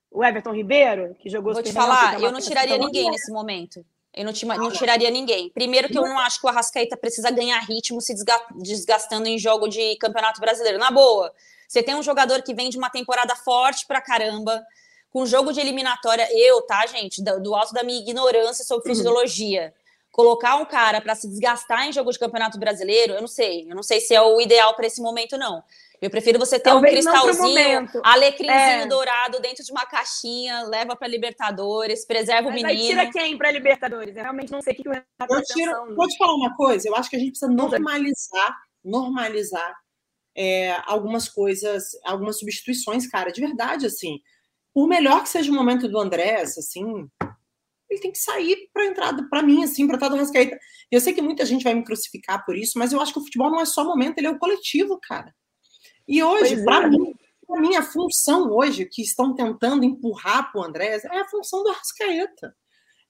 O 0.09 0.25
Everton 0.25 0.53
Ribeiro, 0.53 1.15
que 1.19 1.29
jogou 1.29 1.53
Vou 1.53 1.61
te 1.61 1.71
falar, 1.71 2.19
eu 2.19 2.31
não 2.31 2.39
tiraria 2.39 2.79
ninguém 2.79 3.11
nesse 3.11 3.31
momento. 3.31 3.85
Eu 4.11 4.25
não, 4.25 4.33
não, 4.57 4.71
tiraria 4.71 5.11
ninguém. 5.11 5.49
Primeiro 5.51 5.87
que 5.87 5.97
eu 5.97 6.01
não 6.01 6.17
acho 6.17 6.41
que 6.41 6.45
o 6.47 6.49
Arrascaeta 6.49 6.97
precisa 6.97 7.29
ganhar 7.29 7.59
ritmo 7.59 8.01
se 8.01 8.13
desgastando 8.57 9.27
em 9.27 9.37
jogo 9.37 9.67
de 9.69 9.95
Campeonato 9.97 10.41
Brasileiro. 10.41 10.79
Na 10.79 10.89
boa, 10.89 11.31
você 11.67 11.81
tem 11.83 11.95
um 11.95 12.03
jogador 12.03 12.41
que 12.41 12.55
vem 12.55 12.69
de 12.69 12.77
uma 12.77 12.89
temporada 12.89 13.35
forte 13.35 13.85
pra 13.85 14.01
caramba, 14.01 14.61
com 15.11 15.25
jogo 15.25 15.51
de 15.51 15.59
eliminatória. 15.59 16.27
Eu, 16.31 16.61
tá, 16.61 16.85
gente, 16.87 17.23
do, 17.23 17.39
do 17.41 17.55
alto 17.55 17.73
da 17.73 17.83
minha 17.83 17.99
ignorância 17.99 18.65
sobre 18.65 18.89
uhum. 18.89 18.95
fisiologia. 18.95 19.73
Colocar 20.11 20.55
um 20.55 20.65
cara 20.65 20.99
para 20.99 21.15
se 21.15 21.27
desgastar 21.27 21.87
em 21.87 21.93
jogo 21.93 22.11
de 22.11 22.19
campeonato 22.19 22.59
brasileiro, 22.59 23.13
eu 23.13 23.21
não 23.21 23.27
sei. 23.27 23.69
Eu 23.69 23.75
não 23.75 23.83
sei 23.83 24.01
se 24.01 24.13
é 24.13 24.21
o 24.21 24.41
ideal 24.41 24.75
para 24.75 24.87
esse 24.87 25.01
momento, 25.01 25.37
não. 25.37 25.63
Eu 26.01 26.09
prefiro 26.09 26.39
você 26.39 26.57
ter 26.57 26.71
Talvez 26.71 27.05
um 27.05 27.11
cristalzinho, 27.11 27.87
alecrimzinho 28.03 28.83
é. 28.83 28.87
dourado 28.87 29.39
dentro 29.39 29.63
de 29.63 29.71
uma 29.71 29.85
caixinha, 29.85 30.63
leva 30.63 30.95
para 30.95 31.07
Libertadores, 31.07 32.05
preserva 32.05 32.49
Mas 32.49 32.59
o 32.59 32.65
menino. 32.65 32.81
Aí 32.81 32.87
tira 32.87 33.11
quem 33.11 33.37
para 33.37 33.51
Libertadores? 33.51 34.15
Eu 34.15 34.23
realmente 34.23 34.51
não 34.51 34.61
sei 34.63 34.73
o 34.73 34.75
que 34.77 34.89
o 34.89 34.91
Renato 34.91 35.07
tá 35.15 35.41
tiro, 35.43 35.95
Pode 35.95 36.17
falar 36.17 36.33
uma 36.33 36.55
coisa? 36.57 36.87
Eu 36.89 36.95
acho 36.95 37.07
que 37.07 37.15
a 37.15 37.19
gente 37.19 37.31
precisa 37.31 37.51
normalizar, 37.51 38.57
normalizar 38.83 39.75
é, 40.35 40.75
algumas 40.85 41.29
coisas, 41.29 41.91
algumas 42.03 42.39
substituições, 42.39 43.07
cara, 43.07 43.31
de 43.31 43.39
verdade, 43.39 43.85
assim. 43.85 44.19
Por 44.73 44.87
melhor 44.87 45.23
que 45.23 45.29
seja 45.29 45.51
o 45.51 45.55
momento 45.55 45.87
do 45.87 45.99
Andrés, 45.99 46.57
assim, 46.57 47.09
ele 47.89 47.99
tem 47.99 48.11
que 48.11 48.19
sair 48.19 48.69
para 48.73 48.85
entrada, 48.85 49.27
para 49.29 49.43
mim, 49.43 49.63
assim, 49.63 49.85
para 49.85 49.97
estar 49.97 50.07
do 50.07 50.15
Rascaeta. 50.15 50.57
Eu 50.89 51.01
sei 51.01 51.13
que 51.13 51.21
muita 51.21 51.45
gente 51.45 51.63
vai 51.63 51.73
me 51.73 51.83
crucificar 51.83 52.45
por 52.45 52.55
isso, 52.55 52.79
mas 52.79 52.93
eu 52.93 53.01
acho 53.01 53.11
que 53.11 53.19
o 53.19 53.23
futebol 53.23 53.51
não 53.51 53.59
é 53.59 53.65
só 53.65 53.83
momento, 53.83 54.17
ele 54.17 54.27
é 54.27 54.31
o 54.31 54.39
coletivo, 54.39 54.97
cara. 55.01 55.33
E 56.07 56.23
hoje, 56.23 56.63
para 56.63 56.87
é. 56.87 56.89
mim, 57.59 57.75
a 57.75 57.83
função 57.83 58.49
hoje 58.49 58.85
que 58.85 59.01
estão 59.01 59.35
tentando 59.35 59.83
empurrar 59.83 60.51
para 60.51 60.61
o 60.61 60.63
Andrés 60.63 61.03
é 61.03 61.19
a 61.19 61.27
função 61.27 61.63
do 61.63 61.69
Arrascaeta. 61.69 62.55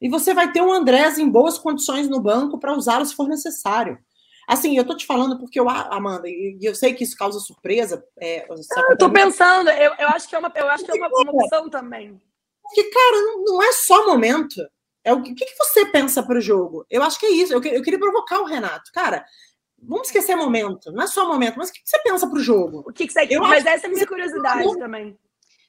E 0.02 0.10
você 0.10 0.34
vai 0.34 0.52
ter 0.52 0.62
o 0.62 0.72
Andrés 0.72 1.20
em 1.20 1.30
boas 1.30 1.60
condições 1.60 2.10
no 2.10 2.20
banco 2.20 2.60
para 2.60 2.76
usá-lo 2.76 3.06
se 3.06 3.16
for 3.16 3.28
necessário. 3.28 4.00
Assim, 4.48 4.78
eu 4.78 4.86
tô 4.86 4.96
te 4.96 5.06
falando 5.06 5.38
porque 5.38 5.60
eu, 5.60 5.70
Amanda, 5.70 6.28
e 6.28 6.58
eu 6.62 6.76
sei 6.76 6.94
que 6.94 7.04
isso 7.04 7.16
causa 7.16 7.40
surpresa. 7.40 8.04
É, 8.20 8.46
eu 8.50 8.98
tô 8.98 9.10
pensando, 9.10 9.70
eu, 9.70 9.94
eu 9.98 10.08
acho 10.10 10.28
que 10.28 10.36
é 10.36 10.40
uma, 10.40 10.52
eu 10.56 10.70
acho 10.70 10.84
que 10.84 10.92
é 10.92 10.94
uma, 10.96 11.08
uma 11.08 11.32
opção 11.32 11.70
também. 11.70 12.20
Porque, 12.62 12.84
cara, 12.90 13.22
não, 13.22 13.44
não 13.44 13.64
é 13.64 13.72
só 13.74 14.06
momento. 14.06 14.56
É 15.04 15.14
o 15.14 15.22
que, 15.22 15.34
que 15.34 15.56
você 15.58 15.86
pensa 15.86 16.22
para 16.22 16.38
o 16.38 16.42
jogo? 16.42 16.86
Eu 16.90 17.02
acho 17.02 17.20
que 17.20 17.26
é 17.26 17.32
isso. 17.32 17.54
Eu, 17.54 17.64
eu 17.64 17.82
queria 17.82 18.00
provocar 18.00 18.40
o 18.40 18.46
Renato. 18.46 18.92
Cara, 18.94 19.26
vamos 19.82 20.08
esquecer 20.08 20.36
momento. 20.36 20.92
Não 20.92 21.04
é 21.04 21.08
só 21.08 21.28
momento, 21.28 21.58
mas 21.58 21.70
o 21.70 21.74
que, 21.74 21.82
que 21.82 21.90
você 21.90 22.00
pensa 22.00 22.28
para 22.28 22.38
o 22.38 22.44
jogo? 22.44 22.84
O 22.88 22.94
que, 22.94 23.08
que 23.08 23.14
você. 23.14 23.28
Eu 23.30 23.42
mas 23.42 23.66
essa 23.66 23.88
é 23.88 23.90
a 23.90 23.92
minha 23.92 24.08
curiosidade 24.08 24.68
é 24.68 24.78
também. 24.78 25.18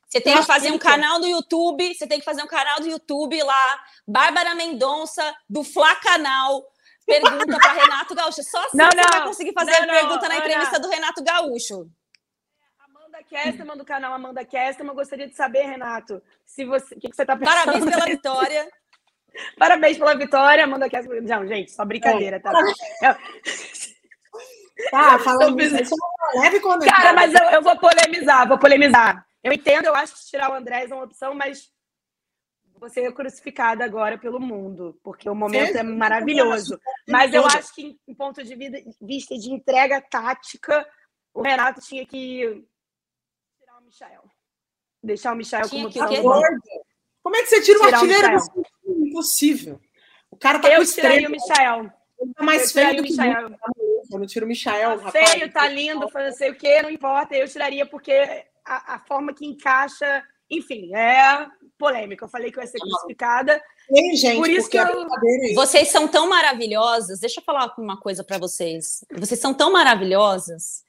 Você 0.06 0.20
tem 0.20 0.36
que 0.36 0.42
fazer 0.42 0.70
um 0.70 0.78
canal 0.78 1.18
do 1.20 1.26
YouTube, 1.26 1.94
você 1.94 2.06
tem 2.06 2.18
que 2.18 2.24
fazer 2.24 2.42
um 2.42 2.46
canal 2.46 2.80
do 2.80 2.86
YouTube 2.86 3.42
lá, 3.42 3.80
Bárbara 4.06 4.54
Mendonça, 4.54 5.34
do 5.48 5.64
Fla 5.64 5.96
Canal, 5.96 6.62
pergunta 7.06 7.58
para 7.58 7.72
Renato 7.72 8.14
Gaúcho. 8.14 8.42
Só 8.42 8.64
assim 8.64 8.76
não, 8.76 8.86
você 8.86 8.96
não, 8.96 9.04
vai 9.10 9.24
conseguir 9.24 9.52
fazer 9.52 9.70
não, 9.72 9.78
a 9.78 9.98
pergunta 9.98 10.28
na 10.28 10.36
entrevista 10.36 10.80
do 10.80 10.88
Renato 10.88 11.22
Gaúcho. 11.22 11.90
Amanda 12.78 13.22
Kesterman, 13.24 13.76
do 13.76 13.84
canal 13.84 14.12
Amanda 14.12 14.44
Kesterman, 14.44 14.94
gostaria 14.94 15.28
de 15.28 15.34
saber, 15.34 15.62
Renato, 15.62 16.22
se 16.44 16.64
você, 16.64 16.94
o 16.94 17.00
que, 17.00 17.10
que 17.10 17.16
você 17.16 17.22
está 17.22 17.36
pensando? 17.36 17.54
Parabéns 17.54 17.84
pela 17.84 18.06
vitória. 18.06 18.68
Parabéns 19.58 19.98
pela 19.98 20.14
vitória, 20.16 20.64
Amanda 20.64 20.88
Kesterman. 20.88 21.22
Não, 21.22 21.46
gente, 21.46 21.72
só 21.72 21.84
brincadeira, 21.84 22.40
tá? 22.40 22.52
Tá, 24.90 25.18
falando 25.18 25.60
isso, 25.60 25.94
leve 26.34 26.60
Cara, 26.60 27.12
mas 27.12 27.32
eu, 27.34 27.44
eu 27.50 27.62
vou 27.62 27.76
polemizar, 27.78 28.48
vou 28.48 28.58
polemizar. 28.58 29.24
Eu 29.42 29.52
entendo, 29.52 29.86
eu 29.86 29.94
acho 29.94 30.14
que 30.14 30.30
tirar 30.30 30.50
o 30.50 30.54
Andrés 30.54 30.90
é 30.90 30.94
uma 30.94 31.04
opção, 31.04 31.34
mas 31.34 31.70
você 32.82 33.02
é 33.02 33.12
crucificada 33.12 33.84
agora 33.84 34.18
pelo 34.18 34.40
mundo, 34.40 34.98
porque 35.04 35.30
o 35.30 35.36
momento 35.36 35.70
Sim, 35.70 35.78
é 35.78 35.82
maravilhoso. 35.84 36.80
Mas 37.08 37.32
eu 37.32 37.46
acho 37.46 37.72
que, 37.72 37.96
em 38.08 38.14
ponto 38.14 38.42
de 38.42 38.56
vista 39.00 39.38
de 39.38 39.52
entrega 39.52 40.00
tática, 40.00 40.84
o 41.32 41.42
Renato 41.42 41.80
tinha 41.80 42.04
que 42.04 42.66
tirar 43.56 43.78
o 43.78 43.84
Michel. 43.84 44.24
Deixar 45.00 45.32
o 45.32 45.36
Michel 45.36 45.68
tinha 45.68 45.70
como 45.70 45.86
opção. 45.86 46.42
Como 47.22 47.36
é 47.36 47.42
que 47.42 47.46
você 47.50 47.62
tira 47.62 47.78
o 47.78 47.84
artilheiro 47.84 48.28
do 48.84 49.06
Impossível. 49.06 49.80
O 50.28 50.36
cara 50.36 50.58
tá 50.58 50.68
eu 50.68 50.80
com 50.80 50.84
tiraria 50.84 51.28
o 51.28 51.30
Michel. 51.30 51.92
Tá 52.34 52.44
mais 52.44 52.72
feio 52.72 52.96
do 52.96 53.04
que 53.04 53.12
Michael. 53.12 53.56
Eu 54.10 54.18
não 54.18 54.26
tiro 54.26 54.44
o 54.44 54.48
Michel, 54.48 54.98
tá 54.98 55.04
rapaz. 55.04 55.30
Feio, 55.30 55.52
tá 55.52 55.68
lindo, 55.68 56.00
não 56.00 56.32
sei 56.32 56.50
o 56.50 56.56
quê, 56.56 56.82
não 56.82 56.90
importa. 56.90 57.36
Eu 57.36 57.46
tiraria 57.46 57.86
porque 57.86 58.44
a, 58.64 58.94
a 58.94 58.98
forma 58.98 59.32
que 59.32 59.46
encaixa, 59.46 60.24
enfim, 60.52 60.94
é 60.94 61.46
polêmica. 61.78 62.24
Eu 62.24 62.28
falei 62.28 62.50
que 62.50 62.56
vai 62.56 62.66
ser 62.66 62.78
crucificada. 62.78 63.60
Tem 63.88 64.14
gente, 64.14 64.36
por 64.36 64.48
isso 64.48 64.68
que 64.68 64.78
eu... 64.78 65.06
Vocês 65.54 65.88
são 65.88 66.06
tão 66.06 66.28
maravilhosas. 66.28 67.18
Deixa 67.18 67.40
eu 67.40 67.44
falar 67.44 67.74
uma 67.78 67.98
coisa 67.98 68.22
para 68.22 68.38
vocês. 68.38 69.04
Vocês 69.18 69.40
são 69.40 69.52
tão 69.52 69.72
maravilhosas 69.72 70.84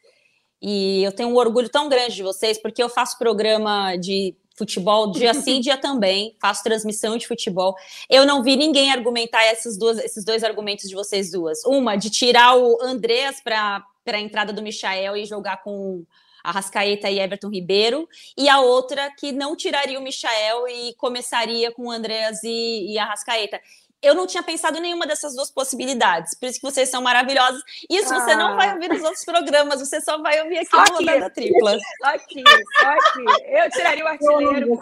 e 0.62 1.04
eu 1.04 1.12
tenho 1.12 1.30
um 1.30 1.36
orgulho 1.36 1.70
tão 1.70 1.90
grande 1.90 2.16
de 2.16 2.24
vocês 2.24 2.58
porque 2.58 2.84
eu 2.84 2.90
faço 2.90 3.18
programa 3.18 3.96
de 3.96 4.36
futebol 4.56 5.12
dia 5.12 5.34
sim, 5.36 5.60
dia 5.60 5.78
também, 5.78 6.38
faço 6.40 6.64
transmissão 6.64 7.18
de 7.18 7.28
futebol. 7.28 7.76
Eu 8.10 8.26
não 8.26 8.44
vi 8.44 8.56
ninguém 8.56 8.92
argumentar 8.92 9.44
essas 9.44 9.78
duas, 9.78 9.98
esses 9.98 10.24
dois 10.24 10.44
argumentos 10.44 10.88
de 10.88 10.96
vocês 10.96 11.32
duas. 11.32 11.64
Uma, 11.66 11.96
de 11.96 12.10
tirar 12.10 12.56
o 12.56 12.80
Andreas 12.82 13.42
para 13.42 13.84
a 14.06 14.20
entrada 14.20 14.54
do 14.54 14.62
Michael 14.62 15.18
e 15.18 15.26
jogar 15.26 15.64
com 15.64 16.06
Arrascaeta 16.44 17.10
e 17.10 17.20
Everton 17.20 17.50
Ribeiro, 17.50 18.08
e 18.38 18.50
a 18.50 18.60
outra 18.60 19.10
que 19.18 19.32
não 19.32 19.56
tiraria 19.56 20.00
o 20.00 20.04
Michael 20.04 20.68
e 20.68 20.94
começaria 20.96 21.72
com 21.72 21.88
o 21.88 21.92
Andreas 21.92 22.44
e, 22.44 22.92
e 22.92 23.00
Arrascaeta 23.00 23.60
eu 24.04 24.14
não 24.14 24.28
tinha 24.28 24.44
pensado 24.44 24.78
em 24.78 24.82
nenhuma 24.82 25.08
dessas 25.08 25.34
duas 25.34 25.50
possibilidades. 25.50 26.36
Por 26.36 26.48
isso 26.48 26.60
que 26.60 26.70
vocês 26.70 26.90
são 26.90 27.02
maravilhosos. 27.02 27.64
Isso 27.90 28.14
ah. 28.14 28.20
você 28.20 28.36
não 28.36 28.58
vai 28.58 28.74
ouvir 28.74 28.90
nos 28.90 29.02
outros 29.02 29.24
programas, 29.24 29.80
você 29.80 30.02
só 30.02 30.22
vai 30.22 30.42
ouvir 30.42 30.58
aqui 30.58 30.70
só 30.70 30.84
no 30.84 30.96
Rodada 30.96 31.30
Tripla. 31.30 31.80
Só 32.02 32.08
aqui, 32.10 32.44
só 32.80 32.90
aqui. 32.90 33.46
Eu 33.48 33.72
tiraria 33.72 34.04
o 34.04 34.08
artilheiro, 34.08 34.82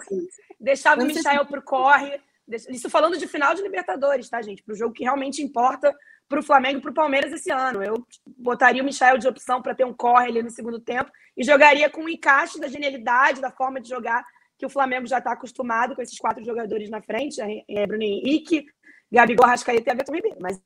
deixava 0.59 1.03
o 1.03 1.05
Michael 1.05 1.45
pro 1.45 1.61
corre. 1.61 2.19
Isso 2.69 2.89
falando 2.89 3.17
de 3.17 3.27
final 3.27 3.53
de 3.53 3.61
Libertadores, 3.61 4.27
tá, 4.27 4.41
gente? 4.41 4.63
Para 4.63 4.73
o 4.73 4.75
jogo 4.75 4.93
que 4.93 5.03
realmente 5.03 5.41
importa 5.41 5.95
para 6.31 6.39
o 6.39 6.43
Flamengo 6.43 6.79
e 6.79 6.81
para 6.81 6.91
o 6.91 6.93
Palmeiras 6.93 7.33
esse 7.33 7.51
ano. 7.51 7.83
Eu 7.83 8.07
botaria 8.37 8.81
o 8.81 8.85
Michael 8.85 9.17
de 9.17 9.27
opção 9.27 9.61
para 9.61 9.75
ter 9.75 9.85
um 9.85 9.93
corre 9.93 10.29
ali 10.29 10.41
no 10.41 10.49
segundo 10.49 10.79
tempo 10.79 11.11
e 11.35 11.43
jogaria 11.43 11.89
com 11.89 12.05
o 12.05 12.09
encaixe 12.09 12.57
da 12.57 12.69
genialidade, 12.69 13.41
da 13.41 13.51
forma 13.51 13.81
de 13.81 13.89
jogar 13.89 14.23
que 14.57 14.65
o 14.65 14.69
Flamengo 14.69 15.05
já 15.07 15.17
está 15.17 15.33
acostumado 15.33 15.93
com 15.93 16.01
esses 16.01 16.17
quatro 16.17 16.43
jogadores 16.45 16.89
na 16.89 17.01
frente, 17.01 17.41
é, 17.41 17.85
Bruno 17.85 18.03
Henrique, 18.03 18.65
Gabigol, 19.11 19.47
Rascaeta 19.47 19.89
e 19.89 19.93
Everton 19.93 20.13
Ribeiro. 20.13 20.37
Mas 20.39 20.61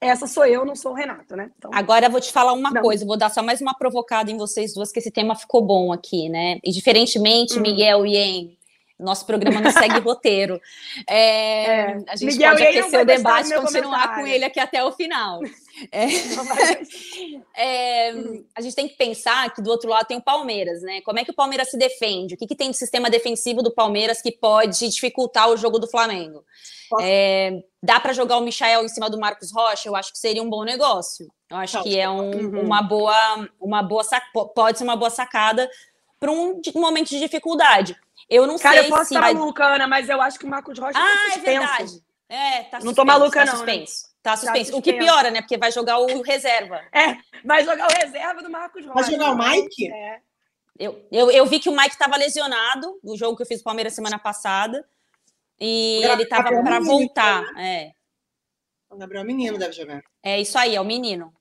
essa 0.00 0.26
sou 0.26 0.44
eu, 0.44 0.64
não 0.64 0.74
sou 0.74 0.92
o 0.92 0.94
Renato, 0.94 1.36
né? 1.36 1.50
Então... 1.56 1.70
Agora 1.72 2.06
eu 2.06 2.10
vou 2.10 2.20
te 2.20 2.32
falar 2.32 2.52
uma 2.52 2.70
não. 2.70 2.82
coisa, 2.82 3.06
vou 3.06 3.16
dar 3.16 3.30
só 3.30 3.42
mais 3.42 3.60
uma 3.60 3.74
provocada 3.74 4.30
em 4.30 4.36
vocês 4.36 4.74
duas, 4.74 4.90
que 4.90 4.98
esse 4.98 5.10
tema 5.10 5.36
ficou 5.36 5.62
bom 5.62 5.92
aqui, 5.92 6.28
né? 6.28 6.58
E 6.64 6.72
diferentemente, 6.72 7.56
uhum. 7.56 7.62
Miguel 7.62 8.04
e 8.04 8.16
Em, 8.16 8.58
Nosso 8.98 9.26
programa 9.26 9.60
não 9.60 9.72
segue 9.72 9.98
roteiro. 10.00 10.60
É, 11.08 11.66
é. 11.66 12.04
A 12.08 12.16
gente 12.16 12.32
Miguel, 12.32 12.52
pode 12.52 12.62
aquecer 12.62 13.00
o 13.00 13.04
debate 13.04 13.52
e 13.52 13.56
continuar 13.56 14.14
com 14.14 14.26
ele 14.26 14.44
aqui 14.44 14.60
até 14.60 14.84
o 14.84 14.92
final. 14.92 15.40
É, 15.90 16.06
é, 17.56 18.10
a 18.54 18.60
gente 18.60 18.76
tem 18.76 18.86
que 18.86 18.96
pensar 18.96 19.52
que 19.52 19.60
do 19.60 19.68
outro 19.70 19.90
lado 19.90 20.06
tem 20.06 20.16
o 20.16 20.22
Palmeiras, 20.22 20.82
né? 20.82 21.00
Como 21.00 21.18
é 21.18 21.24
que 21.24 21.32
o 21.32 21.34
Palmeiras 21.34 21.68
se 21.68 21.76
defende? 21.76 22.34
O 22.34 22.36
que, 22.38 22.46
que 22.46 22.54
tem 22.54 22.70
de 22.70 22.76
sistema 22.76 23.10
defensivo 23.10 23.60
do 23.60 23.74
Palmeiras 23.74 24.22
que 24.22 24.30
pode 24.30 24.88
dificultar 24.88 25.50
o 25.50 25.56
jogo 25.56 25.80
do 25.80 25.88
Flamengo? 25.88 26.44
É, 27.00 27.60
dá 27.82 27.98
para 27.98 28.12
jogar 28.12 28.38
o 28.38 28.40
Michael 28.40 28.84
em 28.84 28.88
cima 28.88 29.10
do 29.10 29.18
Marcos 29.18 29.50
Rocha? 29.52 29.88
Eu 29.88 29.96
acho 29.96 30.12
que 30.12 30.18
seria 30.18 30.44
um 30.44 30.48
bom 30.48 30.62
negócio. 30.62 31.26
Eu 31.50 31.56
acho 31.56 31.82
que 31.82 31.98
é 31.98 32.08
um, 32.08 32.30
uhum. 32.30 32.60
uma 32.60 32.80
boa, 32.80 33.48
uma 33.60 33.82
boa 33.82 34.04
pode 34.54 34.78
ser 34.78 34.84
uma 34.84 34.96
boa 34.96 35.10
sacada 35.10 35.68
para 36.18 36.30
um, 36.30 36.60
momento 36.76 37.08
de 37.08 37.18
dificuldade. 37.18 37.96
Eu 38.28 38.46
não 38.46 38.58
Cara, 38.58 38.78
sei 38.78 38.86
eu 38.86 38.90
posso 38.90 39.02
estar 39.02 39.20
vai... 39.20 39.34
maluca, 39.34 39.64
Ana, 39.64 39.86
mas 39.86 40.08
eu 40.08 40.20
acho 40.20 40.38
que 40.38 40.44
o 40.44 40.48
Marcos 40.48 40.78
Rocha 40.78 40.94
tá 40.94 41.00
ah, 41.00 41.08
tá 41.08 41.34
suspenso. 41.34 41.48
é 41.48 41.58
verdade. 41.58 42.04
É, 42.28 42.50
tá 42.62 42.62
suspenso, 42.62 42.86
Não 42.86 42.94
tô 42.94 43.04
maluca, 43.04 43.40
tá 43.40 43.46
não. 43.46 43.56
Suspenso. 43.58 44.06
Né? 44.06 44.14
Tá 44.22 44.36
suspenso. 44.36 44.54
Tá 44.54 44.64
suspenso. 44.64 44.78
O 44.78 44.82
que 44.82 44.92
piora, 44.94 45.30
né? 45.30 45.42
Porque 45.42 45.58
vai 45.58 45.70
jogar 45.70 45.98
o 45.98 46.22
reserva. 46.22 46.80
É, 46.92 47.16
vai 47.44 47.64
jogar 47.64 47.86
o 47.86 47.94
reserva 47.94 48.42
do 48.42 48.50
Marcos 48.50 48.84
Rocha. 48.86 48.94
Vai 48.94 49.10
jogar 49.10 49.32
o 49.32 49.38
Mike? 49.38 49.92
É. 49.92 50.20
Eu, 50.78 51.06
eu, 51.12 51.30
eu 51.30 51.46
vi 51.46 51.60
que 51.60 51.68
o 51.68 51.76
Mike 51.76 51.90
estava 51.90 52.16
lesionado 52.16 52.98
no 53.02 53.16
jogo 53.16 53.36
que 53.36 53.42
eu 53.42 53.46
fiz 53.46 53.58
com 53.58 53.62
o 53.62 53.64
Palmeiras 53.64 53.92
semana 53.92 54.18
passada. 54.18 54.84
E 55.60 56.00
ele 56.04 56.24
estava 56.24 56.48
para 56.62 56.80
voltar. 56.80 57.42
Né? 57.52 57.84
É. 57.86 57.92
O 58.90 58.96
Gabriel 58.96 59.24
Menino 59.24 59.58
deve 59.58 59.72
jogar. 59.72 60.02
É 60.22 60.40
isso 60.40 60.58
aí, 60.58 60.74
é 60.74 60.80
o 60.80 60.84
menino. 60.84 61.32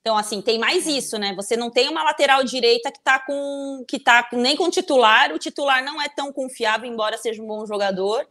Então, 0.00 0.16
assim, 0.16 0.40
tem 0.40 0.58
mais 0.58 0.86
isso, 0.86 1.18
né? 1.18 1.34
Você 1.34 1.56
não 1.56 1.70
tem 1.70 1.88
uma 1.88 2.02
lateral 2.02 2.42
direita 2.42 2.90
que 2.90 3.00
tá 3.00 3.18
com. 3.18 3.84
que 3.86 3.98
tá 3.98 4.26
nem 4.32 4.56
com 4.56 4.70
titular. 4.70 5.32
O 5.32 5.38
titular 5.38 5.84
não 5.84 6.00
é 6.00 6.08
tão 6.08 6.32
confiável, 6.32 6.90
embora 6.90 7.18
seja 7.18 7.42
um 7.42 7.46
bom 7.46 7.66
jogador. 7.66 8.26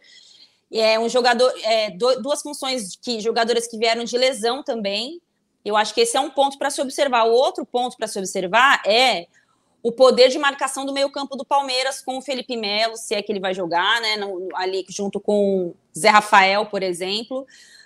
É 0.72 0.99
um 0.99 1.09
jogador, 1.09 1.51
é, 1.63 1.89
duas 1.91 2.41
funções 2.41 2.95
que 2.95 3.20
jogadores 3.20 3.67
que 3.67 3.78
vieram 3.78 4.03
de 4.03 4.17
lesão 4.17 4.63
também. 4.63 5.22
Eu 5.63 5.76
acho 5.76 5.93
que 5.93 6.01
esse 6.01 6.15
é 6.17 6.20
um 6.20 6.30
ponto 6.30 6.57
para 6.57 6.70
se 6.70 6.82
observar. 6.82 7.26
O 7.26 7.32
outro 7.32 7.65
ponto 7.65 7.97
para 7.97 8.07
se 8.07 8.17
observar 8.17 8.82
é 8.86 9.28
o 9.82 9.91
poder 9.91 10.30
de 10.30 10.38
marcação 10.39 10.86
do 10.86 10.93
meio-campo 10.93 11.36
do 11.36 11.45
Palmeiras 11.45 12.01
com 12.01 12.17
o 12.17 12.22
Felipe 12.22 12.57
Melo, 12.57 12.97
se 12.97 13.15
é 13.15 13.22
que 13.22 13.32
ele 13.32 13.39
vai 13.39 13.53
jogar, 13.53 14.01
né? 14.01 14.15
Ali 14.55 14.86
junto 14.89 15.20
com 15.20 15.74
Zé 15.97 16.09
Rafael, 16.09 16.65
por 16.65 16.84
exemplo. 16.84 17.45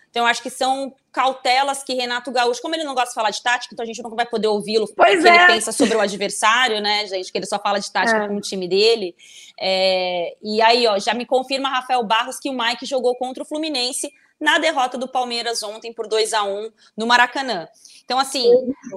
Então, 0.10 0.26
acho 0.26 0.42
que 0.42 0.50
são 0.50 0.94
cautelas 1.14 1.84
que 1.84 1.94
Renato 1.94 2.32
Gaúcho, 2.32 2.60
como 2.60 2.74
ele 2.74 2.84
não 2.84 2.96
gosta 2.96 3.10
de 3.10 3.14
falar 3.14 3.30
de 3.30 3.42
tática, 3.42 3.74
então 3.74 3.84
a 3.84 3.86
gente 3.86 4.02
não 4.02 4.10
vai 4.10 4.26
poder 4.26 4.48
ouvi-lo 4.48 4.88
porque 4.88 5.12
é. 5.12 5.16
ele 5.16 5.46
pensa 5.46 5.72
sobre 5.72 5.96
o 5.96 6.02
adversário, 6.02 6.82
né, 6.82 7.06
gente? 7.06 7.32
Que 7.32 7.38
ele 7.38 7.46
só 7.46 7.60
fala 7.60 7.80
de 7.80 7.92
tática 7.92 8.24
é. 8.24 8.28
com 8.28 8.36
o 8.36 8.42
time 8.42 8.68
dele. 8.68 9.16
É, 9.60 10.36
e 10.42 10.60
aí, 10.62 10.88
ó, 10.88 10.98
já 10.98 11.14
me 11.14 11.26
confirma 11.26 11.70
Rafael 11.70 12.04
Barros 12.04 12.40
que 12.40 12.50
o 12.50 12.54
Mike 12.54 12.88
jogou 12.88 13.16
contra 13.16 13.44
o 13.44 13.46
Fluminense 13.46 14.12
na 14.42 14.58
derrota 14.58 14.98
do 14.98 15.08
Palmeiras 15.08 15.62
ontem 15.62 15.94
por 15.94 16.08
2 16.08 16.34
a 16.34 16.44
1 16.44 16.72
no 16.98 17.06
Maracanã. 17.06 17.68
Então, 18.04 18.18
assim, 18.20 18.50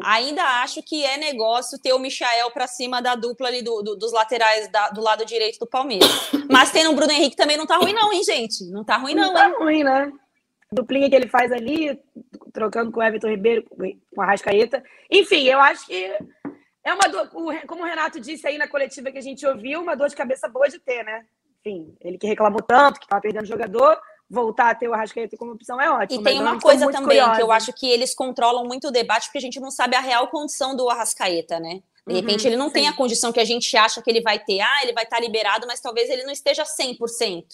ainda 0.03 0.43
acho 0.63 0.83
que 0.83 1.05
é 1.05 1.19
negócio 1.19 1.79
ter 1.79 1.93
o 1.93 1.99
Michael 1.99 2.51
para 2.51 2.67
cima 2.67 3.01
da 3.01 3.15
dupla 3.15 3.49
ali 3.49 3.63
do, 3.63 3.83
do, 3.83 3.95
dos 3.95 4.11
laterais 4.11 4.69
da, 4.69 4.89
do 4.89 5.03
lado 5.03 5.25
direito 5.25 5.59
do 5.59 5.67
Palmeiras. 5.67 6.11
Mas 6.51 6.73
tendo 6.73 6.91
o 6.91 6.95
Bruno 6.95 7.13
Henrique 7.13 7.37
também 7.37 7.57
não 7.57 7.67
tá 7.67 7.77
ruim, 7.77 7.93
não, 7.93 8.13
hein, 8.13 8.25
gente? 8.25 8.65
Não 8.71 8.83
tá 8.83 8.97
ruim, 8.97 9.15
não. 9.15 9.27
Não 9.27 9.35
tá 9.35 9.59
ruim, 9.59 9.85
né? 9.85 10.11
Duplinha 10.77 11.09
que 11.09 11.17
ele 11.17 11.29
faz 11.29 11.51
ali, 11.51 11.99
trocando 12.53 12.93
com 12.93 13.01
o 13.01 13.03
Everton 13.03 13.29
Ribeiro, 13.29 13.65
com 14.15 14.23
a 14.23 14.27
Rascaeta. 14.27 14.83
Enfim, 15.11 15.45
eu 15.45 15.59
acho 15.59 15.87
que 15.87 16.17
é 16.85 16.95
uma 16.95 17.09
dor, 17.09 17.29
como 17.67 17.83
o 17.83 17.87
Renato 17.87 18.21
disse 18.21 18.47
aí 18.47 18.59
na 18.59 18.69
coletiva 18.69 19.11
que 19.11 19.19
a 19.19 19.23
gente 19.23 19.45
ouviu, 19.47 19.81
uma 19.81 19.97
dor 19.97 20.09
de 20.09 20.15
cabeça 20.15 20.49
boa 20.49 20.69
de 20.69 20.79
ter, 20.79 21.03
né? 21.05 21.25
Enfim, 21.61 21.97
ele 22.01 22.19
que 22.19 22.27
reclamou 22.27 22.63
tanto, 22.63 23.01
que 23.01 23.07
estava 23.07 23.21
perdendo 23.21 23.45
jogador, 23.45 23.99
voltar 24.29 24.71
a 24.71 24.75
ter 24.75 24.89
o 24.89 24.95
Arrascaeta 24.95 25.37
como 25.37 25.53
opção 25.53 25.81
é 25.81 25.91
ótimo. 25.91 26.21
E 26.21 26.25
tem 26.25 26.41
uma 26.41 26.61
coisa 26.61 26.87
também 26.93 27.19
curiosa. 27.19 27.37
que 27.37 27.43
eu 27.43 27.51
acho 27.51 27.73
que 27.73 27.89
eles 27.89 28.15
controlam 28.15 28.65
muito 28.65 28.89
o 28.89 28.91
debate, 28.93 29.27
porque 29.27 29.39
a 29.39 29.43
gente 29.43 29.59
não 29.59 29.71
sabe 29.71 29.97
a 29.97 30.01
real 30.01 30.29
condição 30.29 30.77
do 30.77 30.89
Arrascaeta, 30.89 31.59
né? 31.59 31.83
De 32.07 32.15
uhum, 32.15 32.21
repente, 32.21 32.47
ele 32.47 32.57
não 32.57 32.69
sim. 32.69 32.75
tem 32.75 32.89
a 32.89 32.93
condição 32.93 33.33
que 33.33 33.41
a 33.41 33.45
gente 33.45 33.77
acha 33.77 34.01
que 34.01 34.09
ele 34.09 34.21
vai 34.21 34.39
ter. 34.39 34.61
Ah, 34.61 34.83
ele 34.85 34.93
vai 34.93 35.03
estar 35.03 35.19
liberado, 35.19 35.67
mas 35.67 35.81
talvez 35.81 36.09
ele 36.09 36.23
não 36.23 36.31
esteja 36.31 36.63
100% 36.63 37.45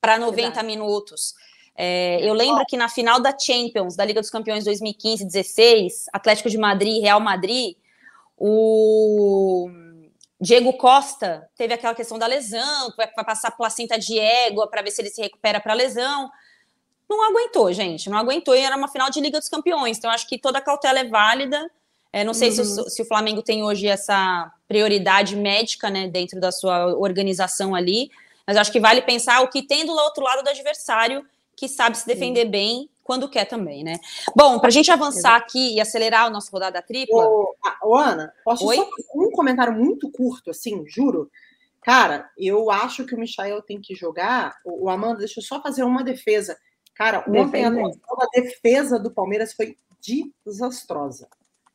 para 0.00 0.18
90 0.18 0.42
Verdade. 0.42 0.66
minutos. 0.66 1.34
É, 1.74 2.18
eu 2.22 2.34
lembro 2.34 2.64
que 2.66 2.76
na 2.76 2.88
final 2.88 3.20
da 3.20 3.36
Champions, 3.36 3.96
da 3.96 4.04
Liga 4.04 4.20
dos 4.20 4.30
Campeões 4.30 4.64
2015-16, 4.64 6.04
Atlético 6.12 6.50
de 6.50 6.58
Madrid 6.58 6.96
e 6.96 7.00
Real 7.00 7.20
Madrid, 7.20 7.76
o 8.36 9.70
Diego 10.40 10.72
Costa 10.74 11.48
teve 11.56 11.72
aquela 11.72 11.94
questão 11.94 12.18
da 12.18 12.26
lesão, 12.26 12.92
vai 12.96 13.06
passar 13.06 13.52
placenta 13.52 13.98
de 13.98 14.18
égua 14.18 14.66
para 14.66 14.82
ver 14.82 14.90
se 14.90 15.00
ele 15.00 15.10
se 15.10 15.22
recupera 15.22 15.60
para 15.60 15.72
a 15.72 15.76
lesão. 15.76 16.30
Não 17.08 17.24
aguentou, 17.30 17.72
gente, 17.72 18.10
não 18.10 18.18
aguentou 18.18 18.54
e 18.54 18.60
era 18.60 18.76
uma 18.76 18.88
final 18.88 19.08
de 19.08 19.20
Liga 19.20 19.38
dos 19.38 19.48
Campeões. 19.48 19.98
Então, 19.98 20.10
acho 20.10 20.28
que 20.28 20.38
toda 20.38 20.60
cautela 20.60 20.98
é 20.98 21.04
válida. 21.04 21.70
É, 22.12 22.24
não 22.24 22.34
sei 22.34 22.48
uhum. 22.50 22.54
se, 22.54 22.80
o, 22.80 22.90
se, 22.90 23.02
o, 23.02 23.04
Flamengo 23.04 23.40
tem 23.40 23.62
hoje 23.62 23.86
essa 23.86 24.52
prioridade 24.68 25.34
médica 25.34 25.88
né, 25.88 26.08
dentro 26.08 26.38
da 26.38 26.52
sua 26.52 26.94
organização 26.96 27.74
ali, 27.74 28.10
mas 28.46 28.56
acho 28.56 28.70
que 28.70 28.80
vale 28.80 29.00
pensar 29.00 29.40
o 29.40 29.48
que 29.48 29.62
tem 29.62 29.86
do 29.86 29.92
outro 29.92 30.22
lado 30.22 30.42
do 30.42 30.50
adversário 30.50 31.24
que 31.56 31.68
sabe 31.68 31.96
se 31.96 32.06
defender 32.06 32.44
Sim. 32.44 32.50
bem 32.50 32.90
quando 33.02 33.28
quer 33.28 33.44
também, 33.44 33.82
né? 33.82 33.98
Bom, 34.36 34.58
para 34.58 34.68
a 34.68 34.72
gente 34.72 34.90
avançar 34.90 35.36
aqui 35.36 35.74
e 35.74 35.80
acelerar 35.80 36.28
o 36.28 36.30
nosso 36.30 36.50
rodada 36.50 36.80
tripla. 36.80 37.26
Ô, 37.26 37.54
ô 37.84 37.96
Ana, 37.96 38.32
posso 38.44 38.64
Oi? 38.66 38.76
só 38.76 38.88
um 39.14 39.30
comentário 39.30 39.72
muito 39.72 40.10
curto, 40.10 40.50
assim, 40.50 40.84
juro? 40.86 41.30
Cara, 41.82 42.30
eu 42.38 42.70
acho 42.70 43.04
que 43.04 43.14
o 43.14 43.18
Michael 43.18 43.60
tem 43.62 43.80
que 43.80 43.94
jogar. 43.94 44.56
O, 44.64 44.88
Amanda, 44.88 45.18
deixa 45.18 45.40
eu 45.40 45.44
só 45.44 45.60
fazer 45.60 45.82
uma 45.82 46.04
defesa. 46.04 46.56
Cara, 46.94 47.24
ontem 47.28 47.64
a, 47.64 47.68
a 47.70 48.26
defesa 48.40 48.98
do 48.98 49.10
Palmeiras 49.10 49.52
foi 49.52 49.76
desastrosa. 50.46 51.28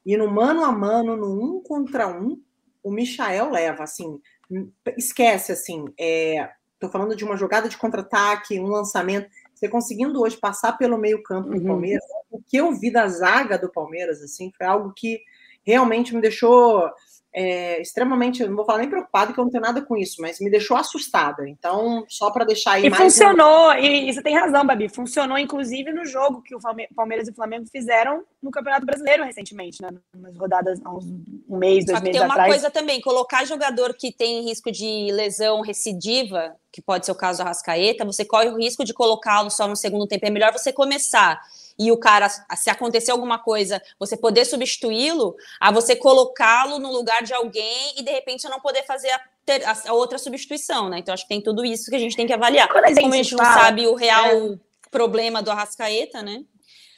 E 0.06 0.16
no 0.16 0.32
mano 0.32 0.64
a 0.64 0.72
mano, 0.72 1.18
no 1.18 1.58
um 1.58 1.62
contra 1.62 2.08
um, 2.08 2.42
o 2.82 2.90
Michael 2.90 3.52
leva, 3.52 3.84
assim, 3.84 4.22
esquece, 4.96 5.52
assim, 5.52 5.86
é, 6.00 6.50
tô 6.80 6.88
falando 6.90 7.16
de 7.16 7.26
uma 7.26 7.36
jogada 7.36 7.68
de 7.68 7.78
contra-ataque, 7.78 8.60
um 8.60 8.68
lançamento, 8.68 9.30
você 9.58 9.68
conseguindo 9.68 10.22
hoje 10.22 10.38
passar 10.38 10.78
pelo 10.78 10.98
meio-campo 10.98 11.50
do 11.50 11.58
uhum. 11.58 11.66
Palmeiras, 11.66 12.04
o 12.30 12.40
que 12.42 12.58
eu 12.58 12.72
vi 12.74 12.92
da 12.92 13.08
zaga 13.08 13.58
do 13.58 13.72
Palmeiras, 13.72 14.22
assim, 14.22 14.52
foi 14.56 14.68
algo 14.68 14.94
que 14.96 15.20
realmente 15.64 16.14
me 16.14 16.22
deixou 16.22 16.90
é, 17.40 17.80
extremamente, 17.80 18.44
não 18.48 18.56
vou 18.56 18.66
falar 18.66 18.80
nem 18.80 18.90
preocupado, 18.90 19.32
que 19.32 19.40
eu 19.40 19.44
não 19.44 19.52
tenho 19.52 19.62
nada 19.62 19.80
com 19.80 19.96
isso, 19.96 20.20
mas 20.20 20.40
me 20.40 20.50
deixou 20.50 20.76
assustada. 20.76 21.48
Então, 21.48 22.04
só 22.10 22.32
para 22.32 22.44
deixar 22.44 22.72
aí 22.72 22.88
e 22.88 22.90
mais. 22.90 23.04
Funcionou, 23.04 23.70
um... 23.70 23.74
e, 23.76 24.10
e 24.10 24.14
você 24.14 24.24
tem 24.24 24.36
razão, 24.36 24.66
Babi. 24.66 24.90
Funcionou, 24.90 25.38
inclusive, 25.38 25.94
no 25.94 26.04
jogo 26.04 26.42
que 26.42 26.56
o 26.56 26.60
Palmeiras 26.96 27.28
e 27.28 27.32
o 27.32 27.36
Flamengo 27.36 27.68
fizeram 27.72 28.24
no 28.42 28.50
Campeonato 28.50 28.88
Brasileiro 28.88 29.24
recentemente, 29.24 29.84
né? 29.84 29.90
Umas 30.16 30.36
rodadas 30.36 30.80
há 30.84 30.90
uns 30.90 31.06
um 31.06 31.58
mês, 31.60 31.86
dois 31.86 32.02
meses 32.02 32.10
atrás. 32.10 32.12
Tem 32.12 32.22
uma 32.22 32.34
atrás. 32.34 32.54
coisa 32.54 32.72
também: 32.72 33.00
colocar 33.02 33.46
jogador 33.46 33.94
que 33.94 34.12
tem 34.12 34.44
risco 34.44 34.72
de 34.72 35.12
lesão 35.12 35.62
recidiva, 35.62 36.56
que 36.72 36.82
pode 36.82 37.06
ser 37.06 37.12
o 37.12 37.16
caso 37.16 37.38
da 37.38 37.50
Rascaeta, 37.50 38.04
você 38.04 38.26
corre 38.26 38.50
o 38.50 38.58
risco 38.58 38.84
de 38.84 38.96
colocá-lo 38.96 39.52
só 39.52 39.68
no 39.68 39.76
segundo 39.76 40.08
tempo. 40.08 40.26
É 40.26 40.32
melhor 40.32 40.52
você 40.52 40.74
começar 40.74 41.40
e 41.80 41.92
o 41.92 41.98
cara, 41.98 42.28
se 42.30 42.70
acontecer 42.70 43.12
alguma 43.12 43.38
coisa, 43.38 43.82
você 44.00 44.18
poder 44.18 44.46
substituí-lo, 44.46 45.36
a 45.60 45.72
você 45.72 45.96
colocá-lo 45.96 46.80
no 46.80 46.92
lugar 46.92 47.22
de 47.22 47.34
alguém 47.34 47.94
e 47.98 48.04
de 48.04 48.12
repente 48.12 48.42
você 48.42 48.50
não 48.50 48.60
poder 48.60 48.84
fazer 48.84 49.12
a, 49.12 49.22
ter, 49.46 49.64
a, 49.64 49.94
outra 49.94 50.18
substituição, 50.18 50.90
né? 50.90 51.00
Então 51.00 51.14
acho 51.14 51.24
que 51.24 51.30
tem 51.30 51.42
tudo 51.42 51.64
isso 51.64 51.90
que 51.90 51.96
a 51.96 52.00
gente 52.00 52.16
tem 52.16 52.26
que 52.26 52.34
avaliar. 52.34 52.68
A 52.70 52.88
gente 52.88 53.02
Como 53.02 53.14
a 53.14 53.18
gente 53.18 53.36
fala, 53.36 53.50
não 53.50 53.62
sabe 53.62 53.88
o 53.88 53.94
real 53.94 54.54
é... 54.54 54.60
problema 54.90 55.42
do 55.42 55.52
Arrascaeta, 55.52 56.24
né? 56.24 56.44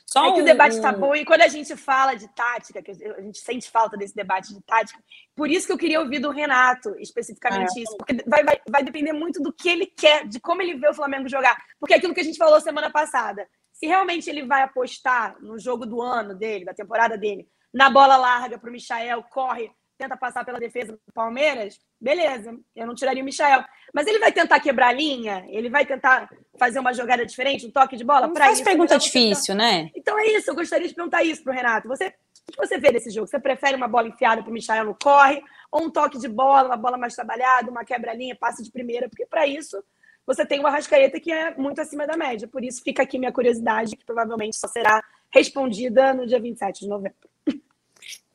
Só 0.06 0.26
é 0.26 0.32
que 0.32 0.40
um, 0.40 0.42
o 0.42 0.46
debate 0.46 0.76
está 0.76 0.92
bom 0.92 1.14
e 1.14 1.24
quando 1.24 1.42
a 1.42 1.48
gente 1.48 1.76
fala 1.76 2.16
de 2.16 2.28
tática, 2.30 2.82
que 2.82 2.90
a 2.90 3.22
gente 3.22 3.38
sente 3.38 3.70
falta 3.70 3.96
desse 3.96 4.16
debate 4.16 4.52
de 4.52 4.62
tática, 4.62 5.00
por 5.36 5.52
isso 5.52 5.68
que 5.68 5.74
eu 5.74 5.78
queria 5.78 6.00
ouvir 6.00 6.18
do 6.18 6.32
Renato 6.32 6.96
especificamente 7.00 7.78
é. 7.78 7.84
isso, 7.84 7.96
porque 7.96 8.24
vai, 8.26 8.44
vai, 8.44 8.60
vai 8.68 8.84
depender 8.84 9.14
muito 9.14 9.40
do 9.40 9.54
que 9.54 9.70
ele 9.70 9.86
quer, 9.86 10.28
de 10.28 10.40
como 10.40 10.64
ele 10.64 10.80
vê 10.80 10.90
o 10.90 10.96
Flamengo 10.96 11.30
jogar. 11.30 11.56
Porque 11.80 11.94
é 11.94 11.98
aquilo 11.98 12.16
que 12.16 12.22
a 12.22 12.24
gente 12.24 12.40
falou 12.40 12.60
semana 12.60 12.90
passada, 12.90 13.48
se 13.80 13.88
realmente 13.88 14.30
ele 14.30 14.46
vai 14.46 14.62
apostar 14.62 15.38
no 15.40 15.58
jogo 15.58 15.86
do 15.86 16.02
ano 16.02 16.36
dele, 16.36 16.66
da 16.66 16.74
temporada 16.74 17.18
dele, 17.18 17.48
na 17.74 17.90
bola 17.90 18.18
larga 18.18 18.60
para 18.60 18.70
o 18.70 18.74
Michael, 18.74 19.24
corre, 19.32 19.72
tenta 19.98 20.18
passar 20.18 20.44
pela 20.44 20.60
defesa 20.60 20.92
do 20.92 21.14
Palmeiras, 21.14 21.80
beleza, 22.00 22.58
eu 22.76 22.86
não 22.86 22.94
tiraria 22.94 23.24
o 23.24 23.26
Michael. 23.26 23.64
Mas 23.94 24.06
ele 24.06 24.20
vai 24.20 24.34
tentar 24.34 24.60
quebrar 24.60 24.90
a 24.90 24.94
linha? 24.94 25.46
Ele 25.48 25.70
vai 25.70 25.86
tentar 25.86 26.30
fazer 26.58 26.80
uma 26.80 26.94
jogada 26.94 27.26
diferente, 27.26 27.66
um 27.66 27.72
toque 27.72 27.96
de 27.96 28.04
bola? 28.04 28.30
Faz 28.36 28.56
isso, 28.56 28.66
pergunta 28.66 28.98
difícil, 28.98 29.56
né? 29.56 29.90
Então 29.96 30.20
é 30.20 30.28
isso, 30.28 30.52
eu 30.52 30.56
gostaria 30.56 30.88
de 30.88 30.94
perguntar 30.94 31.24
isso 31.24 31.42
para 31.42 31.54
o 31.54 31.56
Renato. 31.56 31.88
Você, 31.88 32.08
o 32.08 32.52
que 32.52 32.58
você 32.58 32.78
vê 32.78 32.92
desse 32.92 33.10
jogo? 33.12 33.28
Você 33.28 33.40
prefere 33.40 33.78
uma 33.78 33.88
bola 33.88 34.10
enfiada 34.10 34.42
para 34.42 34.50
o 34.50 34.54
Michael 34.54 34.86
no 34.86 34.98
corre, 35.02 35.42
ou 35.72 35.84
um 35.84 35.90
toque 35.90 36.18
de 36.18 36.28
bola, 36.28 36.68
uma 36.68 36.78
bola 36.78 36.98
mais 36.98 37.16
trabalhada, 37.16 37.72
uma 37.72 37.86
quebra-linha, 37.86 38.36
passe 38.38 38.62
de 38.62 38.72
primeira? 38.72 39.08
Porque 39.08 39.26
para 39.26 39.48
isso 39.48 39.82
você 40.30 40.46
tem 40.46 40.60
uma 40.60 40.70
Rascaeta 40.70 41.20
que 41.20 41.32
é 41.32 41.56
muito 41.56 41.82
acima 41.82 42.06
da 42.06 42.16
média. 42.16 42.48
Por 42.48 42.64
isso 42.64 42.84
fica 42.84 43.02
aqui 43.02 43.18
minha 43.18 43.32
curiosidade, 43.32 43.96
que 43.98 44.06
provavelmente 44.06 44.56
só 44.58 44.68
será 44.68 45.04
respondida 45.32 46.14
no 46.14 46.28
dia 46.28 46.40
27 46.40 46.82
de 46.82 46.88
novembro. 46.88 47.18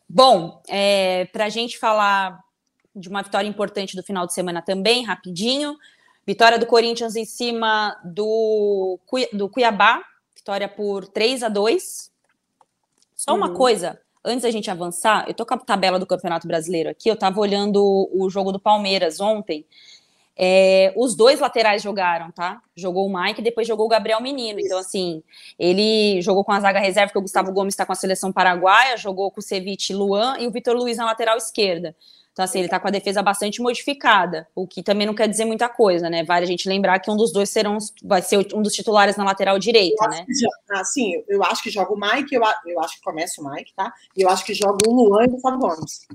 Bom, 0.08 0.60
é, 0.68 1.26
para 1.26 1.44
a 1.44 1.48
gente 1.48 1.78
falar 1.78 2.42
de 2.96 3.08
uma 3.08 3.22
vitória 3.22 3.46
importante 3.46 3.94
do 3.94 4.02
final 4.02 4.26
de 4.26 4.34
semana 4.34 4.60
também, 4.60 5.04
rapidinho, 5.04 5.76
Vitória 6.26 6.58
do 6.58 6.66
Corinthians 6.66 7.16
em 7.16 7.24
cima 7.26 8.00
do, 8.02 8.98
do 9.32 9.48
Cuiabá, 9.48 10.02
vitória 10.34 10.66
por 10.66 11.06
3 11.06 11.42
a 11.42 11.48
2 11.50 12.10
Só 13.14 13.32
uhum. 13.32 13.36
uma 13.36 13.52
coisa, 13.52 14.00
antes 14.24 14.42
da 14.42 14.50
gente 14.50 14.70
avançar, 14.70 15.26
eu 15.28 15.34
tô 15.34 15.44
com 15.44 15.52
a 15.52 15.58
tabela 15.58 15.98
do 15.98 16.06
Campeonato 16.06 16.48
Brasileiro 16.48 16.88
aqui, 16.88 17.10
eu 17.10 17.16
tava 17.16 17.38
olhando 17.38 18.08
o 18.10 18.30
jogo 18.30 18.52
do 18.52 18.58
Palmeiras 18.58 19.20
ontem. 19.20 19.66
É, 20.36 20.92
os 20.96 21.14
dois 21.14 21.38
laterais 21.38 21.82
jogaram, 21.82 22.30
tá? 22.32 22.60
Jogou 22.74 23.06
o 23.06 23.22
Mike 23.22 23.40
e 23.40 23.44
depois 23.44 23.66
jogou 23.66 23.86
o 23.86 23.88
Gabriel 23.88 24.20
Menino. 24.20 24.58
Então, 24.58 24.78
assim, 24.78 25.22
ele 25.58 26.20
jogou 26.22 26.44
com 26.44 26.52
a 26.52 26.60
zaga 26.60 26.80
reserva, 26.80 27.08
porque 27.08 27.18
o 27.18 27.22
Gustavo 27.22 27.52
Gomes 27.52 27.74
está 27.74 27.86
com 27.86 27.92
a 27.92 27.96
seleção 27.96 28.32
paraguaia, 28.32 28.96
jogou 28.96 29.30
com 29.30 29.40
o 29.40 29.42
Ceviche 29.42 29.94
Luan 29.94 30.36
e 30.38 30.46
o 30.46 30.50
Vitor 30.50 30.74
Luiz 30.74 30.96
na 30.96 31.04
lateral 31.04 31.36
esquerda. 31.36 31.94
Então, 32.32 32.44
assim, 32.44 32.58
ele 32.58 32.68
tá 32.68 32.80
com 32.80 32.88
a 32.88 32.90
defesa 32.90 33.22
bastante 33.22 33.62
modificada, 33.62 34.48
o 34.56 34.66
que 34.66 34.82
também 34.82 35.06
não 35.06 35.14
quer 35.14 35.28
dizer 35.28 35.44
muita 35.44 35.68
coisa, 35.68 36.10
né? 36.10 36.24
Vale 36.24 36.44
a 36.44 36.48
gente 36.48 36.68
lembrar 36.68 36.98
que 36.98 37.08
um 37.08 37.16
dos 37.16 37.32
dois 37.32 37.48
serão, 37.48 37.78
vai 38.02 38.22
ser 38.22 38.44
um 38.52 38.60
dos 38.60 38.72
titulares 38.72 39.16
na 39.16 39.22
lateral 39.22 39.56
direita, 39.56 40.08
né? 40.08 40.26
Já, 40.28 40.80
assim, 40.80 41.22
eu 41.28 41.44
acho 41.44 41.62
que 41.62 41.70
joga 41.70 41.92
o 41.92 41.96
Mike, 41.96 42.34
eu, 42.34 42.42
eu 42.66 42.80
acho 42.80 42.96
que 42.96 43.02
começa 43.02 43.40
o 43.40 43.48
Mike, 43.48 43.72
tá? 43.76 43.92
E 44.16 44.22
eu 44.22 44.28
acho 44.28 44.44
que 44.44 44.52
joga 44.52 44.78
o 44.84 44.92
Luan 44.92 45.22
e 45.22 45.28
o 45.28 45.30
Gustavo 45.30 45.58
Gomes 45.58 46.08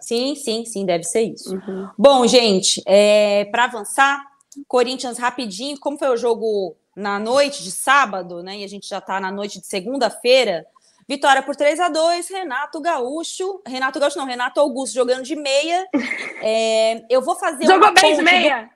Sim, 0.00 0.34
sim, 0.34 0.64
sim, 0.64 0.84
deve 0.84 1.04
ser 1.04 1.22
isso. 1.22 1.54
Uhum. 1.54 1.88
Bom, 1.98 2.26
gente, 2.26 2.82
é, 2.86 3.44
para 3.46 3.64
avançar, 3.64 4.24
Corinthians 4.68 5.18
rapidinho, 5.18 5.78
como 5.78 5.98
foi 5.98 6.08
o 6.08 6.16
jogo 6.16 6.76
na 6.96 7.18
noite 7.18 7.62
de 7.62 7.70
sábado, 7.70 8.42
né? 8.42 8.58
E 8.58 8.64
a 8.64 8.68
gente 8.68 8.88
já 8.88 9.00
tá 9.00 9.20
na 9.20 9.30
noite 9.30 9.60
de 9.60 9.66
segunda-feira. 9.66 10.66
Vitória 11.08 11.42
por 11.42 11.54
3 11.54 11.80
a 11.80 11.88
2 11.88 12.28
Renato 12.28 12.80
Gaúcho. 12.80 13.60
Renato 13.66 14.00
Gaúcho, 14.00 14.18
não, 14.18 14.26
Renato 14.26 14.60
Augusto 14.60 14.94
jogando 14.94 15.22
de 15.22 15.36
meia. 15.36 15.86
É, 16.40 17.04
eu 17.08 17.22
vou 17.22 17.36
fazer. 17.36 17.64
Jogou 17.64 17.92
bem 17.94 18.16
de 18.16 18.22
meia! 18.22 18.64
Do... 18.64 18.70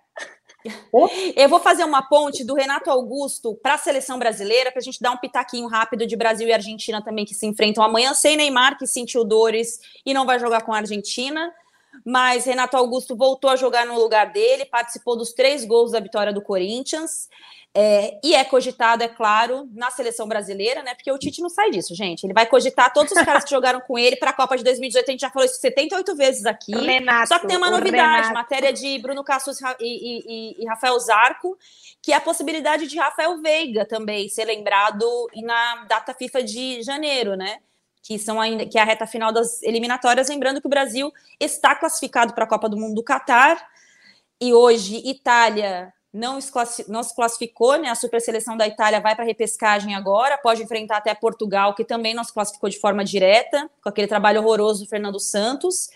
Eu 1.37 1.49
vou 1.49 1.61
fazer 1.61 1.85
uma 1.85 2.03
ponte 2.03 2.45
do 2.45 2.55
Renato 2.55 2.91
Augusto 2.91 3.55
para 3.63 3.75
a 3.75 3.79
seleção 3.79 4.19
brasileira, 4.19 4.71
para 4.71 4.81
a 4.81 4.83
gente 4.83 5.01
dar 5.01 5.11
um 5.11 5.17
pitaquinho 5.17 5.67
rápido 5.67 6.07
de 6.07 6.17
Brasil 6.17 6.49
e 6.49 6.53
Argentina 6.53 7.03
também, 7.03 7.25
que 7.25 7.35
se 7.35 7.47
enfrentam 7.47 7.83
amanhã, 7.83 8.15
sem 8.15 8.37
Neymar, 8.37 8.79
que 8.79 8.87
sentiu 8.87 9.25
dores 9.25 9.81
e 10.05 10.15
não 10.15 10.27
vai 10.27 10.39
jogar 10.39 10.63
com 10.63 10.73
a 10.73 10.79
Argentina. 10.79 11.53
Mas 12.05 12.45
Renato 12.45 12.77
Augusto 12.77 13.17
voltou 13.17 13.51
a 13.51 13.57
jogar 13.57 13.87
no 13.87 13.99
lugar 13.99 14.33
dele, 14.33 14.65
participou 14.65 15.17
dos 15.17 15.33
três 15.33 15.65
gols 15.65 15.93
da 15.93 16.01
vitória 16.01 16.33
do 16.33 16.43
Corinthians. 16.43 17.29
É, 17.75 18.19
e 18.25 18.35
é 18.35 18.43
cogitado, 18.45 19.05
é 19.05 19.09
claro, 19.09 19.69
na 19.73 19.91
seleção 19.91 20.27
brasileira, 20.27 20.83
né? 20.83 20.95
Porque 20.95 21.13
o 21.13 21.19
Tite 21.19 21.41
não 21.41 21.51
sai 21.51 21.71
disso, 21.71 21.95
gente. 21.95 22.25
Ele 22.25 22.33
vai 22.33 22.47
cogitar 22.47 22.93
todos 22.93 23.13
os 23.13 23.23
caras 23.23 23.45
que 23.45 23.51
jogaram 23.55 23.81
com 23.81 23.99
ele 23.99 24.17
para 24.17 24.31
a 24.31 24.33
Copa 24.33 24.57
de 24.57 24.65
2018. 24.65 25.09
A 25.09 25.13
gente 25.13 25.21
já 25.21 25.31
falou 25.31 25.47
isso 25.47 25.61
78 25.61 26.17
vezes 26.17 26.47
aqui. 26.47 26.75
Renato, 26.75 27.29
Só 27.29 27.39
que 27.39 27.47
tem 27.47 27.57
uma 27.57 27.71
novidade: 27.71 28.33
matéria 28.33 28.73
de 28.73 28.99
Bruno 28.99 29.23
Cassus 29.23 29.61
e, 29.79 30.57
e, 30.59 30.63
e, 30.63 30.67
Rafael 30.67 30.99
Zarco, 30.99 31.57
que 32.03 32.13
é 32.13 32.17
a 32.17 32.21
possibilidade 32.21 32.87
de 32.87 32.99
Rafael 32.99 33.41
Veiga 33.41 33.85
também 33.87 34.29
ser 34.29 34.47
lembrado 34.47 35.07
na 35.37 35.85
data 35.85 36.15
FIFA 36.15 36.43
de 36.43 36.83
janeiro, 36.83 37.37
né? 37.37 37.59
Que, 38.03 38.19
são 38.19 38.41
ainda, 38.41 38.65
que 38.67 38.79
é 38.79 38.81
a 38.81 38.85
reta 38.85 39.07
final 39.07 39.33
das 39.33 39.63
eliminatórias. 39.63 40.29
Lembrando 40.29 40.61
que 40.61 40.67
o 40.67 40.71
Brasil 40.71 41.13
está 41.39 41.75
classificado 41.75 42.33
para 42.33 42.45
a 42.45 42.49
Copa 42.49 42.69
do 42.69 42.77
Mundo 42.77 42.95
do 42.95 43.03
Catar. 43.03 43.69
E 44.41 44.55
hoje, 44.55 45.03
Itália, 45.05 45.93
não, 46.13 46.39
não 46.89 47.03
se 47.03 47.15
classificou, 47.15 47.77
né? 47.77 47.89
A 47.89 47.95
super 47.95 48.21
seleção 48.21 48.57
da 48.57 48.67
Itália 48.67 49.01
vai 49.01 49.15
para 49.15 49.25
a 49.25 49.27
repescagem 49.27 49.95
agora, 49.95 50.39
pode 50.39 50.63
enfrentar 50.63 50.99
até 50.99 51.15
Portugal, 51.15 51.75
que 51.75 51.85
também 51.85 52.15
não 52.15 52.25
se 52.25 52.33
classificou 52.33 52.71
de 52.71 52.79
forma 52.79 53.05
direta, 53.05 53.71
com 53.83 53.89
aquele 53.89 54.07
trabalho 54.07 54.41
horroroso 54.41 54.85
do 54.85 54.89
Fernando 54.89 55.21
Santos. 55.21 55.91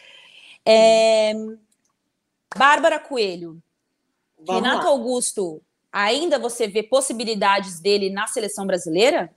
É... 0.66 1.32
Bárbara 2.56 2.98
Coelho, 2.98 3.62
Vamos 4.38 4.62
Renato 4.62 4.84
lá. 4.84 4.90
Augusto, 4.90 5.62
ainda 5.90 6.38
você 6.38 6.66
vê 6.66 6.82
possibilidades 6.82 7.80
dele 7.80 8.10
na 8.10 8.26
seleção 8.26 8.66
brasileira? 8.66 9.32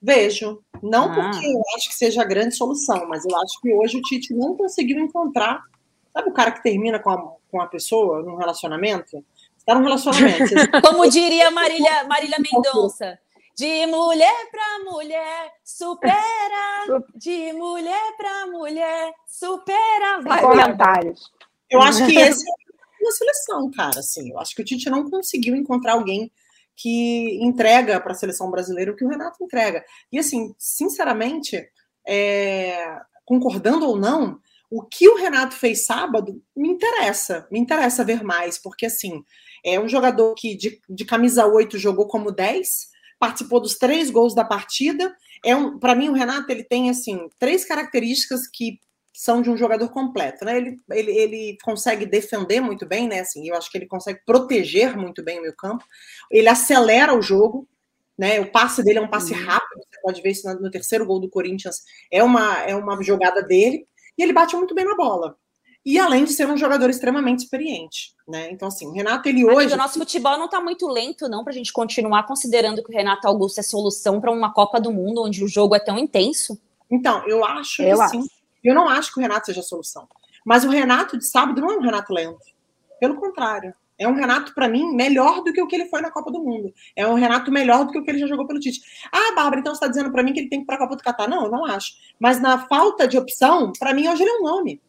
Vejo. 0.00 0.62
Não 0.82 1.10
ah. 1.10 1.14
porque 1.14 1.46
eu 1.46 1.62
acho 1.76 1.88
que 1.88 1.94
seja 1.94 2.22
a 2.22 2.24
grande 2.24 2.54
solução, 2.54 3.06
mas 3.08 3.24
eu 3.24 3.36
acho 3.36 3.60
que 3.60 3.72
hoje 3.72 3.98
o 3.98 4.02
Tite 4.02 4.34
não 4.34 4.56
conseguiu 4.56 4.98
encontrar. 5.00 5.62
Sabe 6.12 6.30
o 6.30 6.32
cara 6.32 6.52
que 6.52 6.62
termina 6.62 6.98
com 6.98 7.10
a, 7.10 7.32
com 7.50 7.60
a 7.60 7.66
pessoa 7.66 8.22
num 8.22 8.36
relacionamento? 8.36 9.24
Tá 9.66 9.74
num 9.74 9.82
relacionamento. 9.82 10.54
Como 10.82 11.08
diria 11.10 11.50
Marília, 11.50 12.04
Marília 12.04 12.38
Mendonça. 12.38 13.18
De 13.56 13.86
mulher 13.86 14.50
para 14.52 14.90
mulher, 14.90 15.52
supera. 15.64 17.02
De 17.16 17.52
mulher 17.52 18.16
para 18.16 18.46
mulher, 18.46 19.12
supera. 19.26 20.22
Vai, 20.22 20.40
comentários. 20.40 21.28
Eu 21.68 21.82
acho 21.82 22.06
que 22.06 22.16
esse 22.16 22.48
é 22.48 23.02
uma 23.02 23.10
seleção, 23.10 23.70
cara. 23.72 23.98
Assim, 23.98 24.30
eu 24.30 24.38
acho 24.38 24.54
que 24.54 24.62
o 24.62 24.64
Tite 24.64 24.88
não 24.88 25.10
conseguiu 25.10 25.56
encontrar 25.56 25.94
alguém 25.94 26.30
que 26.78 27.38
entrega 27.42 28.00
para 28.00 28.12
a 28.12 28.14
seleção 28.14 28.50
brasileira 28.50 28.92
o 28.92 28.96
que 28.96 29.04
o 29.04 29.08
Renato 29.08 29.42
entrega. 29.42 29.84
E 30.12 30.18
assim, 30.18 30.54
sinceramente, 30.56 31.68
é, 32.06 33.00
concordando 33.24 33.84
ou 33.86 33.96
não, 33.98 34.38
o 34.70 34.82
que 34.82 35.08
o 35.08 35.16
Renato 35.16 35.56
fez 35.56 35.84
sábado 35.84 36.40
me 36.56 36.68
interessa, 36.68 37.48
me 37.50 37.58
interessa 37.58 38.04
ver 38.04 38.22
mais, 38.22 38.58
porque 38.58 38.86
assim, 38.86 39.24
é 39.64 39.80
um 39.80 39.88
jogador 39.88 40.34
que 40.34 40.56
de, 40.56 40.80
de 40.88 41.04
camisa 41.04 41.46
8 41.46 41.76
jogou 41.78 42.06
como 42.06 42.30
10, 42.30 42.88
participou 43.18 43.60
dos 43.60 43.74
três 43.74 44.08
gols 44.08 44.34
da 44.34 44.44
partida. 44.44 45.12
É 45.44 45.56
um, 45.56 45.80
para 45.80 45.96
mim, 45.96 46.08
o 46.10 46.14
Renato 46.14 46.50
ele 46.52 46.62
tem 46.62 46.90
assim 46.90 47.28
três 47.40 47.64
características 47.64 48.46
que 48.46 48.78
são 49.18 49.42
de 49.42 49.50
um 49.50 49.56
jogador 49.56 49.88
completo, 49.88 50.44
né? 50.44 50.58
Ele, 50.58 50.76
ele, 50.92 51.10
ele 51.10 51.58
consegue 51.64 52.06
defender 52.06 52.60
muito 52.60 52.86
bem, 52.86 53.08
né? 53.08 53.18
Assim, 53.18 53.48
eu 53.48 53.56
acho 53.56 53.68
que 53.68 53.76
ele 53.76 53.88
consegue 53.88 54.20
proteger 54.24 54.96
muito 54.96 55.24
bem 55.24 55.40
o 55.40 55.42
meio 55.42 55.56
campo. 55.56 55.84
Ele 56.30 56.48
acelera 56.48 57.12
o 57.12 57.20
jogo, 57.20 57.66
né? 58.16 58.38
O 58.38 58.48
passe 58.48 58.80
dele 58.80 59.00
é 59.00 59.02
um 59.02 59.08
passe 59.08 59.34
uhum. 59.34 59.44
rápido. 59.44 59.80
Você 59.80 60.00
pode 60.00 60.22
ver 60.22 60.30
isso 60.30 60.48
no 60.60 60.70
terceiro 60.70 61.04
gol 61.04 61.18
do 61.18 61.28
Corinthians. 61.28 61.82
É 62.12 62.22
uma, 62.22 62.62
é 62.62 62.76
uma 62.76 63.02
jogada 63.02 63.42
dele. 63.42 63.88
E 64.16 64.22
ele 64.22 64.32
bate 64.32 64.54
muito 64.54 64.72
bem 64.72 64.84
na 64.84 64.94
bola 64.94 65.36
e 65.84 65.98
além 65.98 66.24
de 66.24 66.32
ser 66.32 66.46
um 66.48 66.56
jogador 66.56 66.90
extremamente 66.90 67.40
experiente, 67.40 68.12
né? 68.28 68.50
Então, 68.50 68.68
assim, 68.68 68.86
o 68.86 68.92
Renato, 68.92 69.28
ele 69.28 69.44
hoje. 69.44 69.72
o 69.72 69.76
nosso 69.76 69.98
futebol 69.98 70.36
não 70.36 70.44
está 70.44 70.60
muito 70.60 70.86
lento, 70.86 71.28
não, 71.28 71.42
para 71.42 71.52
a 71.52 71.56
gente 71.56 71.72
continuar 71.72 72.24
considerando 72.24 72.84
que 72.84 72.90
o 72.90 72.94
Renato 72.94 73.26
Augusto 73.26 73.58
é 73.58 73.62
solução 73.62 74.20
para 74.20 74.30
uma 74.30 74.52
Copa 74.52 74.80
do 74.80 74.92
Mundo 74.92 75.24
onde 75.24 75.42
o 75.42 75.48
jogo 75.48 75.74
é 75.74 75.80
tão 75.80 75.98
intenso. 75.98 76.60
Então, 76.90 77.26
eu 77.26 77.44
acho 77.44 77.82
eu 77.82 77.98
que 77.98 78.08
sim. 78.08 78.28
Eu 78.62 78.74
não 78.74 78.88
acho 78.88 79.12
que 79.12 79.18
o 79.18 79.22
Renato 79.22 79.46
seja 79.46 79.60
a 79.60 79.64
solução. 79.64 80.08
Mas 80.44 80.64
o 80.64 80.68
Renato 80.68 81.18
de 81.18 81.26
sábado 81.26 81.60
não 81.60 81.70
é 81.70 81.76
um 81.76 81.82
Renato 81.82 82.12
lento. 82.12 82.44
Pelo 83.00 83.16
contrário. 83.16 83.74
É 83.98 84.06
um 84.06 84.14
Renato, 84.14 84.54
para 84.54 84.68
mim, 84.68 84.94
melhor 84.94 85.42
do 85.42 85.52
que 85.52 85.60
o 85.60 85.66
que 85.66 85.74
ele 85.74 85.86
foi 85.86 86.00
na 86.00 86.10
Copa 86.10 86.30
do 86.30 86.40
Mundo. 86.40 86.72
É 86.94 87.04
um 87.06 87.14
Renato 87.14 87.50
melhor 87.50 87.84
do 87.84 87.90
que 87.90 87.98
o 87.98 88.04
que 88.04 88.10
ele 88.10 88.18
já 88.18 88.28
jogou 88.28 88.46
pelo 88.46 88.60
Tite. 88.60 88.80
Ah, 89.10 89.34
Bárbara, 89.34 89.60
então 89.60 89.74
você 89.74 89.78
está 89.78 89.88
dizendo 89.88 90.12
para 90.12 90.22
mim 90.22 90.32
que 90.32 90.38
ele 90.38 90.48
tem 90.48 90.60
que 90.60 90.62
ir 90.62 90.66
para 90.66 90.76
a 90.76 90.78
Copa 90.78 90.94
do 90.94 91.02
Catar? 91.02 91.28
Não, 91.28 91.46
eu 91.46 91.50
não 91.50 91.64
acho. 91.64 91.94
Mas 92.18 92.40
na 92.40 92.66
falta 92.68 93.08
de 93.08 93.18
opção, 93.18 93.72
para 93.76 93.92
mim, 93.92 94.08
hoje 94.08 94.22
ele 94.22 94.30
é 94.30 94.38
um 94.38 94.42
nome. 94.42 94.80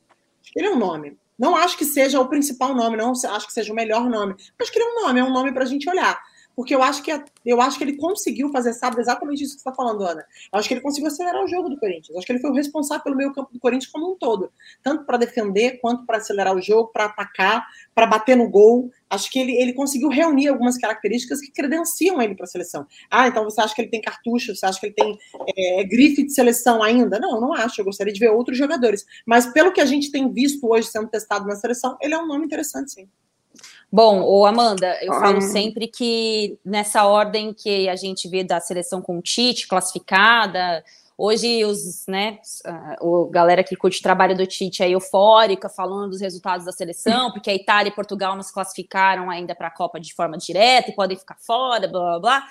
Ele 0.55 0.67
é 0.67 0.71
um 0.71 0.77
nome. 0.77 1.17
Não 1.39 1.55
acho 1.55 1.77
que 1.77 1.85
seja 1.85 2.19
o 2.19 2.27
principal 2.27 2.75
nome, 2.75 2.97
não 2.97 3.11
acho 3.11 3.47
que 3.47 3.53
seja 3.53 3.71
o 3.71 3.75
melhor 3.75 4.09
nome. 4.09 4.35
Acho 4.61 4.71
que 4.71 4.77
ele 4.77 4.89
é 4.89 4.91
um 4.91 5.05
nome, 5.05 5.19
é 5.19 5.23
um 5.23 5.31
nome 5.31 5.53
para 5.53 5.63
a 5.63 5.67
gente 5.67 5.89
olhar. 5.89 6.21
Porque 6.59 6.75
eu 6.75 6.83
acho 6.83 7.01
que 7.01 7.23
eu 7.45 7.61
acho 7.61 7.77
que 7.77 7.85
ele 7.85 7.95
conseguiu 7.95 8.51
fazer, 8.51 8.73
sabe, 8.73 8.99
exatamente 8.99 9.41
isso 9.41 9.55
que 9.55 9.61
você 9.61 9.69
está 9.69 9.73
falando, 9.73 10.03
Ana. 10.03 10.25
Eu 10.51 10.59
acho 10.59 10.67
que 10.67 10.73
ele 10.73 10.81
conseguiu 10.81 11.07
acelerar 11.07 11.41
o 11.41 11.47
jogo 11.47 11.69
do 11.69 11.79
Corinthians. 11.79 12.09
Eu 12.09 12.17
acho 12.17 12.27
que 12.27 12.33
ele 12.33 12.41
foi 12.41 12.49
o 12.49 12.53
responsável 12.53 13.01
pelo 13.01 13.15
meio 13.15 13.31
campo 13.31 13.53
do 13.53 13.59
Corinthians 13.61 13.89
como 13.89 14.11
um 14.11 14.17
todo. 14.17 14.51
Tanto 14.83 15.05
para 15.05 15.15
defender, 15.15 15.79
quanto 15.79 16.05
para 16.05 16.17
acelerar 16.17 16.53
o 16.53 16.61
jogo, 16.61 16.91
para 16.91 17.05
atacar, 17.05 17.65
para 17.95 18.05
bater 18.05 18.35
no 18.35 18.49
gol. 18.49 18.91
Acho 19.09 19.31
que 19.31 19.39
ele, 19.39 19.53
ele 19.53 19.71
conseguiu 19.71 20.09
reunir 20.09 20.49
algumas 20.49 20.77
características 20.77 21.39
que 21.39 21.49
credenciam 21.49 22.21
ele 22.21 22.35
para 22.35 22.43
a 22.43 22.49
seleção. 22.49 22.85
Ah, 23.09 23.29
então 23.29 23.45
você 23.45 23.61
acha 23.61 23.73
que 23.73 23.79
ele 23.79 23.89
tem 23.89 24.01
cartucho? 24.01 24.53
Você 24.53 24.65
acha 24.65 24.81
que 24.81 24.87
ele 24.87 24.95
tem 24.95 25.17
é, 25.57 25.85
grife 25.85 26.23
de 26.23 26.33
seleção 26.33 26.83
ainda? 26.83 27.21
Não, 27.21 27.39
não 27.39 27.53
acho. 27.53 27.79
Eu 27.79 27.85
gostaria 27.85 28.11
de 28.11 28.19
ver 28.19 28.31
outros 28.31 28.57
jogadores. 28.57 29.05
Mas 29.25 29.45
pelo 29.53 29.71
que 29.71 29.79
a 29.79 29.85
gente 29.85 30.11
tem 30.11 30.29
visto 30.29 30.69
hoje 30.69 30.89
sendo 30.89 31.07
testado 31.07 31.47
na 31.47 31.55
seleção, 31.55 31.97
ele 32.01 32.13
é 32.13 32.17
um 32.17 32.27
nome 32.27 32.43
interessante, 32.43 32.91
sim. 32.91 33.07
Bom, 33.91 34.21
o 34.21 34.45
Amanda, 34.45 34.97
eu 35.01 35.13
falo 35.13 35.41
sempre 35.41 35.87
que 35.87 36.59
nessa 36.63 37.05
ordem 37.05 37.53
que 37.53 37.89
a 37.89 37.95
gente 37.95 38.27
vê 38.27 38.43
da 38.43 38.59
seleção 38.59 39.01
com 39.01 39.17
o 39.17 39.21
Tite 39.21 39.67
classificada, 39.67 40.83
hoje 41.17 41.65
os, 41.65 42.05
né, 42.07 42.37
o 43.01 43.25
galera 43.25 43.63
que 43.63 43.75
curte 43.75 43.99
o 43.99 44.03
trabalho 44.03 44.37
do 44.37 44.45
Tite 44.45 44.83
é 44.83 44.89
eufórica, 44.91 45.67
falando 45.67 46.11
dos 46.11 46.21
resultados 46.21 46.67
da 46.67 46.71
seleção, 46.71 47.31
porque 47.33 47.49
a 47.49 47.55
Itália 47.55 47.89
e 47.89 47.95
Portugal 47.95 48.35
não 48.35 48.43
se 48.43 48.53
classificaram 48.53 49.27
ainda 49.27 49.55
para 49.55 49.67
a 49.67 49.71
Copa 49.71 49.99
de 49.99 50.13
forma 50.13 50.37
direta 50.37 50.91
e 50.91 50.95
podem 50.95 51.17
ficar 51.17 51.37
fora, 51.39 51.87
blá 51.87 51.99
blá 51.99 52.19
blá. 52.19 52.47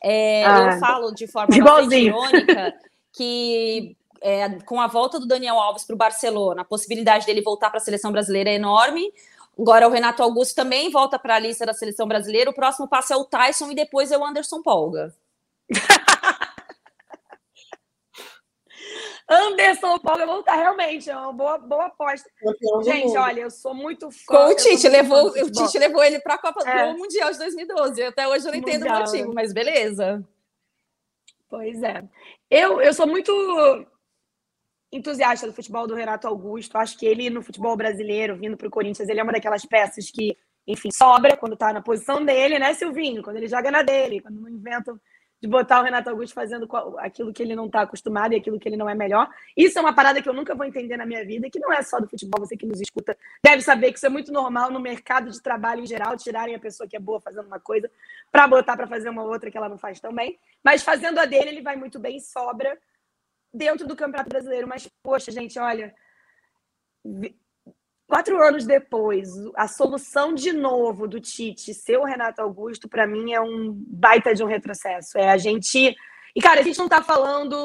É, 0.00 0.46
ah, 0.46 0.70
eu 0.72 0.78
falo 0.78 1.12
de 1.12 1.26
forma 1.26 1.52
irônica 1.56 2.74
que 3.12 3.96
é, 4.20 4.48
com 4.60 4.80
a 4.80 4.86
volta 4.86 5.18
do 5.18 5.26
Daniel 5.26 5.58
Alves 5.58 5.84
para 5.84 5.94
o 5.94 5.98
Barcelona, 5.98 6.62
a 6.62 6.64
possibilidade 6.64 7.26
dele 7.26 7.42
voltar 7.42 7.70
para 7.70 7.78
a 7.78 7.82
seleção 7.82 8.12
brasileira 8.12 8.50
é 8.50 8.54
enorme. 8.54 9.12
Agora 9.58 9.88
o 9.88 9.90
Renato 9.90 10.22
Augusto 10.22 10.54
também 10.54 10.90
volta 10.90 11.18
para 11.18 11.36
a 11.36 11.38
lista 11.38 11.64
da 11.64 11.72
seleção 11.72 12.06
brasileira. 12.06 12.50
O 12.50 12.54
próximo 12.54 12.86
passo 12.86 13.12
é 13.12 13.16
o 13.16 13.24
Tyson 13.24 13.70
e 13.70 13.74
depois 13.74 14.12
é 14.12 14.18
o 14.18 14.24
Anderson 14.24 14.62
Polga. 14.62 15.14
Anderson 19.28 19.98
vai 19.98 20.24
voltar, 20.24 20.54
realmente, 20.54 21.10
é 21.10 21.16
uma 21.16 21.32
boa, 21.32 21.58
boa 21.58 21.86
aposta. 21.86 22.30
Gente, 22.84 23.16
olha, 23.16 23.40
eu 23.40 23.50
sou 23.50 23.74
muito 23.74 24.08
fã. 24.10 24.24
Com 24.28 24.52
o 24.52 24.54
Tite, 24.54 24.88
levou, 24.88 25.26
o 25.26 25.50
Tite 25.50 25.78
levou 25.78 26.04
ele 26.04 26.20
para 26.20 26.34
a 26.34 26.38
Copa 26.38 26.68
é. 26.68 26.92
do 26.92 26.98
Mundial 26.98 27.32
de 27.32 27.38
2012. 27.38 28.04
Até 28.04 28.28
hoje 28.28 28.46
eu 28.46 28.52
não 28.52 28.58
entendo 28.58 28.82
Mundial, 28.82 28.98
o 28.98 29.04
motivo, 29.04 29.34
mas 29.34 29.52
beleza. 29.52 30.24
Pois 31.48 31.82
é. 31.82 32.04
Eu, 32.48 32.80
eu 32.80 32.94
sou 32.94 33.06
muito 33.06 33.32
entusiasta 34.92 35.46
do 35.46 35.52
futebol 35.52 35.86
do 35.86 35.94
Renato 35.94 36.26
Augusto. 36.26 36.78
Acho 36.78 36.98
que 36.98 37.06
ele, 37.06 37.30
no 37.30 37.42
futebol 37.42 37.76
brasileiro, 37.76 38.36
vindo 38.36 38.56
para 38.56 38.68
o 38.68 38.70
Corinthians, 38.70 39.08
ele 39.08 39.20
é 39.20 39.22
uma 39.22 39.32
daquelas 39.32 39.64
peças 39.64 40.10
que, 40.10 40.36
enfim, 40.66 40.90
sobra 40.90 41.36
quando 41.36 41.54
está 41.54 41.72
na 41.72 41.82
posição 41.82 42.24
dele, 42.24 42.58
né, 42.58 42.74
Silvinho? 42.74 43.22
Quando 43.22 43.36
ele 43.36 43.48
joga 43.48 43.70
na 43.70 43.82
dele, 43.82 44.20
quando 44.20 44.40
não 44.40 44.48
inventam 44.48 44.98
de 45.40 45.46
botar 45.48 45.80
o 45.80 45.84
Renato 45.84 46.08
Augusto 46.08 46.34
fazendo 46.34 46.66
aquilo 46.98 47.32
que 47.32 47.42
ele 47.42 47.54
não 47.54 47.66
está 47.66 47.82
acostumado 47.82 48.32
e 48.32 48.36
aquilo 48.36 48.58
que 48.58 48.68
ele 48.68 48.76
não 48.76 48.88
é 48.88 48.94
melhor. 48.94 49.28
Isso 49.56 49.78
é 49.78 49.82
uma 49.82 49.94
parada 49.94 50.22
que 50.22 50.28
eu 50.28 50.32
nunca 50.32 50.54
vou 50.54 50.64
entender 50.64 50.96
na 50.96 51.04
minha 51.04 51.24
vida, 51.24 51.50
que 51.50 51.58
não 51.58 51.72
é 51.72 51.82
só 51.82 52.00
do 52.00 52.08
futebol, 52.08 52.40
você 52.40 52.56
que 52.56 52.66
nos 52.66 52.80
escuta 52.80 53.16
deve 53.44 53.60
saber 53.60 53.92
que 53.92 53.98
isso 53.98 54.06
é 54.06 54.08
muito 54.08 54.32
normal 54.32 54.70
no 54.70 54.80
mercado 54.80 55.30
de 55.30 55.40
trabalho 55.42 55.82
em 55.82 55.86
geral, 55.86 56.16
tirarem 56.16 56.54
a 56.54 56.58
pessoa 56.58 56.88
que 56.88 56.96
é 56.96 57.00
boa 57.00 57.20
fazendo 57.20 57.46
uma 57.46 57.60
coisa 57.60 57.90
para 58.32 58.48
botar 58.48 58.76
para 58.76 58.86
fazer 58.86 59.10
uma 59.10 59.24
outra 59.24 59.50
que 59.50 59.58
ela 59.58 59.68
não 59.68 59.78
faz 59.78 60.00
tão 60.00 60.12
bem. 60.12 60.38
Mas 60.64 60.82
fazendo 60.82 61.18
a 61.18 61.26
dele, 61.26 61.50
ele 61.50 61.62
vai 61.62 61.76
muito 61.76 61.98
bem, 61.98 62.18
sobra 62.18 62.78
dentro 63.56 63.86
do 63.86 63.96
Campeonato 63.96 64.28
Brasileiro. 64.28 64.68
Mas, 64.68 64.88
poxa, 65.02 65.32
gente, 65.32 65.58
olha, 65.58 65.94
Quatro 68.06 68.40
anos 68.40 68.64
depois, 68.64 69.28
a 69.56 69.66
solução 69.66 70.32
de 70.32 70.52
novo 70.52 71.08
do 71.08 71.20
Tite 71.20 71.74
ser 71.74 71.98
o 71.98 72.04
Renato 72.04 72.40
Augusto, 72.40 72.88
para 72.88 73.04
mim, 73.04 73.32
é 73.32 73.40
um 73.40 73.72
baita 73.72 74.32
de 74.32 74.44
um 74.44 74.46
retrocesso. 74.46 75.18
É 75.18 75.28
a 75.28 75.36
gente. 75.36 75.96
E, 76.34 76.40
cara, 76.40 76.60
a 76.60 76.62
gente 76.62 76.78
não 76.78 76.86
está 76.86 77.02
falando, 77.02 77.56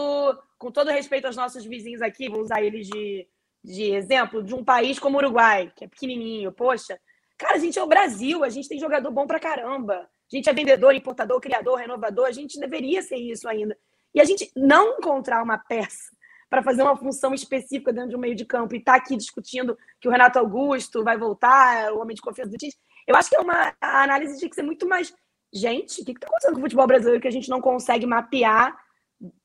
com 0.57 0.71
todo 0.71 0.89
respeito 0.89 1.25
aos 1.25 1.35
nossos 1.35 1.63
vizinhos 1.63 2.01
aqui, 2.01 2.27
vou 2.27 2.41
usar 2.41 2.63
eles 2.63 2.87
de, 2.87 3.27
de 3.63 3.91
exemplo, 3.93 4.41
de 4.41 4.55
um 4.55 4.63
país 4.63 4.97
como 4.97 5.17
o 5.17 5.19
Uruguai, 5.19 5.71
que 5.75 5.85
é 5.85 5.87
pequenininho. 5.87 6.51
Poxa, 6.51 6.99
cara, 7.37 7.55
a 7.55 7.59
gente 7.59 7.77
é 7.77 7.83
o 7.83 7.87
Brasil, 7.87 8.43
a 8.43 8.49
gente 8.49 8.67
tem 8.67 8.79
jogador 8.79 9.11
bom 9.11 9.27
pra 9.27 9.39
caramba. 9.39 9.93
A 9.93 10.35
gente 10.35 10.49
é 10.49 10.53
vendedor, 10.53 10.95
importador, 10.95 11.39
criador, 11.39 11.77
renovador, 11.77 12.25
a 12.25 12.31
gente 12.31 12.59
deveria 12.59 13.03
ser 13.03 13.17
isso 13.17 13.47
ainda. 13.47 13.77
E 14.13 14.21
a 14.21 14.25
gente 14.25 14.51
não 14.55 14.97
encontrar 14.97 15.43
uma 15.43 15.57
peça 15.57 16.11
para 16.49 16.61
fazer 16.61 16.83
uma 16.83 16.97
função 16.97 17.33
específica 17.33 17.93
dentro 17.93 18.09
de 18.09 18.15
um 18.15 18.19
meio 18.19 18.35
de 18.35 18.43
campo 18.45 18.75
e 18.75 18.77
está 18.77 18.95
aqui 18.95 19.15
discutindo 19.15 19.77
que 20.01 20.07
o 20.07 20.11
Renato 20.11 20.37
Augusto 20.37 21.01
vai 21.01 21.17
voltar, 21.17 21.93
o 21.93 21.99
homem 21.99 22.13
de 22.13 22.21
confiança 22.21 22.51
do 22.51 22.57
Tite, 22.57 22.77
eu 23.07 23.15
acho 23.15 23.29
que 23.29 23.37
é 23.37 23.39
uma 23.39 23.73
a 23.79 24.03
análise 24.03 24.37
tinha 24.37 24.49
que 24.49 24.55
ser 24.55 24.63
muito 24.63 24.87
mais. 24.87 25.13
Gente, 25.53 26.01
o 26.01 26.05
que 26.05 26.11
está 26.11 26.27
acontecendo 26.27 26.53
com 26.53 26.59
o 26.59 26.63
futebol 26.63 26.87
brasileiro 26.87 27.21
que 27.21 27.27
a 27.27 27.31
gente 27.31 27.49
não 27.49 27.61
consegue 27.61 28.05
mapear 28.05 28.77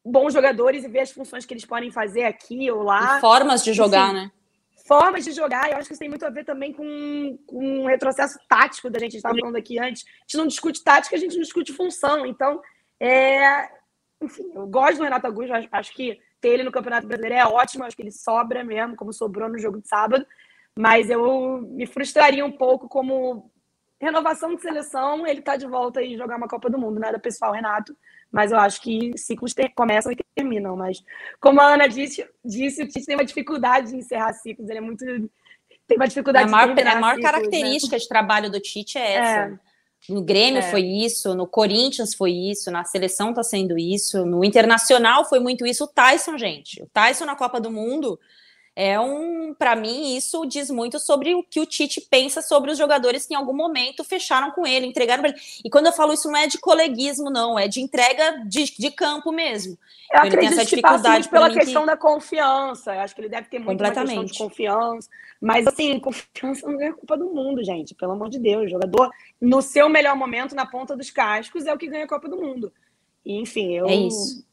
bons 0.05 0.33
jogadores 0.33 0.85
e 0.85 0.89
ver 0.89 1.01
as 1.01 1.11
funções 1.11 1.45
que 1.45 1.53
eles 1.53 1.65
podem 1.65 1.91
fazer 1.91 2.25
aqui 2.25 2.71
ou 2.71 2.83
lá? 2.83 3.19
E 3.19 3.21
formas 3.21 3.63
de 3.63 3.73
jogar, 3.73 4.13
né? 4.13 4.31
Formas 4.87 5.25
de 5.25 5.33
jogar, 5.33 5.71
eu 5.71 5.79
acho 5.79 5.89
que 5.89 5.95
isso 5.95 6.01
tem 6.01 6.09
muito 6.09 6.25
a 6.25 6.31
ver 6.31 6.45
também 6.45 6.73
com, 6.73 7.39
com 7.47 7.83
um 7.83 7.87
retrocesso 7.87 8.39
tático 8.49 8.89
da 8.89 9.01
gente, 9.01 9.17
estava 9.17 9.37
falando 9.37 9.57
aqui 9.57 9.79
antes. 9.79 10.05
A 10.05 10.23
gente 10.23 10.37
não 10.37 10.47
discute 10.47 10.83
tática, 10.83 11.17
a 11.17 11.19
gente 11.19 11.35
não 11.35 11.43
discute 11.43 11.73
função. 11.73 12.25
Então, 12.25 12.61
é... 13.01 13.69
enfim, 14.21 14.51
eu 14.55 14.67
gosto 14.67 14.99
do 14.99 15.05
Renato 15.05 15.27
Augusto, 15.27 15.53
acho 15.71 15.95
que 15.95 16.19
ter 16.41 16.49
ele 16.49 16.63
no 16.63 16.73
Campeonato 16.73 17.07
Brasileiro 17.07 17.37
é 17.37 17.45
ótimo, 17.47 17.85
acho 17.85 17.97
que 17.97 18.03
ele 18.03 18.13
sobra 18.13 18.65
mesmo, 18.65 18.97
como 18.97 19.13
sobrou 19.13 19.49
no 19.49 19.59
jogo 19.59 19.81
de 19.81 19.89
sábado, 19.89 20.27
mas 20.79 21.11
eu 21.11 21.63
me 21.63 21.87
frustraria 21.87 22.45
um 22.45 22.53
pouco 22.53 22.89
como 22.89 23.51
renovação 24.01 24.55
de 24.55 24.61
seleção, 24.61 25.27
ele 25.27 25.41
tá 25.41 25.57
de 25.57 25.67
volta 25.67 26.03
e 26.03 26.17
jogar 26.17 26.37
uma 26.37 26.49
Copa 26.49 26.69
do 26.69 26.79
Mundo, 26.79 27.01
nada 27.01 27.19
pessoal, 27.19 27.53
Renato, 27.53 27.97
mas 28.31 28.53
eu 28.53 28.59
acho 28.59 28.81
que 28.83 29.17
ciclos 29.17 29.55
começam 29.75 30.13
e 30.13 30.17
terminam, 30.35 30.77
mas 30.77 31.03
como 31.41 31.61
a 31.61 31.75
Ana 31.75 31.89
disse, 31.89 32.29
disse 32.45 32.83
o 32.83 32.89
Tite 32.89 33.07
tem 33.07 33.17
uma 33.17 33.25
dificuldade 33.25 33.91
de 33.91 33.97
encerrar 33.97 34.33
ciclos, 34.35 34.69
ele 34.69 34.79
é 34.79 34.83
muito 34.83 35.05
tem 35.87 35.97
uma 35.97 36.09
dificuldade 36.09 36.49
a 36.49 36.51
maior, 36.51 36.75
de 36.75 36.81
A 36.83 37.01
maior 37.01 37.15
ciclos, 37.15 37.17
né? 37.17 37.23
característica 37.23 37.97
né? 37.97 38.01
de 38.01 38.09
trabalho 38.09 38.51
do 38.51 38.61
Tite 38.61 38.99
é 38.99 39.13
essa. 39.13 39.55
É. 39.55 39.66
No 40.09 40.23
Grêmio 40.23 40.61
é. 40.61 40.71
foi 40.71 40.83
isso, 40.83 41.35
no 41.35 41.47
Corinthians 41.47 42.15
foi 42.15 42.33
isso, 42.33 42.71
na 42.71 42.85
seleção 42.85 43.35
tá 43.35 43.43
sendo 43.43 43.79
isso, 43.79 44.25
no 44.25 44.45
Internacional 44.45 45.25
foi 45.25 45.41
muito 45.41 45.67
isso. 45.67 45.85
O 45.85 45.89
Tyson, 45.89 46.39
gente, 46.39 46.83
o 46.83 46.87
Tyson 46.87 47.25
na 47.25 47.35
Copa 47.35 47.61
do 47.61 47.71
Mundo 47.71 48.19
é 48.79 49.01
um, 49.01 49.55
para 49.55 49.75
mim, 49.75 50.15
isso 50.15 50.45
diz 50.45 50.71
muito 50.71 50.99
sobre 51.01 51.35
o 51.35 51.43
que 51.43 51.59
o 51.59 51.65
Tite 51.65 51.99
pensa 52.11 52.43
sobre 52.43 52.71
os 52.71 52.77
jogadores 52.77 53.25
que 53.25 53.33
em 53.33 53.37
algum 53.37 53.55
momento 53.55 54.05
fecharam 54.05 54.51
com 54.51 54.67
ele, 54.67 54.85
entregaram 54.85 55.23
para 55.23 55.33
ele. 55.33 55.41
E 55.65 55.71
quando 55.71 55.87
eu 55.87 55.95
falo 55.95 56.13
isso, 56.13 56.31
não 56.31 56.37
é 56.37 56.47
de 56.47 56.59
coleguismo, 56.59 57.31
não, 57.31 57.59
é 57.59 57.69
de 57.69 57.81
entrega 57.81 58.45
de, 58.47 58.65
de 58.65 58.91
campo 58.91 59.33
mesmo. 59.33 59.79
Eu 60.13 60.19
então, 60.19 60.29
acredito 60.29 60.53
essa 60.53 60.65
dificuldade 60.67 61.25
que 61.25 61.31
pela 61.31 61.51
questão 61.51 61.83
que... 61.83 61.87
da 61.87 61.97
confiança. 61.97 62.95
Eu 62.95 63.01
acho 63.01 63.15
que 63.15 63.21
ele 63.23 63.31
deve 63.31 63.49
ter 63.49 63.59
muito 63.59 63.83
questão 63.83 64.25
de 64.25 64.39
confiança. 64.39 65.09
Mas, 65.41 65.67
assim, 65.67 65.99
confiança 65.99 66.71
não 66.71 66.81
é 66.81 66.93
culpa 66.93 67.17
do 67.17 67.33
mundo, 67.33 67.65
gente. 67.65 67.95
Pelo 67.95 68.13
amor 68.13 68.29
de 68.29 68.39
Deus. 68.39 68.67
O 68.67 68.69
jogador, 68.69 69.11
no 69.41 69.63
seu 69.63 69.89
melhor 69.89 70.15
momento, 70.17 70.55
na 70.55 70.67
ponta 70.67 70.95
dos 70.95 71.11
cascos, 71.11 71.65
é 71.65 71.73
o 71.73 71.79
que 71.79 71.89
ganha 71.89 72.05
a 72.05 72.09
Copa 72.09 72.29
do 72.29 72.37
Mundo. 72.37 72.71
E, 73.25 73.41
enfim, 73.41 73.73
eu. 73.73 73.87
É 73.87 73.95
isso. 73.95 74.45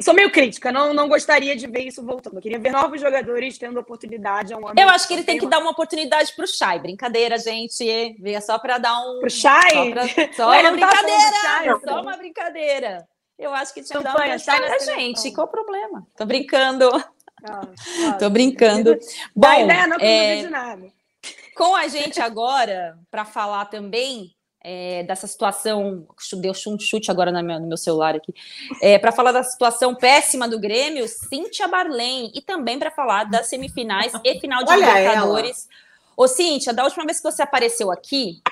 Eu 0.00 0.02
sou 0.02 0.14
meio 0.14 0.32
crítica, 0.32 0.72
não, 0.72 0.94
não 0.94 1.06
gostaria 1.06 1.54
de 1.54 1.66
ver 1.66 1.82
isso 1.82 2.02
voltando. 2.02 2.36
Eu 2.36 2.40
queria 2.40 2.58
ver 2.58 2.72
novos 2.72 2.98
jogadores 2.98 3.58
tendo 3.58 3.78
oportunidade. 3.78 4.54
Um 4.54 4.60
eu 4.74 4.88
acho 4.88 5.06
que 5.06 5.12
ele 5.12 5.24
tem 5.24 5.36
que 5.36 5.46
dar 5.46 5.58
uma 5.58 5.72
oportunidade 5.72 6.34
para 6.34 6.46
o 6.46 6.48
Chay. 6.48 6.78
Brincadeira, 6.78 7.36
gente. 7.36 7.86
É 8.24 8.40
só 8.40 8.58
para 8.58 8.78
dar 8.78 8.98
um. 8.98 9.20
Pro 9.20 9.28
Chay? 9.28 9.70
Só, 9.74 9.90
pra... 9.90 10.08
só 10.32 10.48
uma 10.48 10.62
tá 10.62 10.70
brincadeira. 10.72 11.32
Chay, 11.42 11.80
só 11.84 12.00
uma 12.00 12.16
brincadeira. 12.16 13.08
Eu 13.38 13.52
acho 13.52 13.74
que 13.74 13.82
tinha 13.82 13.98
que 13.98 14.04
dar 14.04 14.16
uma 14.16 14.38
chance 14.38 14.46
na 14.46 14.78
gente. 14.78 15.30
Qual 15.32 15.46
o 15.46 15.50
problema? 15.50 16.06
Tô 16.16 16.24
brincando. 16.24 16.88
Ah, 17.44 17.60
Tô 18.18 18.30
brincando. 18.30 18.98
Bom, 19.36 19.52
ideia 19.52 19.86
não 19.86 19.98
é... 20.00 20.36
de 20.36 20.48
nada. 20.48 20.86
Com 21.54 21.76
a 21.76 21.88
gente 21.88 22.22
agora, 22.22 22.98
para 23.10 23.26
falar 23.26 23.66
também 23.66 24.34
é, 24.62 25.02
dessa 25.04 25.26
situação, 25.26 26.06
deu 26.34 26.52
um 26.66 26.78
chute 26.78 27.10
agora 27.10 27.32
no 27.32 27.42
meu, 27.42 27.76
celular 27.76 28.14
aqui, 28.14 28.34
é, 28.82 28.98
para 28.98 29.10
falar 29.10 29.32
da 29.32 29.42
situação 29.42 29.94
péssima 29.94 30.46
do 30.46 30.60
Grêmio, 30.60 31.08
Cíntia 31.08 31.66
Barlém, 31.66 32.30
e 32.34 32.42
também 32.42 32.78
para 32.78 32.90
falar 32.90 33.24
das 33.24 33.46
semifinais 33.46 34.12
e 34.24 34.38
final 34.38 34.62
de 34.62 34.70
Olha 34.70 34.86
Libertadores. 34.86 35.66
Ela. 35.66 35.80
Ô, 36.16 36.28
Cíntia, 36.28 36.74
da 36.74 36.84
última 36.84 37.04
vez 37.06 37.18
que 37.18 37.30
você 37.30 37.42
apareceu 37.42 37.90
aqui, 37.90 38.42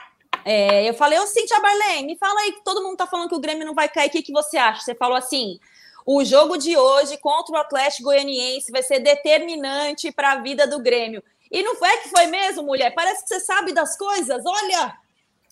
é, 0.44 0.88
eu 0.88 0.94
falei, 0.94 1.18
ô 1.18 1.26
Cíntia 1.26 1.60
Barlém, 1.60 2.06
me 2.06 2.16
fala 2.16 2.40
aí 2.40 2.52
que 2.52 2.64
todo 2.64 2.82
mundo 2.82 2.96
tá 2.96 3.06
falando 3.06 3.28
que 3.28 3.34
o 3.34 3.40
Grêmio 3.40 3.66
não 3.66 3.74
vai 3.74 3.88
cair, 3.88 4.08
o 4.08 4.10
que, 4.10 4.22
que 4.22 4.32
você 4.32 4.56
acha? 4.56 4.80
Você 4.80 4.94
falou 4.94 5.16
assim, 5.16 5.60
o 6.06 6.24
jogo 6.24 6.56
de 6.56 6.74
hoje 6.74 7.18
contra 7.18 7.54
o 7.54 7.58
Atlético 7.58 8.04
Goianiense 8.04 8.72
vai 8.72 8.82
ser 8.82 9.00
determinante 9.00 10.10
para 10.10 10.32
a 10.32 10.36
vida 10.36 10.66
do 10.66 10.78
Grêmio. 10.78 11.22
E 11.50 11.62
não 11.62 11.74
é 11.84 11.96
que 11.98 12.08
foi 12.08 12.26
mesmo, 12.26 12.62
mulher? 12.62 12.94
Parece 12.94 13.22
que 13.22 13.28
você 13.28 13.40
sabe 13.40 13.74
das 13.74 13.96
coisas, 13.96 14.42
olha! 14.46 14.96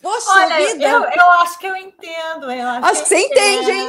Poxa 0.03 0.31
Olha, 0.31 0.57
vida. 0.57 0.89
Eu, 0.89 1.03
eu 1.03 1.31
acho 1.41 1.59
que 1.59 1.67
eu 1.67 1.77
entendo. 1.77 2.51
Eu 2.51 2.69
acho, 2.69 2.87
acho 2.87 3.03
que, 3.03 3.09
você 3.09 3.19
entende, 3.19 3.71
hein? 3.71 3.89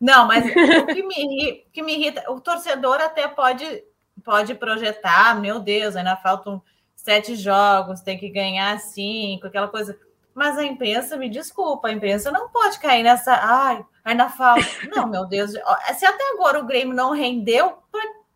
Não, 0.00 0.26
mas 0.26 0.44
o 0.44 0.86
que 0.86 1.02
me, 1.02 1.66
que 1.72 1.82
me 1.82 1.94
irrita, 1.94 2.30
o 2.30 2.40
torcedor 2.40 3.00
até 3.00 3.26
pode, 3.26 3.84
pode 4.24 4.54
projetar, 4.54 5.38
meu 5.40 5.58
Deus, 5.58 5.96
ainda 5.96 6.16
faltam 6.16 6.62
sete 6.94 7.34
jogos, 7.34 8.00
tem 8.00 8.18
que 8.18 8.28
ganhar 8.28 8.78
cinco, 8.80 9.46
aquela 9.46 9.68
coisa. 9.68 9.98
Mas 10.34 10.56
a 10.56 10.64
imprensa, 10.64 11.16
me 11.16 11.28
desculpa, 11.28 11.88
a 11.88 11.92
imprensa 11.92 12.30
não 12.30 12.48
pode 12.48 12.78
cair 12.78 13.02
nessa. 13.02 13.32
Ai, 13.34 13.84
ainda 14.04 14.28
falta. 14.28 14.64
Não, 14.94 15.06
meu 15.08 15.26
Deus. 15.26 15.52
Se 15.96 16.06
até 16.06 16.32
agora 16.34 16.60
o 16.60 16.66
Grêmio 16.66 16.94
não 16.94 17.10
rendeu, 17.10 17.78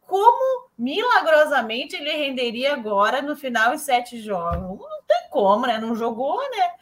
como 0.01 0.69
milagrosamente 0.83 1.95
ele 1.95 2.11
renderia 2.11 2.73
agora 2.73 3.23
no 3.23 3.37
final 3.37 3.73
em 3.73 3.79
sete 3.79 4.21
jogos? 4.21 4.81
Não 4.81 5.03
tem 5.07 5.31
como, 5.31 5.65
né? 5.65 5.79
Não 5.79 5.95
jogou, 5.95 6.41
né? 6.51 6.73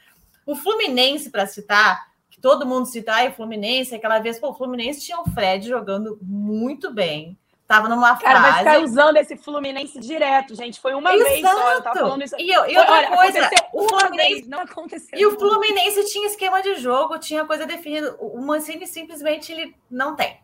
O 0.47 0.57
Fluminense, 0.57 1.29
para 1.29 1.47
citar, 1.47 2.09
que 2.31 2.41
todo 2.41 2.67
mundo 2.67 2.87
citar, 2.87 3.27
e 3.27 3.29
o 3.29 3.33
Fluminense, 3.33 3.95
aquela 3.95 4.19
vez, 4.19 4.39
pô, 4.39 4.49
o 4.49 4.55
Fluminense 4.55 5.03
tinha 5.03 5.21
o 5.21 5.31
Fred 5.31 5.69
jogando 5.69 6.19
muito 6.23 6.91
bem. 6.91 7.37
Tava 7.67 7.89
numa 7.89 8.17
fase. 8.17 8.25
Cara, 8.25 8.63
vai 8.65 8.83
usando 8.83 9.19
esse 9.19 9.37
Fluminense 9.37 10.01
direto, 10.01 10.57
gente. 10.57 10.81
Foi 10.81 10.95
uma 10.95 11.15
Exato. 11.15 11.31
vez 11.31 11.41
só. 11.43 11.73
Eu 11.73 11.83
tava 11.83 12.01
falando 12.01 12.25
isso. 12.25 12.37
E, 12.37 12.51
e 12.51 12.57
outra 12.57 12.91
Olha, 12.91 13.17
coisa, 13.17 13.51
o 13.73 13.89
Fluminense 13.89 14.49
não 14.49 14.61
aconteceu. 14.61 15.19
E 15.19 15.27
o 15.27 15.39
Fluminense 15.39 16.11
tinha 16.11 16.27
esquema 16.27 16.63
de 16.63 16.77
jogo, 16.77 17.19
tinha 17.19 17.45
coisa 17.45 17.67
definida. 17.67 18.17
O 18.19 18.41
Mancini 18.41 18.87
simplesmente 18.87 19.53
ele 19.53 19.77
não 19.91 20.17
tem. 20.17 20.41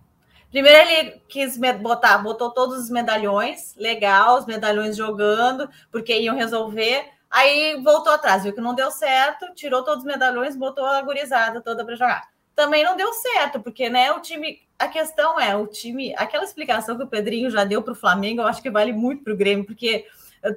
Primeiro 0.50 0.90
ele 0.90 1.22
quis 1.28 1.58
botar, 1.80 2.18
botou 2.18 2.50
todos 2.50 2.78
os 2.78 2.90
medalhões, 2.90 3.74
legal, 3.76 4.38
os 4.38 4.46
medalhões 4.46 4.96
jogando, 4.96 5.68
porque 5.90 6.18
iam 6.18 6.36
resolver. 6.36 7.04
Aí 7.30 7.80
voltou 7.82 8.12
atrás, 8.12 8.44
viu 8.44 8.52
que 8.52 8.60
não 8.60 8.74
deu 8.74 8.90
certo, 8.90 9.52
tirou 9.54 9.82
todos 9.82 10.04
os 10.04 10.10
medalhões, 10.10 10.56
botou 10.56 10.84
a 10.84 11.02
gurizada 11.02 11.60
toda 11.60 11.84
para 11.84 11.96
jogar. 11.96 12.28
Também 12.54 12.82
não 12.84 12.96
deu 12.96 13.12
certo, 13.12 13.60
porque 13.60 13.90
né, 13.90 14.10
o 14.12 14.20
time. 14.20 14.64
A 14.78 14.88
questão 14.88 15.38
é, 15.40 15.56
o 15.56 15.66
time. 15.66 16.14
Aquela 16.16 16.44
explicação 16.44 16.96
que 16.96 17.02
o 17.02 17.08
Pedrinho 17.08 17.50
já 17.50 17.64
deu 17.64 17.82
para 17.82 17.92
o 17.92 17.96
Flamengo, 17.96 18.40
eu 18.40 18.46
acho 18.46 18.62
que 18.62 18.70
vale 18.70 18.92
muito 18.92 19.24
para 19.24 19.32
o 19.32 19.36
Grêmio, 19.36 19.64
porque 19.64 20.06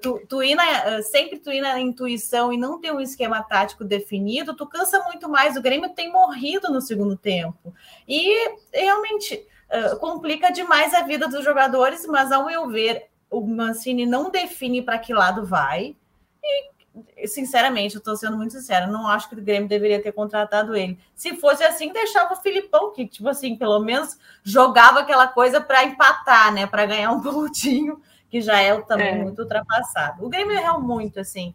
tu, 0.01 0.21
tu 0.27 0.43
ir 0.43 0.55
na, 0.55 1.01
sempre 1.01 1.39
tu 1.39 1.51
ir 1.51 1.61
na 1.61 1.79
intuição 1.79 2.53
e 2.53 2.57
não 2.57 2.79
ter 2.79 2.91
um 2.91 3.01
esquema 3.01 3.41
tático 3.41 3.83
definido, 3.83 4.55
tu 4.55 4.65
cansa 4.67 5.03
muito 5.03 5.27
mais. 5.27 5.55
O 5.55 5.61
Grêmio 5.61 5.89
tem 5.89 6.11
morrido 6.11 6.71
no 6.71 6.81
segundo 6.81 7.17
tempo. 7.17 7.73
E 8.07 8.51
realmente 8.73 9.45
uh, 9.71 9.97
complica 9.99 10.51
demais 10.51 10.93
a 10.93 11.01
vida 11.01 11.27
dos 11.27 11.43
jogadores, 11.43 12.05
mas 12.05 12.31
ao 12.31 12.45
meu 12.45 12.67
ver, 12.69 13.09
o 13.29 13.41
Mancini 13.41 14.05
não 14.05 14.29
define 14.29 14.81
para 14.81 14.99
que 14.99 15.13
lado 15.13 15.45
vai. 15.45 15.95
E, 17.15 17.27
sinceramente, 17.27 17.95
eu 17.95 17.99
estou 17.99 18.15
sendo 18.15 18.35
muito 18.35 18.53
sincera, 18.53 18.87
não 18.87 19.07
acho 19.07 19.29
que 19.29 19.35
o 19.35 19.41
Grêmio 19.41 19.69
deveria 19.69 20.01
ter 20.01 20.11
contratado 20.11 20.75
ele. 20.75 20.97
Se 21.15 21.35
fosse 21.35 21.63
assim, 21.63 21.93
deixava 21.93 22.33
o 22.33 22.37
Filipão, 22.37 22.91
que, 22.91 23.07
tipo 23.07 23.29
assim, 23.29 23.55
pelo 23.55 23.79
menos 23.79 24.17
jogava 24.43 24.99
aquela 24.99 25.27
coisa 25.27 25.61
para 25.61 25.83
empatar, 25.83 26.53
né? 26.53 26.65
Para 26.65 26.85
ganhar 26.85 27.11
um 27.11 27.21
pontinho, 27.21 28.01
que 28.29 28.41
já 28.41 28.59
é 28.59 28.79
também 28.81 29.09
é. 29.09 29.23
muito 29.23 29.41
ultrapassado. 29.41 30.25
O 30.25 30.29
Grêmio 30.29 30.57
errou 30.57 30.81
muito, 30.81 31.19
assim. 31.19 31.53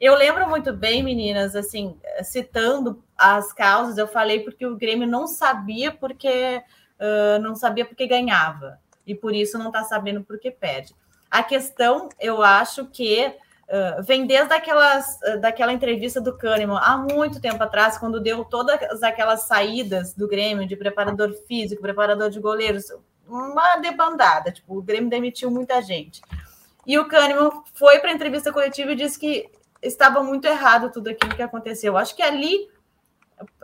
Eu 0.00 0.14
lembro 0.14 0.48
muito 0.48 0.72
bem, 0.72 1.02
meninas, 1.02 1.56
assim, 1.56 1.98
citando 2.22 3.02
as 3.16 3.52
causas, 3.52 3.96
eu 3.96 4.06
falei 4.06 4.40
porque 4.40 4.66
o 4.66 4.76
Grêmio 4.76 5.08
não 5.08 5.26
sabia 5.26 5.90
porque 5.90 6.62
uh, 7.00 7.40
não 7.40 7.54
sabia 7.54 7.84
porque 7.84 8.06
ganhava 8.06 8.78
e 9.06 9.14
por 9.14 9.34
isso 9.34 9.58
não 9.58 9.68
está 9.68 9.84
sabendo 9.84 10.24
porque 10.24 10.50
perde. 10.50 10.94
A 11.30 11.42
questão, 11.42 12.08
eu 12.18 12.42
acho 12.42 12.86
que 12.86 13.26
uh, 13.26 14.02
vem 14.02 14.26
desde 14.26 14.52
aquelas, 14.52 15.18
uh, 15.22 15.40
daquela 15.40 15.72
entrevista 15.72 16.20
do 16.20 16.36
Kahneman, 16.36 16.78
há 16.80 16.96
muito 16.96 17.40
tempo 17.40 17.62
atrás, 17.62 17.98
quando 17.98 18.20
deu 18.20 18.44
todas 18.44 19.02
aquelas 19.02 19.42
saídas 19.42 20.14
do 20.14 20.28
Grêmio 20.28 20.66
de 20.66 20.76
preparador 20.76 21.32
físico, 21.46 21.82
preparador 21.82 22.30
de 22.30 22.40
goleiros, 22.40 22.86
uma 23.28 23.76
debandada, 23.76 24.52
tipo, 24.52 24.76
o 24.78 24.82
Grêmio 24.82 25.10
demitiu 25.10 25.50
muita 25.50 25.80
gente. 25.82 26.20
E 26.86 26.98
o 26.98 27.06
Kahneman 27.08 27.50
foi 27.74 27.98
para 27.98 28.10
a 28.10 28.14
entrevista 28.14 28.52
coletiva 28.52 28.92
e 28.92 28.96
disse 28.96 29.18
que 29.18 29.50
estava 29.82 30.22
muito 30.22 30.46
errado 30.46 30.90
tudo 30.90 31.08
aquilo 31.08 31.34
que 31.34 31.42
aconteceu. 31.42 31.96
Acho 31.96 32.14
que 32.14 32.22
ali 32.22 32.68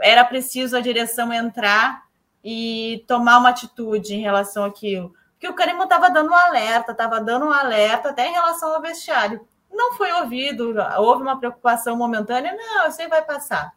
era 0.00 0.24
preciso 0.24 0.76
a 0.76 0.80
direção 0.80 1.32
entrar 1.32 2.02
e 2.44 3.04
tomar 3.06 3.38
uma 3.38 3.50
atitude 3.50 4.14
em 4.14 4.20
relação 4.20 4.64
àquilo. 4.64 5.14
Porque 5.32 5.48
o 5.48 5.54
Kahneman 5.54 5.84
estava 5.84 6.10
dando 6.10 6.30
um 6.30 6.34
alerta, 6.34 6.92
estava 6.92 7.20
dando 7.20 7.46
um 7.46 7.52
alerta 7.52 8.10
até 8.10 8.28
em 8.28 8.32
relação 8.32 8.74
ao 8.74 8.80
vestiário. 8.80 9.40
Não 9.72 9.94
foi 9.94 10.12
ouvido, 10.12 10.74
houve 10.98 11.22
uma 11.22 11.38
preocupação 11.38 11.96
momentânea, 11.96 12.54
não, 12.54 12.88
isso 12.88 13.00
aí 13.00 13.08
vai 13.08 13.22
passar. 13.22 13.72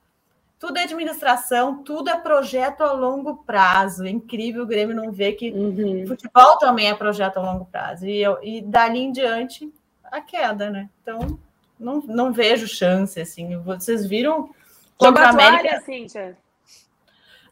Tudo 0.59 0.77
é 0.77 0.83
administração, 0.83 1.83
tudo 1.83 2.09
é 2.09 2.17
projeto 2.17 2.81
a 2.81 2.91
longo 2.91 3.37
prazo. 3.37 4.05
É 4.05 4.09
incrível 4.09 4.63
o 4.63 4.67
Grêmio 4.67 4.95
não 4.95 5.11
ver 5.11 5.33
que 5.33 5.51
uhum. 5.51 6.05
futebol 6.07 6.57
também 6.57 6.89
é 6.89 6.95
projeto 6.95 7.37
a 7.37 7.41
longo 7.41 7.65
prazo. 7.65 8.05
E, 8.05 8.21
eu, 8.21 8.37
e 8.41 8.61
dali 8.61 8.99
em 8.99 9.11
diante, 9.11 9.71
a 10.03 10.21
queda, 10.21 10.69
né? 10.69 10.89
Então, 11.01 11.37
não, 11.79 12.01
não 12.01 12.31
vejo 12.31 12.67
chance, 12.67 13.19
assim. 13.19 13.57
Vocês 13.59 14.05
viram 14.05 14.49
contra 14.97 15.27
a 15.27 15.29
América... 15.29 15.81
Cíntia. 15.81 16.37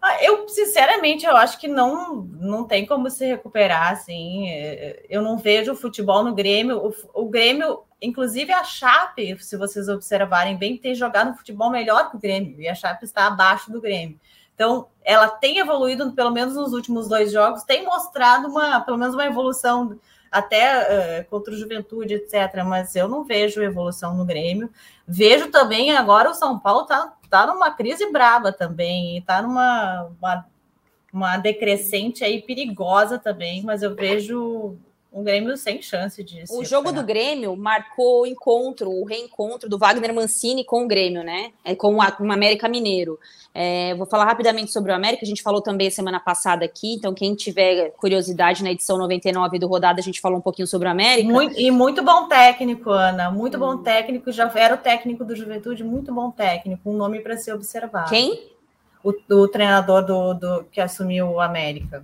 Ah, 0.05 0.21
eu, 0.21 0.49
sinceramente, 0.49 1.25
eu 1.25 1.33
acho 1.37 1.57
que 1.57 1.65
não, 1.65 2.23
não 2.23 2.65
tem 2.65 2.85
como 2.85 3.09
se 3.09 3.25
recuperar, 3.25 3.93
assim. 3.93 4.49
É, 4.49 5.05
eu 5.09 5.21
não 5.21 5.37
vejo 5.37 5.71
o 5.71 5.77
futebol 5.77 6.21
no 6.25 6.35
Grêmio. 6.35 6.77
O, 7.13 7.21
o 7.23 7.29
Grêmio, 7.29 7.83
inclusive 8.01 8.51
a 8.51 8.65
Chape, 8.65 9.41
se 9.41 9.55
vocês 9.55 9.87
observarem 9.87 10.57
bem, 10.57 10.75
tem 10.75 10.93
jogado 10.93 11.31
um 11.31 11.35
futebol 11.35 11.69
melhor 11.69 12.09
que 12.09 12.17
o 12.17 12.19
Grêmio. 12.19 12.59
E 12.59 12.67
a 12.67 12.75
Chape 12.75 13.05
está 13.05 13.27
abaixo 13.27 13.71
do 13.71 13.79
Grêmio. 13.79 14.19
Então, 14.53 14.89
ela 15.05 15.29
tem 15.29 15.59
evoluído, 15.59 16.11
pelo 16.11 16.31
menos 16.31 16.53
nos 16.53 16.73
últimos 16.73 17.07
dois 17.07 17.31
jogos, 17.31 17.63
tem 17.63 17.85
mostrado 17.85 18.49
uma, 18.49 18.81
pelo 18.81 18.97
menos 18.97 19.15
uma 19.15 19.25
evolução 19.25 19.97
até 20.34 21.21
uh, 21.21 21.29
contra 21.29 21.53
o 21.53 21.57
Juventude, 21.57 22.15
etc. 22.15 22.63
Mas 22.65 22.95
eu 22.95 23.07
não 23.07 23.23
vejo 23.23 23.61
evolução 23.61 24.15
no 24.15 24.25
Grêmio. 24.25 24.69
Vejo 25.07 25.51
também 25.51 25.95
agora 25.95 26.29
o 26.29 26.34
São 26.34 26.57
Paulo 26.57 26.86
tá, 26.86 27.13
tá 27.29 27.45
numa 27.45 27.71
crise 27.71 28.11
brava 28.11 28.51
também, 28.51 29.17
está 29.17 29.41
numa 29.41 30.09
uma, 30.19 30.45
uma 31.13 31.38
decrescente 31.38 32.23
aí 32.23 32.41
perigosa 32.41 33.19
também, 33.19 33.61
mas 33.61 33.84
eu 33.84 33.93
vejo 33.93 34.75
um 35.14 35.24
Grêmio 35.24 35.55
sem 35.55 35.80
chance 35.82 36.24
disso. 36.24 36.57
O 36.57 36.66
jogo 36.66 36.91
do 36.91 37.03
Grêmio 37.03 37.55
marcou 37.55 38.24
o 38.24 38.26
encontro, 38.26 38.89
o 38.89 39.05
reencontro 39.05 39.70
do 39.70 39.78
Wagner 39.78 40.14
Mancini 40.14 40.66
com 40.66 40.84
o 40.84 40.88
Grêmio, 40.88 41.24
né? 41.24 41.51
É, 41.64 41.76
com, 41.76 41.97
o 41.97 42.01
América 42.01 42.68
Mineiro. 42.68 43.20
É, 43.53 43.93
vou 43.93 44.07
falar 44.07 44.26
rapidamente 44.26 44.72
sobre 44.72 44.91
o 44.91 44.95
América, 44.95 45.24
a 45.24 45.28
gente 45.28 45.43
falou 45.43 45.61
também 45.61 45.91
semana 45.91 46.20
passada 46.20 46.66
aqui, 46.66 46.95
então 46.95 47.14
quem 47.14 47.36
tiver 47.36 47.91
curiosidade 47.91 48.64
na 48.64 48.72
edição 48.72 48.97
99 48.97 49.59
do 49.59 49.68
Rodada, 49.68 49.99
a 49.99 50.03
gente 50.03 50.20
falou 50.20 50.39
um 50.39 50.41
pouquinho 50.41 50.68
sobre 50.68 50.88
o 50.88 50.91
América. 50.91 51.32
Muito, 51.32 51.59
e 51.59 51.70
muito 51.70 52.03
bom 52.03 52.28
técnico, 52.28 52.89
Ana, 52.89 53.30
muito 53.30 53.57
hum. 53.57 53.59
bom 53.59 53.78
técnico, 53.78 54.32
já 54.32 54.51
era 54.55 54.74
o 54.74 54.80
técnico 54.80 55.24
do 55.24 55.36
Juventude, 55.36 55.84
muito 55.84 56.11
bom 56.11 56.32
técnico, 56.32 56.89
um 56.89 56.97
nome 56.97 57.20
para 57.20 57.38
ser 57.38 57.53
observado. 57.53 58.09
Quem? 58.09 58.51
O, 59.03 59.14
o 59.36 59.47
treinador 59.47 60.03
do, 60.03 60.34
do, 60.34 60.64
que 60.72 60.82
assumiu 60.82 61.30
o 61.30 61.39
América. 61.39 62.03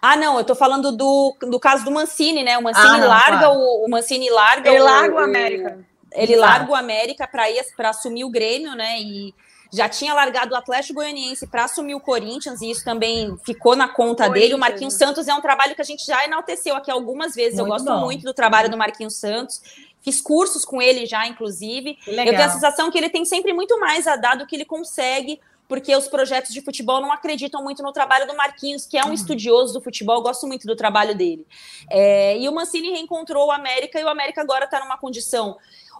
Ah, 0.00 0.16
não, 0.16 0.38
eu 0.38 0.44
tô 0.44 0.54
falando 0.54 0.92
do, 0.92 1.36
do 1.42 1.58
caso 1.58 1.84
do 1.84 1.90
Mancini, 1.90 2.42
né? 2.42 2.56
O 2.56 2.62
Mancini 2.62 2.86
ah, 2.86 2.98
não, 2.98 3.08
larga 3.08 3.38
claro. 3.38 3.58
o, 3.58 3.86
o 3.86 3.90
Mancini 3.90 4.30
larga 4.30 4.70
ele 4.70 4.80
o, 4.80 4.84
larga 4.84 5.14
o 5.14 5.18
América. 5.18 5.78
Ele 6.12 6.34
Exato. 6.34 6.48
larga 6.48 6.72
o 6.72 6.74
América 6.74 7.26
para 7.26 7.50
ir 7.50 7.64
para 7.76 7.90
assumir 7.90 8.24
o 8.24 8.30
Grêmio, 8.30 8.74
né? 8.74 9.00
E 9.00 9.34
já 9.70 9.88
tinha 9.88 10.14
largado 10.14 10.54
o 10.54 10.56
Atlético 10.56 10.94
Goianiense 10.94 11.46
para 11.46 11.64
assumir 11.64 11.94
o 11.94 12.00
Corinthians, 12.00 12.62
e 12.62 12.70
isso 12.70 12.82
também 12.84 13.36
ficou 13.44 13.76
na 13.76 13.86
conta 13.86 14.28
dele. 14.28 14.54
O 14.54 14.58
Marquinhos 14.58 14.94
Santos 14.94 15.28
é 15.28 15.34
um 15.34 15.42
trabalho 15.42 15.74
que 15.74 15.82
a 15.82 15.84
gente 15.84 16.06
já 16.06 16.24
enalteceu 16.24 16.74
aqui 16.74 16.90
algumas 16.90 17.34
vezes. 17.34 17.58
Muito 17.58 17.66
eu 17.66 17.72
gosto 17.72 17.84
bom. 17.84 18.04
muito 18.06 18.22
do 18.22 18.32
trabalho 18.32 18.70
do 18.70 18.78
Marquinhos 18.78 19.16
Santos. 19.16 19.60
Fiz 20.00 20.22
cursos 20.22 20.64
com 20.64 20.80
ele 20.80 21.04
já, 21.04 21.26
inclusive. 21.26 21.98
Eu 22.06 22.14
tenho 22.14 22.44
a 22.44 22.48
sensação 22.48 22.90
que 22.90 22.96
ele 22.96 23.10
tem 23.10 23.24
sempre 23.24 23.52
muito 23.52 23.78
mais 23.78 24.06
a 24.06 24.16
dar 24.16 24.36
do 24.36 24.46
que 24.46 24.56
ele 24.56 24.64
consegue 24.64 25.38
porque 25.68 25.94
os 25.94 26.08
projetos 26.08 26.52
de 26.52 26.62
futebol 26.62 27.00
não 27.00 27.12
acreditam 27.12 27.62
muito 27.62 27.82
no 27.82 27.92
trabalho 27.92 28.26
do 28.26 28.34
Marquinhos, 28.34 28.86
que 28.86 28.96
é 28.96 29.04
um 29.04 29.08
uhum. 29.08 29.12
estudioso 29.12 29.74
do 29.74 29.80
futebol, 29.82 30.22
gosto 30.22 30.46
muito 30.46 30.66
do 30.66 30.74
trabalho 30.74 31.14
dele. 31.14 31.46
É, 31.90 32.38
e 32.38 32.48
o 32.48 32.52
Mancini 32.52 32.90
reencontrou 32.90 33.48
o 33.48 33.52
América, 33.52 34.00
e 34.00 34.04
o 34.04 34.08
América 34.08 34.40
agora 34.40 34.64
está 34.64 34.80
numa 34.80 34.96
condição 34.96 35.58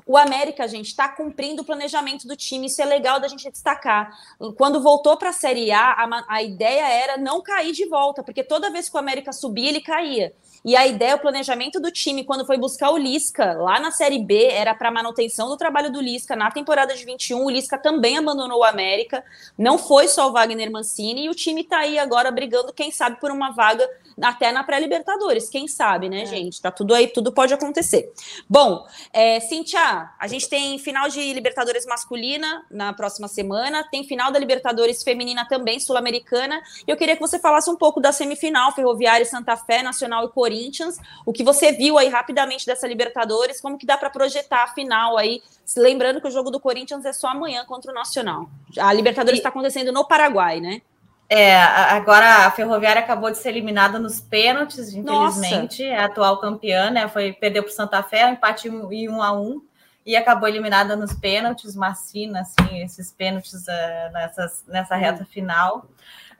o 0.08 0.16
América, 0.16 0.66
gente, 0.66 0.86
está 0.86 1.06
cumprindo 1.06 1.60
o 1.60 1.64
planejamento 1.66 2.26
do 2.26 2.34
time, 2.34 2.66
isso 2.66 2.80
é 2.80 2.84
legal 2.86 3.20
da 3.20 3.28
gente 3.28 3.50
destacar. 3.50 4.10
Quando 4.56 4.82
voltou 4.82 5.18
para 5.18 5.28
a 5.28 5.34
Série 5.34 5.70
A, 5.70 5.90
a, 5.90 6.24
a, 6.26 6.42
ideia 6.42 6.88
era 6.88 7.18
não 7.18 7.42
cair 7.42 7.72
de 7.72 7.84
volta, 7.86 8.22
porque 8.22 8.42
toda 8.42 8.70
vez 8.70 8.88
que 8.88 8.96
o 8.96 8.98
América 8.98 9.34
subia, 9.34 9.68
ele 9.68 9.82
caía. 9.82 10.32
E 10.64 10.74
a 10.76 10.86
ideia, 10.86 11.14
o 11.14 11.18
planejamento 11.18 11.78
do 11.78 11.90
time, 11.90 12.24
quando 12.24 12.44
foi 12.44 12.56
buscar 12.56 12.90
o 12.90 12.96
Lisca 12.96 13.52
lá 13.52 13.78
na 13.78 13.90
Série 13.90 14.18
B, 14.18 14.46
era 14.46 14.74
para 14.74 14.90
manutenção 14.90 15.48
do 15.48 15.56
trabalho 15.56 15.90
do 15.90 16.00
Lisca. 16.00 16.34
Na 16.34 16.50
temporada 16.50 16.94
de 16.94 17.04
21, 17.04 17.44
o 17.44 17.50
Lisca 17.50 17.78
também 17.78 18.18
abandonou 18.18 18.60
o 18.60 18.64
América. 18.64 19.24
Não 19.56 19.78
foi 19.78 20.08
só 20.08 20.28
o 20.28 20.32
Wagner 20.32 20.70
Mancini. 20.70 21.24
E 21.24 21.28
o 21.28 21.34
time 21.34 21.62
está 21.62 21.78
aí 21.78 21.98
agora 21.98 22.30
brigando, 22.30 22.72
quem 22.72 22.90
sabe, 22.90 23.20
por 23.20 23.30
uma 23.30 23.50
vaga 23.50 23.88
até 24.20 24.52
na 24.52 24.64
pré-Libertadores. 24.64 25.48
Quem 25.48 25.68
sabe, 25.68 26.08
né, 26.08 26.22
é. 26.22 26.26
gente? 26.26 26.60
Tá 26.60 26.70
tudo 26.70 26.94
aí, 26.94 27.06
tudo 27.06 27.32
pode 27.32 27.54
acontecer. 27.54 28.12
Bom, 28.48 28.84
é, 29.12 29.40
Cintia, 29.40 29.97
a 30.18 30.26
gente 30.26 30.48
tem 30.48 30.78
final 30.78 31.08
de 31.08 31.32
Libertadores 31.32 31.86
masculina 31.86 32.64
na 32.70 32.92
próxima 32.92 33.28
semana, 33.28 33.84
tem 33.84 34.04
final 34.04 34.30
da 34.30 34.38
Libertadores 34.38 35.02
feminina 35.02 35.46
também, 35.48 35.80
sul-americana. 35.80 36.60
E 36.86 36.90
eu 36.90 36.96
queria 36.96 37.14
que 37.14 37.20
você 37.20 37.38
falasse 37.38 37.70
um 37.70 37.76
pouco 37.76 38.00
da 38.00 38.12
semifinal, 38.12 38.72
Ferroviária 38.72 39.24
Santa 39.24 39.56
Fé, 39.56 39.82
Nacional 39.82 40.24
e 40.26 40.28
Corinthians. 40.30 40.98
O 41.24 41.32
que 41.32 41.44
você 41.44 41.72
viu 41.72 41.98
aí 41.98 42.08
rapidamente 42.08 42.66
dessa 42.66 42.86
Libertadores, 42.86 43.60
como 43.60 43.78
que 43.78 43.86
dá 43.86 43.96
para 43.96 44.10
projetar 44.10 44.64
a 44.64 44.68
final 44.68 45.16
aí? 45.16 45.42
Lembrando 45.76 46.20
que 46.20 46.28
o 46.28 46.30
jogo 46.30 46.50
do 46.50 46.60
Corinthians 46.60 47.04
é 47.04 47.12
só 47.12 47.28
amanhã 47.28 47.64
contra 47.64 47.90
o 47.90 47.94
Nacional. 47.94 48.48
A 48.78 48.92
Libertadores 48.92 49.38
está 49.38 49.48
acontecendo 49.48 49.92
no 49.92 50.06
Paraguai, 50.06 50.60
né? 50.60 50.82
É, 51.30 51.60
agora 51.60 52.46
a 52.46 52.50
Ferroviária 52.50 53.02
acabou 53.02 53.30
de 53.30 53.36
ser 53.36 53.50
eliminada 53.50 53.98
nos 53.98 54.18
pênaltis, 54.18 54.94
infelizmente. 54.94 55.82
Nossa. 55.82 55.94
É 55.94 55.98
a 55.98 56.06
atual 56.06 56.40
campeã, 56.40 56.90
né? 56.90 57.06
Foi, 57.06 57.34
perdeu 57.34 57.62
para 57.62 57.70
o 57.70 57.74
Santa 57.74 58.02
Fé, 58.02 58.26
um 58.26 58.32
empate 58.32 58.68
em 58.68 59.08
um 59.10 59.22
a 59.22 59.32
um, 59.32 59.60
e 60.08 60.16
acabou 60.16 60.48
eliminada 60.48 60.96
nos 60.96 61.12
pênaltis, 61.12 61.76
Macina, 61.76 62.40
assim, 62.40 62.82
esses 62.82 63.12
pênaltis 63.12 63.52
uh, 63.52 64.12
nessas, 64.14 64.64
nessa 64.66 64.96
hum. 64.96 64.98
reta 64.98 65.26
final. 65.26 65.86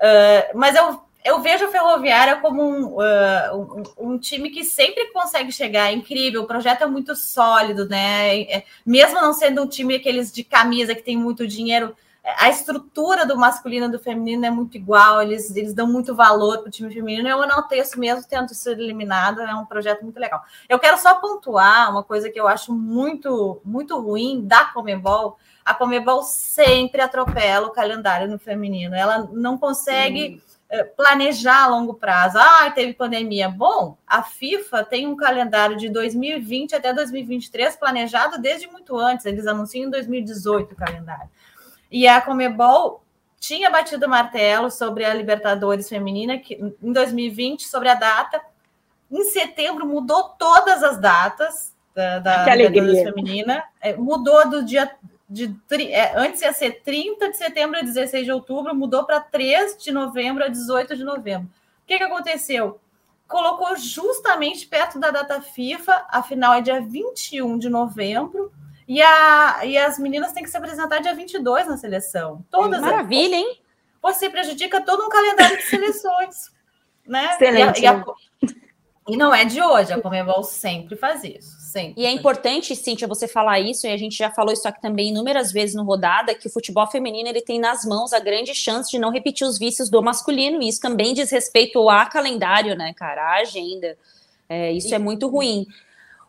Uh, 0.00 0.58
mas 0.58 0.74
eu, 0.74 1.02
eu 1.22 1.42
vejo 1.42 1.66
a 1.66 1.70
Ferroviária 1.70 2.36
como 2.36 2.62
um, 2.62 2.96
uh, 2.96 3.84
um, 3.98 4.12
um, 4.12 4.18
time 4.18 4.48
que 4.48 4.64
sempre 4.64 5.12
consegue 5.12 5.52
chegar, 5.52 5.90
é 5.90 5.92
incrível, 5.92 6.44
o 6.44 6.46
projeto 6.46 6.80
é 6.80 6.86
muito 6.86 7.14
sólido, 7.14 7.86
né? 7.86 8.40
É, 8.44 8.64
mesmo 8.86 9.20
não 9.20 9.34
sendo 9.34 9.62
um 9.62 9.68
time 9.68 9.96
aqueles 9.96 10.32
de 10.32 10.42
camisa 10.42 10.94
que 10.94 11.02
tem 11.02 11.18
muito 11.18 11.46
dinheiro 11.46 11.94
a 12.36 12.48
estrutura 12.50 13.24
do 13.26 13.36
masculino 13.36 13.86
e 13.86 13.90
do 13.90 13.98
feminino 13.98 14.44
é 14.44 14.50
muito 14.50 14.76
igual, 14.76 15.22
eles, 15.22 15.54
eles 15.56 15.72
dão 15.72 15.86
muito 15.86 16.14
valor 16.14 16.58
para 16.58 16.68
o 16.68 16.70
time 16.70 16.92
feminino. 16.92 17.28
Eu 17.28 17.42
enalteço 17.42 17.98
mesmo 17.98 18.24
tendo 18.28 18.52
sido 18.54 18.80
eliminado, 18.80 19.40
é 19.40 19.54
um 19.54 19.64
projeto 19.64 20.02
muito 20.02 20.18
legal. 20.18 20.42
Eu 20.68 20.78
quero 20.78 20.98
só 20.98 21.14
pontuar 21.14 21.90
uma 21.90 22.02
coisa 22.02 22.30
que 22.30 22.38
eu 22.38 22.46
acho 22.46 22.72
muito, 22.72 23.60
muito 23.64 23.98
ruim 23.98 24.46
da 24.46 24.66
Comebol. 24.66 25.38
A 25.64 25.74
Comebol 25.74 26.22
sempre 26.22 27.00
atropela 27.00 27.68
o 27.68 27.72
calendário 27.72 28.28
no 28.28 28.38
feminino, 28.38 28.94
ela 28.94 29.28
não 29.32 29.56
consegue. 29.56 30.36
Hum 30.44 30.48
planejar 30.96 31.64
a 31.64 31.68
longo 31.68 31.94
prazo. 31.94 32.36
Ah, 32.38 32.70
teve 32.70 32.92
pandemia. 32.92 33.48
Bom, 33.48 33.96
a 34.06 34.22
FIFA 34.22 34.84
tem 34.84 35.06
um 35.06 35.16
calendário 35.16 35.78
de 35.78 35.88
2020 35.88 36.74
até 36.74 36.92
2023 36.92 37.74
planejado 37.76 38.38
desde 38.38 38.66
muito 38.66 38.94
antes. 38.94 39.24
Eles 39.24 39.46
anunciam 39.46 39.86
em 39.86 39.90
2018 39.90 40.72
o 40.72 40.76
calendário. 40.76 41.30
E 41.90 42.06
a 42.06 42.20
Comebol 42.20 43.02
tinha 43.38 43.70
batido 43.70 44.06
o 44.06 44.08
martelo 44.08 44.70
sobre 44.70 45.04
a 45.04 45.14
Libertadores 45.14 45.88
feminina 45.88 46.38
que, 46.38 46.54
em 46.54 46.92
2020, 46.92 47.66
sobre 47.66 47.88
a 47.88 47.94
data. 47.94 48.40
Em 49.10 49.24
setembro 49.24 49.86
mudou 49.86 50.30
todas 50.30 50.82
as 50.82 50.98
datas 51.00 51.74
da, 51.94 52.18
da 52.18 52.54
Libertadores 52.54 53.02
feminina. 53.02 53.64
É, 53.80 53.96
mudou 53.96 54.48
do 54.48 54.64
dia 54.64 54.90
de 55.28 55.54
é, 55.90 56.16
antes 56.16 56.40
ia 56.40 56.52
ser 56.54 56.80
30 56.82 57.30
de 57.30 57.36
setembro 57.36 57.78
a 57.78 57.82
16 57.82 58.24
de 58.24 58.32
outubro, 58.32 58.74
mudou 58.74 59.04
para 59.04 59.20
3 59.20 59.76
de 59.76 59.92
novembro 59.92 60.42
a 60.42 60.48
18 60.48 60.96
de 60.96 61.04
novembro. 61.04 61.48
O 61.48 61.86
que, 61.86 61.98
que 61.98 62.04
aconteceu? 62.04 62.80
Colocou 63.26 63.76
justamente 63.76 64.66
perto 64.66 64.98
da 64.98 65.10
data 65.10 65.42
FIFA, 65.42 66.06
a 66.08 66.22
final 66.22 66.54
é 66.54 66.62
dia 66.62 66.80
21 66.80 67.58
de 67.58 67.68
novembro, 67.68 68.50
e, 68.88 69.02
a, 69.02 69.60
e 69.64 69.76
as 69.76 69.98
meninas 69.98 70.32
têm 70.32 70.42
que 70.42 70.50
se 70.50 70.56
apresentar 70.56 71.00
dia 71.00 71.14
22 71.14 71.68
na 71.68 71.76
seleção. 71.76 72.42
Todas 72.50 72.80
Maravilha, 72.80 73.36
hein? 73.36 73.60
Você 74.02 74.30
prejudica 74.30 74.80
todo 74.80 75.04
um 75.04 75.08
calendário 75.10 75.58
de 75.58 75.64
seleções. 75.64 76.50
né? 77.06 77.34
Excelente. 77.34 77.82
E, 77.82 77.86
a, 77.86 77.92
e, 77.92 77.96
a, 77.96 78.04
e 79.08 79.16
não 79.16 79.34
é 79.34 79.44
de 79.44 79.60
hoje, 79.60 79.92
a 79.92 80.00
Comebol 80.00 80.42
sempre 80.42 80.96
faz 80.96 81.24
isso. 81.24 81.58
Sempre. 81.60 82.02
E 82.02 82.06
é 82.06 82.10
importante, 82.10 82.74
Cíntia, 82.74 83.06
você 83.06 83.28
falar 83.28 83.60
isso, 83.60 83.86
e 83.86 83.90
a 83.90 83.96
gente 83.96 84.16
já 84.16 84.30
falou 84.30 84.52
isso 84.52 84.66
aqui 84.66 84.80
também 84.80 85.08
inúmeras 85.08 85.52
vezes 85.52 85.74
no 85.74 85.82
Rodada, 85.82 86.34
que 86.34 86.46
o 86.46 86.50
futebol 86.50 86.86
feminino 86.86 87.28
ele 87.28 87.42
tem 87.42 87.58
nas 87.58 87.84
mãos 87.84 88.14
a 88.14 88.20
grande 88.20 88.54
chance 88.54 88.90
de 88.90 88.98
não 88.98 89.10
repetir 89.10 89.46
os 89.46 89.58
vícios 89.58 89.90
do 89.90 90.02
masculino, 90.02 90.62
e 90.62 90.68
isso 90.68 90.80
também 90.80 91.12
diz 91.12 91.30
respeito 91.30 91.88
a 91.90 92.06
calendário, 92.06 92.74
né, 92.74 92.94
cara, 92.94 93.22
a 93.22 93.40
agenda. 93.40 93.98
É, 94.48 94.72
isso 94.72 94.88
e... 94.88 94.94
é 94.94 94.98
muito 94.98 95.28
ruim. 95.28 95.66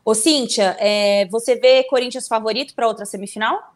Ô, 0.09 0.15
Cíntia, 0.15 0.75
é, 0.79 1.27
você 1.27 1.55
vê 1.55 1.83
Corinthians 1.83 2.27
favorito 2.27 2.73
para 2.73 2.87
outra 2.87 3.05
semifinal? 3.05 3.75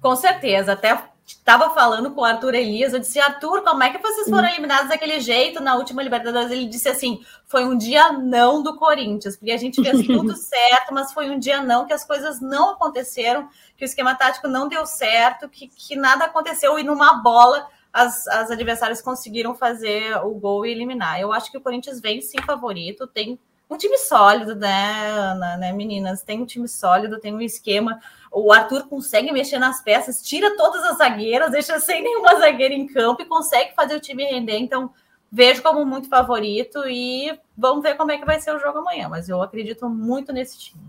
Com 0.00 0.14
certeza, 0.14 0.74
até 0.74 1.02
estava 1.26 1.70
falando 1.70 2.12
com 2.12 2.20
o 2.20 2.24
Arthur 2.24 2.54
Elias, 2.54 2.92
eu 2.92 3.00
disse, 3.00 3.18
Arthur, 3.18 3.62
como 3.62 3.82
é 3.82 3.90
que 3.90 3.98
vocês 3.98 4.30
foram 4.30 4.44
hum. 4.44 4.52
eliminados 4.52 4.88
daquele 4.88 5.18
jeito 5.18 5.60
na 5.60 5.74
última 5.74 6.00
Libertadores? 6.00 6.52
Ele 6.52 6.66
disse 6.66 6.88
assim, 6.88 7.24
foi 7.46 7.64
um 7.64 7.76
dia 7.76 8.12
não 8.12 8.62
do 8.62 8.76
Corinthians, 8.76 9.36
porque 9.36 9.50
a 9.50 9.56
gente 9.56 9.82
fez 9.82 9.98
tudo 10.06 10.36
certo, 10.36 10.94
mas 10.94 11.12
foi 11.12 11.28
um 11.28 11.40
dia 11.40 11.60
não, 11.60 11.84
que 11.84 11.92
as 11.92 12.04
coisas 12.04 12.40
não 12.40 12.74
aconteceram, 12.74 13.48
que 13.76 13.84
o 13.84 13.86
esquema 13.86 14.14
tático 14.14 14.46
não 14.46 14.68
deu 14.68 14.86
certo, 14.86 15.48
que, 15.48 15.66
que 15.66 15.96
nada 15.96 16.26
aconteceu, 16.26 16.78
e 16.78 16.84
numa 16.84 17.14
bola 17.14 17.66
as, 17.92 18.28
as 18.28 18.48
adversárias 18.48 19.02
conseguiram 19.02 19.56
fazer 19.56 20.24
o 20.24 20.30
gol 20.34 20.64
e 20.64 20.70
eliminar. 20.70 21.20
Eu 21.20 21.32
acho 21.32 21.50
que 21.50 21.58
o 21.58 21.60
Corinthians 21.60 22.00
vem 22.00 22.20
sim 22.20 22.40
favorito, 22.46 23.08
tem 23.08 23.40
um 23.74 23.78
time 23.78 23.98
sólido, 23.98 24.54
né, 24.54 25.10
Ana, 25.10 25.56
né, 25.56 25.72
meninas? 25.72 26.22
Tem 26.22 26.40
um 26.40 26.46
time 26.46 26.68
sólido, 26.68 27.20
tem 27.20 27.34
um 27.34 27.40
esquema 27.40 28.00
o 28.34 28.52
Arthur 28.52 28.88
consegue 28.88 29.30
mexer 29.30 29.58
nas 29.58 29.80
peças, 29.80 30.20
tira 30.20 30.56
todas 30.56 30.82
as 30.82 30.98
zagueiras, 30.98 31.52
deixa 31.52 31.78
sem 31.78 32.02
nenhuma 32.02 32.34
zagueira 32.36 32.74
em 32.74 32.86
campo 32.86 33.22
e 33.22 33.26
consegue 33.26 33.72
fazer 33.74 33.94
o 33.94 34.00
time 34.00 34.24
render. 34.24 34.58
Então, 34.58 34.90
vejo 35.30 35.62
como 35.62 35.86
muito 35.86 36.08
favorito 36.08 36.82
e 36.88 37.32
vamos 37.56 37.84
ver 37.84 37.96
como 37.96 38.10
é 38.10 38.18
que 38.18 38.24
vai 38.24 38.40
ser 38.40 38.52
o 38.54 38.58
jogo 38.58 38.78
amanhã. 38.78 39.08
Mas 39.08 39.28
eu 39.28 39.40
acredito 39.40 39.88
muito 39.88 40.32
nesse 40.32 40.58
time. 40.58 40.82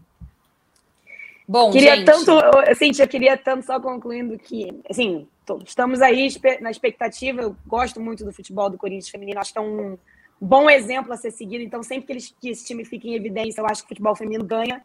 Bom, 1.48 1.72
queria 1.72 1.98
gente... 1.98 2.06
tanto, 2.06 2.32
Cintia, 2.76 3.06
eu 3.06 3.10
queria 3.10 3.38
tanto 3.38 3.64
só 3.64 3.80
concluindo 3.80 4.36
que, 4.40 4.82
assim, 4.90 5.28
estamos 5.64 6.02
aí 6.02 6.28
na 6.60 6.72
expectativa. 6.72 7.42
Eu 7.44 7.56
gosto 7.68 8.02
muito 8.02 8.26
do 8.26 8.34
futebol 8.34 8.72
do 8.72 8.78
Corinthians 8.80 9.10
feminino, 9.10 9.40
acho 9.40 9.54
que 9.54 9.60
é 9.60 9.62
um 9.62 9.96
bom 10.40 10.70
exemplo 10.70 11.14
a 11.14 11.18
ser 11.18 11.32
seguido. 11.32 11.64
Então, 11.64 11.82
sempre 11.84 12.08
que, 12.08 12.14
eles, 12.14 12.36
que 12.40 12.50
esse 12.50 12.66
time 12.66 12.86
fica 12.86 13.08
em 13.08 13.16
evidência, 13.16 13.62
eu 13.62 13.66
acho 13.66 13.82
que 13.82 13.86
o 13.86 13.90
futebol 13.90 14.16
feminino 14.16 14.44
ganha 14.44 14.84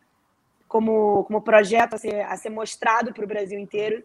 como, 0.68 1.24
como 1.24 1.42
projeto 1.42 1.94
a 1.94 1.98
ser, 1.98 2.20
a 2.20 2.36
ser 2.36 2.50
mostrado 2.50 3.12
para 3.12 3.24
o 3.24 3.28
Brasil 3.28 3.58
inteiro. 3.58 4.02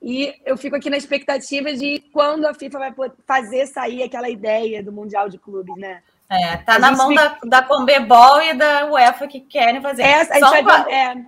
E 0.00 0.34
eu 0.44 0.56
fico 0.56 0.76
aqui 0.76 0.90
na 0.90 0.96
expectativa 0.96 1.72
de 1.72 2.00
quando 2.12 2.46
a 2.46 2.54
FIFA 2.54 2.78
vai 2.78 2.94
fazer 3.26 3.66
sair 3.66 4.02
aquela 4.02 4.28
ideia 4.28 4.82
do 4.82 4.92
Mundial 4.92 5.28
de 5.28 5.38
Clubes, 5.38 5.76
né? 5.76 6.02
É, 6.30 6.58
tá 6.58 6.74
a 6.74 6.78
na 6.78 6.92
mão 6.92 7.08
fica... 7.08 7.38
da, 7.42 7.60
da 7.60 7.62
Conbebol 7.62 8.42
e 8.42 8.54
da 8.54 8.86
UEFA 8.86 9.26
que 9.26 9.40
querem 9.40 9.80
fazer. 9.80 10.02
É, 10.02 10.20
a 10.20 10.34
gente 10.34 10.62
vai, 10.62 10.92
é, 10.92 11.24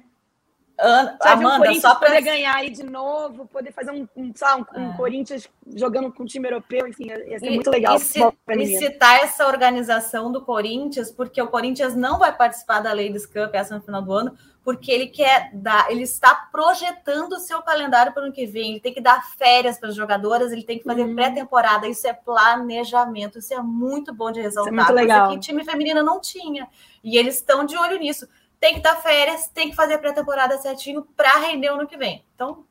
Ana, 0.81 1.16
Amanda, 1.20 1.70
um 1.70 1.81
só 1.81 1.95
para 1.95 2.09
poder 2.09 2.22
ganhar 2.22 2.55
aí 2.55 2.70
de 2.70 2.83
novo, 2.83 3.47
poder 3.47 3.72
fazer 3.72 3.91
um, 3.91 4.09
um, 4.16 4.33
um, 4.33 4.81
um 4.81 4.91
é. 4.91 4.97
Corinthians 4.97 5.49
jogando 5.74 6.12
com 6.12 6.22
o 6.22 6.26
time 6.26 6.49
europeu, 6.49 6.87
enfim, 6.87 7.07
ia 7.07 7.39
ser 7.39 7.47
e, 7.47 7.55
muito 7.55 7.70
legal. 7.70 7.97
E, 7.97 8.01
se, 8.01 8.20
e 8.59 8.78
citar 8.78 9.20
essa 9.20 9.47
organização 9.47 10.33
do 10.33 10.41
Corinthians, 10.41 11.11
porque 11.11 11.41
o 11.41 11.49
Corinthians 11.49 11.95
não 11.95 12.18
vai 12.18 12.35
participar 12.35 12.81
da 12.81 12.93
Ladies 12.93 13.26
Cup 13.26 13.55
essa 13.55 13.76
no 13.76 13.83
final 13.83 14.03
do 14.03 14.12
ano, 14.12 14.37
porque 14.62 14.91
ele 14.91 15.07
quer 15.07 15.51
dar, 15.55 15.91
ele 15.91 16.03
está 16.03 16.35
projetando 16.53 17.33
o 17.33 17.41
seu 17.41 17.62
calendário 17.62 18.12
para 18.12 18.22
o 18.22 18.24
ano 18.26 18.33
que 18.33 18.47
vem, 18.47 18.72
ele 18.72 18.81
tem 18.81 18.93
que 18.93 19.01
dar 19.01 19.22
férias 19.37 19.78
para 19.78 19.89
as 19.89 19.95
jogadoras, 19.95 20.53
ele 20.53 20.62
tem 20.62 20.78
que 20.78 20.85
fazer 20.85 21.03
uhum. 21.03 21.14
pré-temporada, 21.14 21.89
isso 21.89 22.07
é 22.07 22.12
planejamento, 22.12 23.39
isso 23.39 23.55
é 23.55 23.62
muito 23.62 24.12
bom 24.14 24.31
de 24.31 24.41
ressaltar. 24.41 24.72
Isso 24.72 24.83
é 24.83 24.85
muito 24.85 24.97
legal. 24.97 25.33
O 25.33 25.41
time 25.41 25.64
feminino 25.64 26.03
não 26.03 26.20
tinha, 26.20 26.68
e 27.03 27.16
eles 27.16 27.37
estão 27.37 27.64
de 27.64 27.76
olho 27.76 27.99
nisso. 27.99 28.28
Tem 28.61 28.75
que 28.75 28.81
dar 28.81 28.97
férias, 28.97 29.49
tem 29.49 29.71
que 29.71 29.77
fazer 29.77 29.99
pré-temporada 29.99 30.59
certinho 30.59 31.03
para 31.17 31.39
render 31.39 31.71
o 31.71 31.75
ano 31.75 31.89
que 31.89 31.97
vem. 31.97 32.23
Então, 32.35 32.65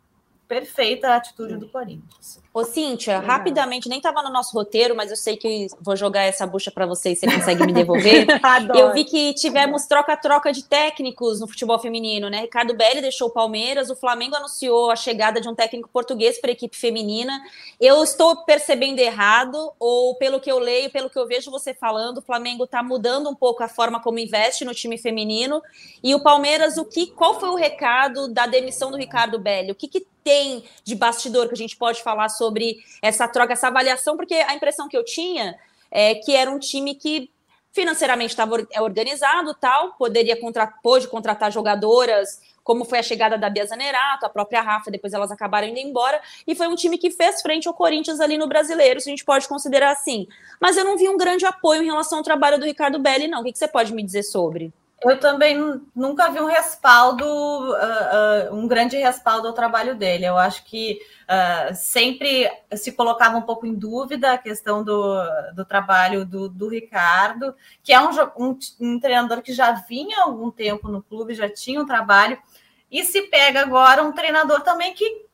perfeita 0.48 1.10
a 1.10 1.16
atitude 1.16 1.58
do 1.58 1.68
Corinthians. 1.68 2.42
Ô, 2.60 2.66
Cíntia, 2.66 3.20
rapidamente, 3.20 3.88
nem 3.88 4.00
estava 4.00 4.22
no 4.22 4.30
nosso 4.30 4.54
roteiro, 4.54 4.94
mas 4.94 5.10
eu 5.10 5.16
sei 5.16 5.38
que 5.38 5.68
vou 5.80 5.96
jogar 5.96 6.24
essa 6.24 6.46
bucha 6.46 6.70
para 6.70 6.86
vocês, 6.86 7.18
você 7.18 7.26
consegue 7.26 7.66
me 7.66 7.72
devolver. 7.72 8.28
eu 8.76 8.92
vi 8.92 9.06
que 9.06 9.34
tivemos 9.34 9.86
troca-troca 9.86 10.52
de 10.52 10.66
técnicos 10.66 11.40
no 11.40 11.48
futebol 11.48 11.80
feminino, 11.80 12.30
né? 12.30 12.42
Ricardo 12.42 12.74
Belli 12.74 13.00
deixou 13.00 13.30
o 13.30 13.32
Palmeiras, 13.32 13.90
o 13.90 13.96
Flamengo 13.96 14.36
anunciou 14.36 14.92
a 14.92 14.98
chegada 14.98 15.40
de 15.40 15.48
um 15.48 15.56
técnico 15.56 15.88
português 15.88 16.38
para 16.42 16.52
a 16.52 16.52
equipe 16.52 16.76
feminina. 16.76 17.42
Eu 17.80 18.04
estou 18.04 18.44
percebendo 18.44 19.00
errado, 19.00 19.72
ou 19.80 20.16
pelo 20.16 20.42
que 20.42 20.52
eu 20.52 20.60
leio, 20.60 20.90
pelo 20.90 21.10
que 21.10 21.18
eu 21.18 21.26
vejo 21.26 21.50
você 21.50 21.74
falando, 21.74 22.18
o 22.18 22.22
Flamengo 22.22 22.66
está 22.66 22.84
mudando 22.84 23.30
um 23.30 23.36
pouco 23.36 23.64
a 23.64 23.70
forma 23.70 24.02
como 24.02 24.20
investe 24.20 24.66
no 24.66 24.74
time 24.74 24.98
feminino. 24.98 25.62
E 26.04 26.14
o 26.14 26.22
Palmeiras, 26.22 26.76
o 26.78 26.84
que, 26.84 27.08
qual 27.08 27.40
foi 27.40 27.48
o 27.48 27.56
recado 27.56 28.28
da 28.28 28.46
demissão 28.46 28.92
do 28.92 28.98
Ricardo 28.98 29.40
Belli? 29.40 29.72
O 29.72 29.76
que, 29.76 29.88
que 29.88 30.06
tem 30.30 30.64
de 30.84 30.96
bastidor 30.96 31.48
que 31.48 31.54
a 31.54 31.58
gente 31.58 31.76
pode 31.76 32.04
falar 32.04 32.30
sobre 32.30 32.49
essa 33.02 33.28
troca, 33.28 33.54
essa 33.54 33.68
avaliação? 33.68 34.16
Porque 34.16 34.36
a 34.36 34.54
impressão 34.56 34.88
que 34.88 34.98
eu 34.98 35.04
tinha 35.04 35.58
é 35.92 36.16
que 36.16 36.36
era 36.36 36.50
um 36.50 36.60
time 36.60 36.96
que 36.96 37.32
financeiramente 37.72 38.32
estava 38.32 38.66
é 38.72 38.82
organizado, 38.82 39.54
tal, 39.54 39.94
poderia 39.94 40.40
contratar, 40.40 40.82
pôde 40.82 41.08
contratar 41.08 41.52
jogadoras, 41.52 42.42
como 42.64 42.86
foi 42.86 43.00
a 43.00 43.04
chegada 43.04 43.38
da 43.38 43.50
Bia 43.50 43.66
Zanerato, 43.66 44.26
a 44.26 44.30
própria 44.30 44.62
Rafa, 44.62 44.92
depois 44.92 45.14
elas 45.14 45.32
acabaram 45.32 45.68
indo 45.68 45.80
embora, 45.80 46.22
e 46.46 46.54
foi 46.56 46.68
um 46.68 46.76
time 46.76 46.98
que 46.98 47.10
fez 47.10 47.42
frente 47.42 47.68
ao 47.68 47.74
Corinthians 47.74 48.20
ali 48.20 48.38
no 48.38 48.48
Brasileiro, 48.48 49.00
se 49.00 49.10
a 49.10 49.12
gente 49.12 49.26
pode 49.26 49.48
considerar 49.48 49.92
assim. 49.92 50.28
Mas 50.60 50.78
eu 50.78 50.84
não 50.84 50.98
vi 50.98 51.08
um 51.08 51.18
grande 51.18 51.46
apoio 51.46 51.82
em 51.82 51.88
relação 51.88 52.20
ao 52.20 52.24
trabalho 52.24 52.60
do 52.60 52.66
Ricardo 52.66 53.00
Belli, 53.00 53.28
não. 53.28 53.42
O 53.42 53.44
que 53.44 53.58
você 53.58 53.68
pode 53.68 53.94
me 53.94 54.04
dizer 54.04 54.24
sobre? 54.24 54.72
Eu 55.02 55.18
também 55.18 55.82
nunca 55.96 56.30
vi 56.30 56.42
um 56.42 56.46
respaldo, 56.46 57.26
uh, 57.26 58.52
uh, 58.52 58.56
um 58.56 58.68
grande 58.68 58.98
respaldo 58.98 59.48
ao 59.48 59.54
trabalho 59.54 59.96
dele. 59.96 60.26
Eu 60.26 60.38
acho 60.38 60.66
que 60.66 61.00
uh, 61.24 61.74
sempre 61.74 62.52
se 62.76 62.92
colocava 62.92 63.38
um 63.38 63.42
pouco 63.42 63.66
em 63.66 63.74
dúvida 63.74 64.34
a 64.34 64.38
questão 64.38 64.84
do, 64.84 65.16
do 65.56 65.64
trabalho 65.64 66.26
do, 66.26 66.50
do 66.50 66.68
Ricardo, 66.68 67.56
que 67.82 67.94
é 67.94 68.02
um, 68.02 68.10
um, 68.38 68.60
um, 68.82 69.00
treinador 69.00 69.42
que 69.42 69.54
já 69.54 69.72
vinha 69.72 70.20
há 70.20 70.24
algum 70.24 70.52
tempo 70.52 70.90
no 70.90 71.02
clube, 71.02 71.34
já 71.34 71.50
tinha 71.50 71.82
um 71.82 71.86
trabalho, 71.86 72.38
e 72.92 73.04
se 73.06 73.22
pega 73.24 73.62
agora 73.62 74.04
um 74.04 74.12
treinador 74.12 74.62
também 74.62 74.94
que, 74.94 75.26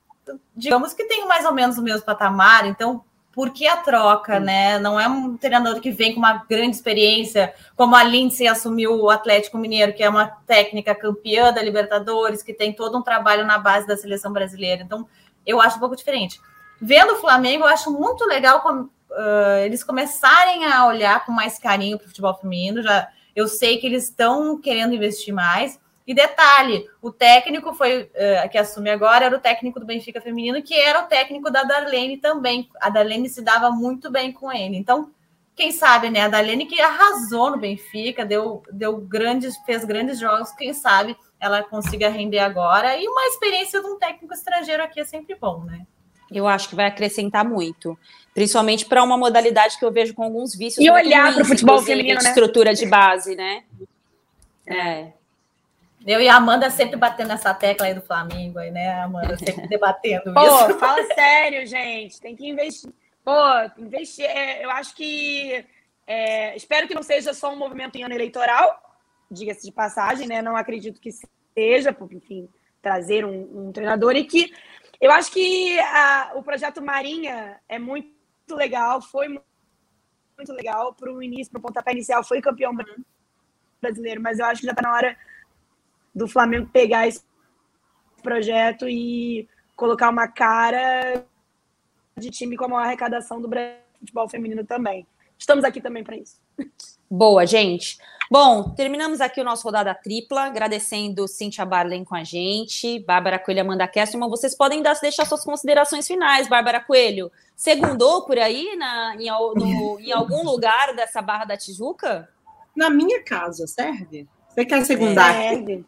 digamos 0.56 0.94
que 0.94 1.06
tem 1.06 1.28
mais 1.28 1.44
ou 1.44 1.54
menos 1.54 1.80
o 1.80 1.82
mesmo 1.82 2.06
patamar, 2.06 2.68
então 2.68 3.04
por 3.36 3.52
que 3.52 3.68
a 3.68 3.76
troca, 3.76 4.40
né? 4.40 4.80
Não 4.80 4.98
é 4.98 5.10
um 5.10 5.36
treinador 5.36 5.82
que 5.82 5.92
vem 5.92 6.14
com 6.14 6.20
uma 6.20 6.46
grande 6.50 6.78
experiência, 6.78 7.54
como 7.76 7.94
a 7.94 8.02
Lindsay 8.02 8.48
assumiu 8.48 8.96
o 8.96 9.10
Atlético 9.10 9.58
Mineiro, 9.58 9.94
que 9.94 10.02
é 10.02 10.10
uma 10.10 10.28
técnica 10.48 10.96
campeã 10.96 11.52
da 11.52 11.62
Libertadores, 11.62 12.42
que 12.42 12.54
tem 12.54 12.72
todo 12.72 12.98
um 12.98 13.02
trabalho 13.02 13.46
na 13.46 13.58
base 13.58 13.86
da 13.86 13.98
seleção 13.98 14.32
brasileira. 14.32 14.82
Então, 14.82 15.06
eu 15.46 15.60
acho 15.60 15.76
um 15.76 15.80
pouco 15.82 15.98
diferente. 15.98 16.40
Vendo 16.82 17.12
o 17.12 17.18
Flamengo, 17.18 17.66
eu 17.66 17.68
acho 17.68 17.92
muito 17.92 18.24
legal 18.24 18.62
como, 18.62 18.84
uh, 18.84 19.60
eles 19.66 19.84
começarem 19.84 20.66
a 20.66 20.88
olhar 20.88 21.26
com 21.26 21.34
mais 21.34 21.60
carinho 21.60 21.98
para 21.98 22.06
o 22.06 22.08
futebol 22.08 22.36
feminino. 22.36 22.82
Já, 22.82 23.10
eu 23.36 23.50
sei 23.50 23.78
que 23.80 23.86
eles 23.86 24.06
estão 24.06 24.58
querendo 24.62 24.96
investir 24.96 25.34
mais. 25.34 25.78
E 26.08 26.14
detalhe, 26.14 26.88
o 27.02 27.12
técnico 27.12 27.74
foi 27.74 28.04
uh, 28.04 28.50
que 28.52 28.58
assume 28.58 28.92
agora 28.92 29.26
era 29.26 29.36
o 29.36 29.40
técnico 29.40 29.80
do 29.80 29.86
Benfica 29.88 30.22
feminino, 30.22 30.62
que 30.62 30.76
era 30.76 31.02
o 31.02 31.08
técnico 31.08 31.50
da 31.50 31.64
Darlene 31.64 32.18
também. 32.18 32.70
A 32.80 32.90
Darlene 32.90 33.28
se 33.28 33.42
dava 33.42 33.72
muito 33.72 34.12
bem 34.12 34.32
com 34.32 34.52
ele. 34.52 34.78
Então, 34.78 35.12
quem 35.56 35.72
sabe, 35.72 36.12
né? 36.12 36.22
A 36.22 36.28
Darlene 36.28 36.68
que 36.68 36.80
arrasou 36.80 37.50
no 37.50 37.58
Benfica, 37.58 38.24
deu, 38.24 38.62
deu 38.72 38.98
grandes, 38.98 39.58
fez 39.66 39.84
grandes 39.84 40.20
jogos, 40.20 40.52
quem 40.52 40.74
sabe 40.74 41.18
ela 41.40 41.64
consiga 41.64 42.10
render 42.10 42.40
agora. 42.40 42.96
E 42.98 43.08
uma 43.08 43.26
experiência 43.28 43.82
de 43.82 43.88
um 43.88 43.98
técnico 43.98 44.34
estrangeiro 44.34 44.84
aqui 44.84 45.00
é 45.00 45.06
sempre 45.06 45.36
bom, 45.36 45.64
né? 45.64 45.88
Eu 46.32 46.48
acho 46.48 46.70
que 46.70 46.76
vai 46.76 46.86
acrescentar 46.86 47.46
muito, 47.46 47.98
principalmente 48.34 48.86
para 48.86 49.04
uma 49.04 49.18
modalidade 49.18 49.78
que 49.78 49.86
eu 49.86 49.92
vejo 49.92 50.14
com 50.14 50.24
alguns 50.24 50.56
vícios. 50.56 50.86
E 50.86 50.90
olhar 50.90 51.34
para 51.34 51.44
o 51.44 51.46
futebol 51.46 51.82
feminino, 51.82 52.22
né? 52.22 52.30
Estrutura 52.30 52.74
de 52.74 52.86
base, 52.86 53.36
né? 53.36 53.64
É. 54.68 55.14
Eu 56.06 56.22
e 56.22 56.30
a 56.30 56.36
Amanda 56.36 56.70
sempre 56.70 56.98
batendo 56.98 57.30
nessa 57.30 57.52
tecla 57.52 57.88
aí 57.88 57.94
do 57.96 58.02
Flamengo, 58.02 58.60
aí, 58.60 58.70
né, 58.70 59.02
Amanda? 59.02 59.36
Sempre 59.38 59.68
debatendo 59.68 60.34
Pô, 60.34 60.42
isso. 60.42 60.78
fala 60.78 61.04
sério, 61.16 61.66
gente. 61.66 62.22
Tem 62.22 62.36
que 62.36 62.48
investir. 62.48 62.94
Pô, 63.24 63.34
investir, 63.80 64.26
é, 64.26 64.64
eu 64.64 64.70
acho 64.70 64.96
que. 64.96 65.66
É, 66.06 66.56
espero 66.56 66.88
que 66.88 66.94
não 66.94 67.02
seja 67.02 67.34
só 67.34 67.52
um 67.52 67.58
movimento 67.58 67.96
em 67.96 68.04
ano 68.04 68.14
eleitoral, 68.14 68.80
diga-se 69.32 69.66
de 69.66 69.72
passagem, 69.72 70.28
né? 70.28 70.44
Não 70.44 70.56
acredito 70.56 71.02
que 71.02 71.10
seja, 71.56 71.92
porque, 71.92 72.18
enfim, 72.18 72.48
trazer 72.84 73.26
um, 73.26 73.68
um 73.68 73.72
treinador 73.72 74.16
e 74.16 74.24
que 74.24 74.54
eu 75.02 75.12
acho 75.12 75.32
que 75.32 75.80
a, 75.80 76.34
o 76.36 76.44
projeto 76.44 76.84
Marinha 76.84 77.60
é 77.68 77.80
muito 77.80 78.14
legal, 78.52 79.02
foi 79.02 79.28
muito 79.28 80.54
legal 80.54 80.94
para 80.94 81.12
o 81.12 81.24
início, 81.24 81.52
para 81.52 81.60
o 81.60 81.64
pontapé 81.64 81.94
inicial, 81.94 82.24
foi 82.24 82.40
campeão 82.42 82.76
brasileiro, 83.82 84.22
mas 84.22 84.38
eu 84.38 84.46
acho 84.46 84.62
que 84.62 84.68
já 84.68 84.74
está 84.74 84.84
na 84.84 84.94
hora 84.94 85.18
do 86.16 86.28
Flamengo 86.28 86.70
pegar 86.72 87.08
esse 87.08 87.22
projeto 88.24 88.88
e 88.88 89.48
colocar 89.76 90.10
uma 90.10 90.28
cara 90.28 91.26
de 92.18 92.32
time 92.32 92.56
com 92.56 92.66
a 92.66 92.68
maior 92.70 92.86
arrecadação 92.86 93.42
do 93.42 93.50
futebol 94.00 94.30
feminino 94.30 94.64
também. 94.64 95.06
Estamos 95.38 95.66
aqui 95.66 95.82
também 95.82 96.04
para 96.04 96.16
isso. 96.16 96.40
Boa, 97.12 97.46
gente. 97.46 97.98
Bom, 98.32 98.72
terminamos 98.72 99.22
aqui 99.22 99.40
o 99.40 99.44
nosso 99.44 99.64
rodada 99.64 99.94
tripla, 99.94 100.46
agradecendo 100.46 101.28
Cintia 101.28 101.64
Barlen 101.64 102.04
com 102.04 102.16
a 102.16 102.24
gente, 102.24 103.00
Bárbara 103.00 103.38
Coelho 103.38 103.60
e 103.60 103.62
Amanda 103.62 103.88
Kesselman. 103.88 104.30
Vocês 104.30 104.56
podem 104.56 104.82
dar, 104.82 105.00
deixar 105.00 105.26
suas 105.26 105.44
considerações 105.44 106.08
finais, 106.08 106.48
Bárbara 106.48 106.80
Coelho. 106.80 107.32
Segundou 107.56 108.26
por 108.26 108.40
aí 108.40 108.76
na, 108.76 109.16
em, 109.16 109.30
no, 109.30 110.00
em 110.00 110.12
algum 110.12 110.44
lugar 110.44 110.96
dessa 110.96 111.22
Barra 111.22 111.46
da 111.46 111.58
Tijuca? 111.58 112.28
Na 112.76 112.90
minha 112.90 113.24
casa, 113.24 113.68
serve? 113.68 114.28
Você 114.56 114.66
quer 114.66 114.86
segundar? 114.86 115.34
Serve. 115.34 115.86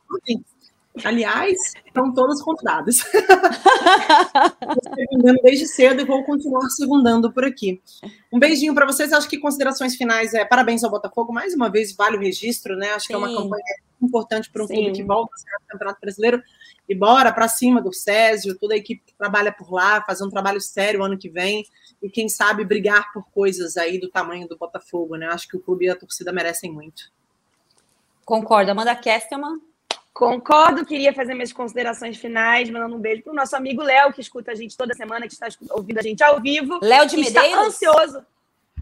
Aliás, 1.05 1.57
estão 1.85 2.13
todos 2.13 2.41
convidados. 2.41 2.97
Estou 3.15 4.95
segundando 4.95 5.39
desde 5.41 5.67
cedo 5.67 6.01
e 6.01 6.05
vou 6.05 6.23
continuar 6.23 6.67
segundando 6.69 7.31
por 7.31 7.45
aqui. 7.45 7.81
Um 8.31 8.39
beijinho 8.39 8.73
para 8.73 8.85
vocês. 8.85 9.13
Acho 9.13 9.29
que 9.29 9.37
considerações 9.37 9.95
finais 9.95 10.33
é 10.33 10.43
parabéns 10.43 10.83
ao 10.83 10.91
Botafogo. 10.91 11.31
Mais 11.31 11.53
uma 11.53 11.69
vez, 11.69 11.95
vale 11.95 12.17
o 12.17 12.19
registro, 12.19 12.75
né? 12.75 12.89
Acho 12.89 13.05
Sim. 13.05 13.07
que 13.07 13.13
é 13.13 13.17
uma 13.17 13.33
campanha 13.33 13.63
importante 14.01 14.51
para 14.51 14.63
um 14.63 14.67
Sim. 14.67 14.73
clube 14.75 14.91
que 14.91 15.03
volta 15.03 15.31
ao 15.33 15.67
Campeonato 15.67 16.01
Brasileiro. 16.01 16.43
E 16.89 16.95
bora 16.95 17.31
para 17.31 17.47
cima 17.47 17.81
do 17.81 17.93
Césio, 17.93 18.57
toda 18.57 18.73
a 18.73 18.77
equipe 18.77 19.03
que 19.05 19.13
trabalha 19.15 19.51
por 19.51 19.71
lá, 19.71 20.03
fazer 20.03 20.25
um 20.25 20.29
trabalho 20.29 20.59
sério 20.59 21.03
ano 21.03 21.17
que 21.17 21.29
vem. 21.29 21.63
E 22.01 22.09
quem 22.09 22.27
sabe 22.27 22.65
brigar 22.65 23.13
por 23.13 23.29
coisas 23.31 23.77
aí 23.77 23.99
do 23.99 24.09
tamanho 24.09 24.47
do 24.47 24.57
Botafogo, 24.57 25.15
né? 25.15 25.27
Acho 25.27 25.47
que 25.47 25.57
o 25.57 25.61
clube 25.61 25.85
e 25.85 25.89
a 25.89 25.95
torcida 25.95 26.33
merecem 26.33 26.71
muito. 26.71 27.15
Concordo. 28.27 28.71
Amanda 28.71 28.93
Kestelman. 28.93 29.61
Concordo, 30.13 30.85
queria 30.85 31.13
fazer 31.13 31.33
minhas 31.33 31.53
considerações 31.53 32.17
finais, 32.17 32.69
mandando 32.69 32.97
um 32.97 32.99
beijo 32.99 33.23
para 33.23 33.31
o 33.31 33.35
nosso 33.35 33.55
amigo 33.55 33.81
Léo, 33.81 34.11
que 34.11 34.19
escuta 34.19 34.51
a 34.51 34.55
gente 34.55 34.75
toda 34.75 34.93
semana, 34.93 35.25
que 35.27 35.33
está 35.33 35.47
ouvindo 35.69 35.99
a 35.99 36.01
gente 36.01 36.21
ao 36.21 36.41
vivo. 36.41 36.77
Léo 36.81 37.07
de 37.07 37.15
Medeiros? 37.15 37.47
Está 37.47 37.61
ansioso. 37.61 38.25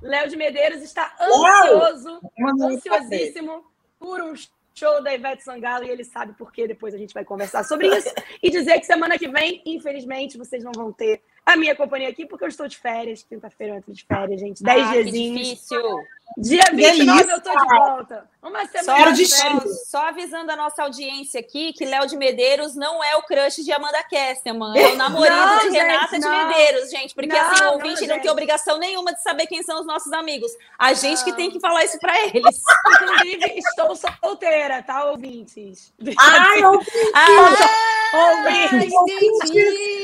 Léo 0.02 0.30
de 0.30 0.36
Medeiros 0.36 0.82
está 0.82 1.16
ansioso, 1.22 2.22
ansiosíssimo 2.60 3.64
por 4.00 4.20
um 4.20 4.34
show 4.74 5.04
da 5.04 5.14
Ivete 5.14 5.44
Sangalo 5.44 5.86
e 5.86 5.90
ele 5.90 6.04
sabe 6.04 6.34
por 6.34 6.52
quê. 6.52 6.68
Depois 6.68 6.96
a 6.96 6.98
gente 6.98 7.14
vai 7.14 7.24
conversar 7.24 7.64
sobre 7.66 7.96
isso. 7.96 8.12
e 8.42 8.50
dizer 8.50 8.80
que 8.80 8.86
semana 8.88 9.16
que 9.20 9.28
vem, 9.28 9.62
infelizmente, 9.64 10.40
vocês 10.40 10.64
não 10.64 10.72
vão 10.72 10.92
ter 10.92 11.22
a 11.46 11.56
minha 11.56 11.76
companhia 11.76 12.10
aqui, 12.10 12.26
porque 12.26 12.44
eu 12.44 12.50
estou 12.50 12.68
de 12.68 12.78
férias. 12.78 13.24
Quinta-feira 13.24 13.74
eu 13.74 13.78
entro 13.78 13.94
de 13.94 14.04
férias, 14.04 14.42
gente. 14.42 14.64
Dez 14.64 14.88
ah, 14.88 14.92
diazinhos. 14.94 15.48
difícil. 15.48 16.04
Dia 16.38 16.64
29 16.74 17.32
eu 17.32 17.42
tô 17.42 17.52
de 17.52 17.66
volta. 17.66 18.28
Uma 18.42 18.66
semana. 18.66 19.16
Só, 19.16 19.26
só, 19.26 19.60
só 19.86 20.08
avisando 20.08 20.52
a 20.52 20.56
nossa 20.56 20.82
audiência 20.82 21.40
aqui 21.40 21.72
que 21.72 21.86
Léo 21.86 22.08
de 22.08 22.18
Medeiros 22.18 22.76
não 22.76 23.04
é 23.04 23.16
o 23.16 23.22
crush 23.22 23.64
de 23.64 23.72
Amanda 23.72 24.04
Kesterman. 24.04 24.76
É 24.76 24.88
o 24.94 24.96
namorado 24.98 25.64
não, 25.64 25.72
de 25.72 25.78
Renata 25.78 26.20
de 26.20 26.28
Medeiros, 26.28 26.90
gente. 26.90 27.14
Porque 27.14 27.28
não, 27.28 27.40
assim, 27.40 27.64
o 27.64 27.74
ouvinte 27.74 28.08
não, 28.08 28.16
não, 28.16 28.22
tem 28.22 28.32
obrigação 28.32 28.80
nenhuma 28.80 29.14
de 29.14 29.22
saber 29.22 29.46
quem 29.46 29.62
são 29.62 29.80
os 29.80 29.86
nossos 29.86 30.12
amigos. 30.12 30.52
A 30.80 30.94
gente 30.94 31.24
que 31.24 31.34
tem 31.34 31.52
que 31.52 31.60
falar 31.60 31.86
isso 31.86 32.00
para 32.00 32.20
eles. 32.28 32.62
Inclusive, 33.02 33.60
estou 33.60 33.96
solteira, 33.96 34.82
tá, 34.82 35.06
ouvintes? 35.06 35.94
Ai, 36.18 36.64
ouvintes! 36.64 37.12
Ah, 37.14 37.95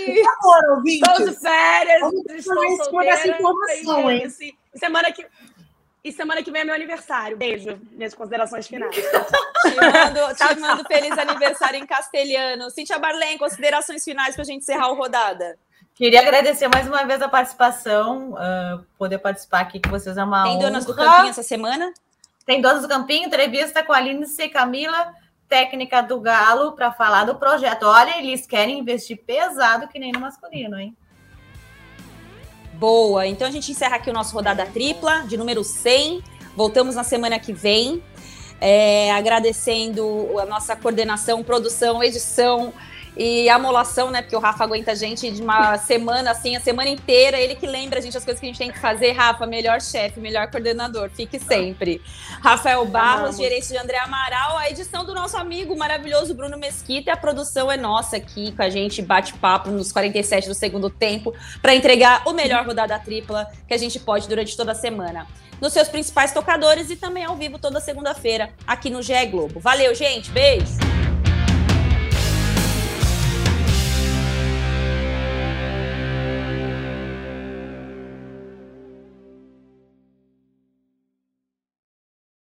Por 0.05 0.23
favor, 0.23 0.77
ouvintes! 0.77 1.09
Estou 1.09 1.29
de 1.29 1.35
férias, 1.39 2.13
estou 2.29 2.77
solteira. 2.77 3.13
Essa 3.13 3.27
informação, 3.27 4.11
hein? 4.11 4.29
Semana 4.75 5.11
que... 5.11 5.25
E 6.03 6.11
semana 6.11 6.41
que 6.41 6.49
vem 6.49 6.63
é 6.63 6.65
meu 6.65 6.73
aniversário. 6.73 7.37
Beijo, 7.37 7.79
minhas 7.91 8.15
considerações 8.15 8.67
finais. 8.67 8.95
te 8.95 9.75
mando, 9.75 10.35
te 10.35 10.59
mando 10.59 10.83
feliz 10.85 11.15
aniversário 11.15 11.77
em 11.77 11.85
castelhano. 11.85 12.71
Cintia 12.71 12.97
Barlen, 12.97 13.37
considerações 13.37 14.03
finais 14.03 14.33
para 14.33 14.41
a 14.41 14.45
gente 14.45 14.63
encerrar 14.63 14.89
o 14.89 14.95
rodada. 14.95 15.59
Queria 15.93 16.21
agradecer 16.21 16.67
mais 16.67 16.87
uma 16.87 17.03
vez 17.03 17.21
a 17.21 17.29
participação, 17.29 18.31
uh, 18.31 18.83
poder 18.97 19.19
participar 19.19 19.59
aqui 19.59 19.79
com 19.79 19.91
vocês 19.91 20.17
é 20.17 20.23
uma 20.23 20.43
Tem 20.43 20.57
Donas 20.57 20.85
do 20.85 20.95
Campinho 20.95 21.29
essa 21.29 21.43
semana? 21.43 21.93
Tem 22.45 22.59
Donas 22.59 22.81
do 22.81 22.87
Campinho, 22.87 23.27
entrevista 23.27 23.83
com 23.83 23.93
a 23.93 23.99
Lindsay 23.99 24.49
Camila, 24.49 25.13
técnica 25.51 26.01
do 26.01 26.17
Galo, 26.17 26.71
para 26.71 26.93
falar 26.93 27.25
do 27.25 27.35
projeto. 27.35 27.83
Olha, 27.83 28.17
eles 28.17 28.47
querem 28.47 28.79
investir 28.79 29.17
pesado 29.17 29.89
que 29.89 29.99
nem 29.99 30.13
no 30.13 30.21
masculino, 30.21 30.79
hein? 30.79 30.95
Boa. 32.75 33.27
Então 33.27 33.45
a 33.45 33.51
gente 33.51 33.69
encerra 33.69 33.97
aqui 33.97 34.09
o 34.09 34.13
nosso 34.13 34.33
rodada 34.33 34.65
tripla, 34.65 35.25
de 35.27 35.35
número 35.35 35.61
100. 35.61 36.23
Voltamos 36.55 36.95
na 36.95 37.03
semana 37.03 37.37
que 37.37 37.51
vem. 37.51 38.01
É, 38.61 39.11
agradecendo 39.11 40.39
a 40.39 40.45
nossa 40.45 40.73
coordenação, 40.73 41.43
produção, 41.43 42.01
edição 42.01 42.71
e 43.15 43.49
amolação, 43.49 44.09
né? 44.09 44.21
Porque 44.21 44.35
o 44.35 44.39
Rafa 44.39 44.63
aguenta 44.63 44.91
a 44.91 44.95
gente 44.95 45.29
de 45.31 45.41
uma 45.41 45.77
semana, 45.77 46.31
assim, 46.31 46.55
a 46.55 46.59
semana 46.59 46.89
inteira. 46.89 47.39
Ele 47.39 47.55
que 47.55 47.67
lembra 47.67 47.99
a 47.99 48.01
gente 48.01 48.17
as 48.17 48.23
coisas 48.23 48.39
que 48.39 48.45
a 48.45 48.49
gente 48.49 48.57
tem 48.57 48.71
que 48.71 48.79
fazer. 48.79 49.11
Rafa, 49.11 49.45
melhor 49.45 49.81
chefe, 49.81 50.19
melhor 50.19 50.49
coordenador. 50.49 51.09
Fique 51.09 51.39
sempre. 51.39 52.01
Rafael 52.41 52.85
Barros, 52.85 53.37
gerente 53.37 53.67
de 53.67 53.77
André 53.77 53.97
Amaral, 53.97 54.57
a 54.57 54.69
edição 54.69 55.05
do 55.05 55.13
nosso 55.13 55.37
amigo 55.37 55.77
maravilhoso 55.77 56.33
Bruno 56.33 56.57
Mesquita. 56.57 57.09
E 57.09 57.13
a 57.13 57.17
produção 57.17 57.71
é 57.71 57.77
nossa 57.77 58.17
aqui, 58.17 58.51
com 58.53 58.61
a 58.61 58.69
gente 58.69 59.01
bate-papo 59.01 59.69
nos 59.69 59.91
47 59.91 60.47
do 60.47 60.53
segundo 60.53 60.89
tempo, 60.89 61.33
para 61.61 61.75
entregar 61.75 62.23
o 62.25 62.33
melhor 62.33 62.65
rodada 62.65 62.97
tripla 62.97 63.47
que 63.67 63.73
a 63.73 63.77
gente 63.77 63.99
pode 63.99 64.27
durante 64.27 64.55
toda 64.55 64.71
a 64.71 64.75
semana. 64.75 65.27
Nos 65.59 65.73
seus 65.73 65.87
principais 65.87 66.31
tocadores 66.31 66.89
e 66.89 66.95
também 66.95 67.23
ao 67.23 67.35
vivo 67.35 67.59
toda 67.59 67.79
segunda-feira 67.79 68.51
aqui 68.65 68.89
no 68.89 69.03
GE 69.03 69.25
Globo. 69.27 69.59
Valeu, 69.59 69.93
gente. 69.93 70.31
Beijo! 70.31 71.20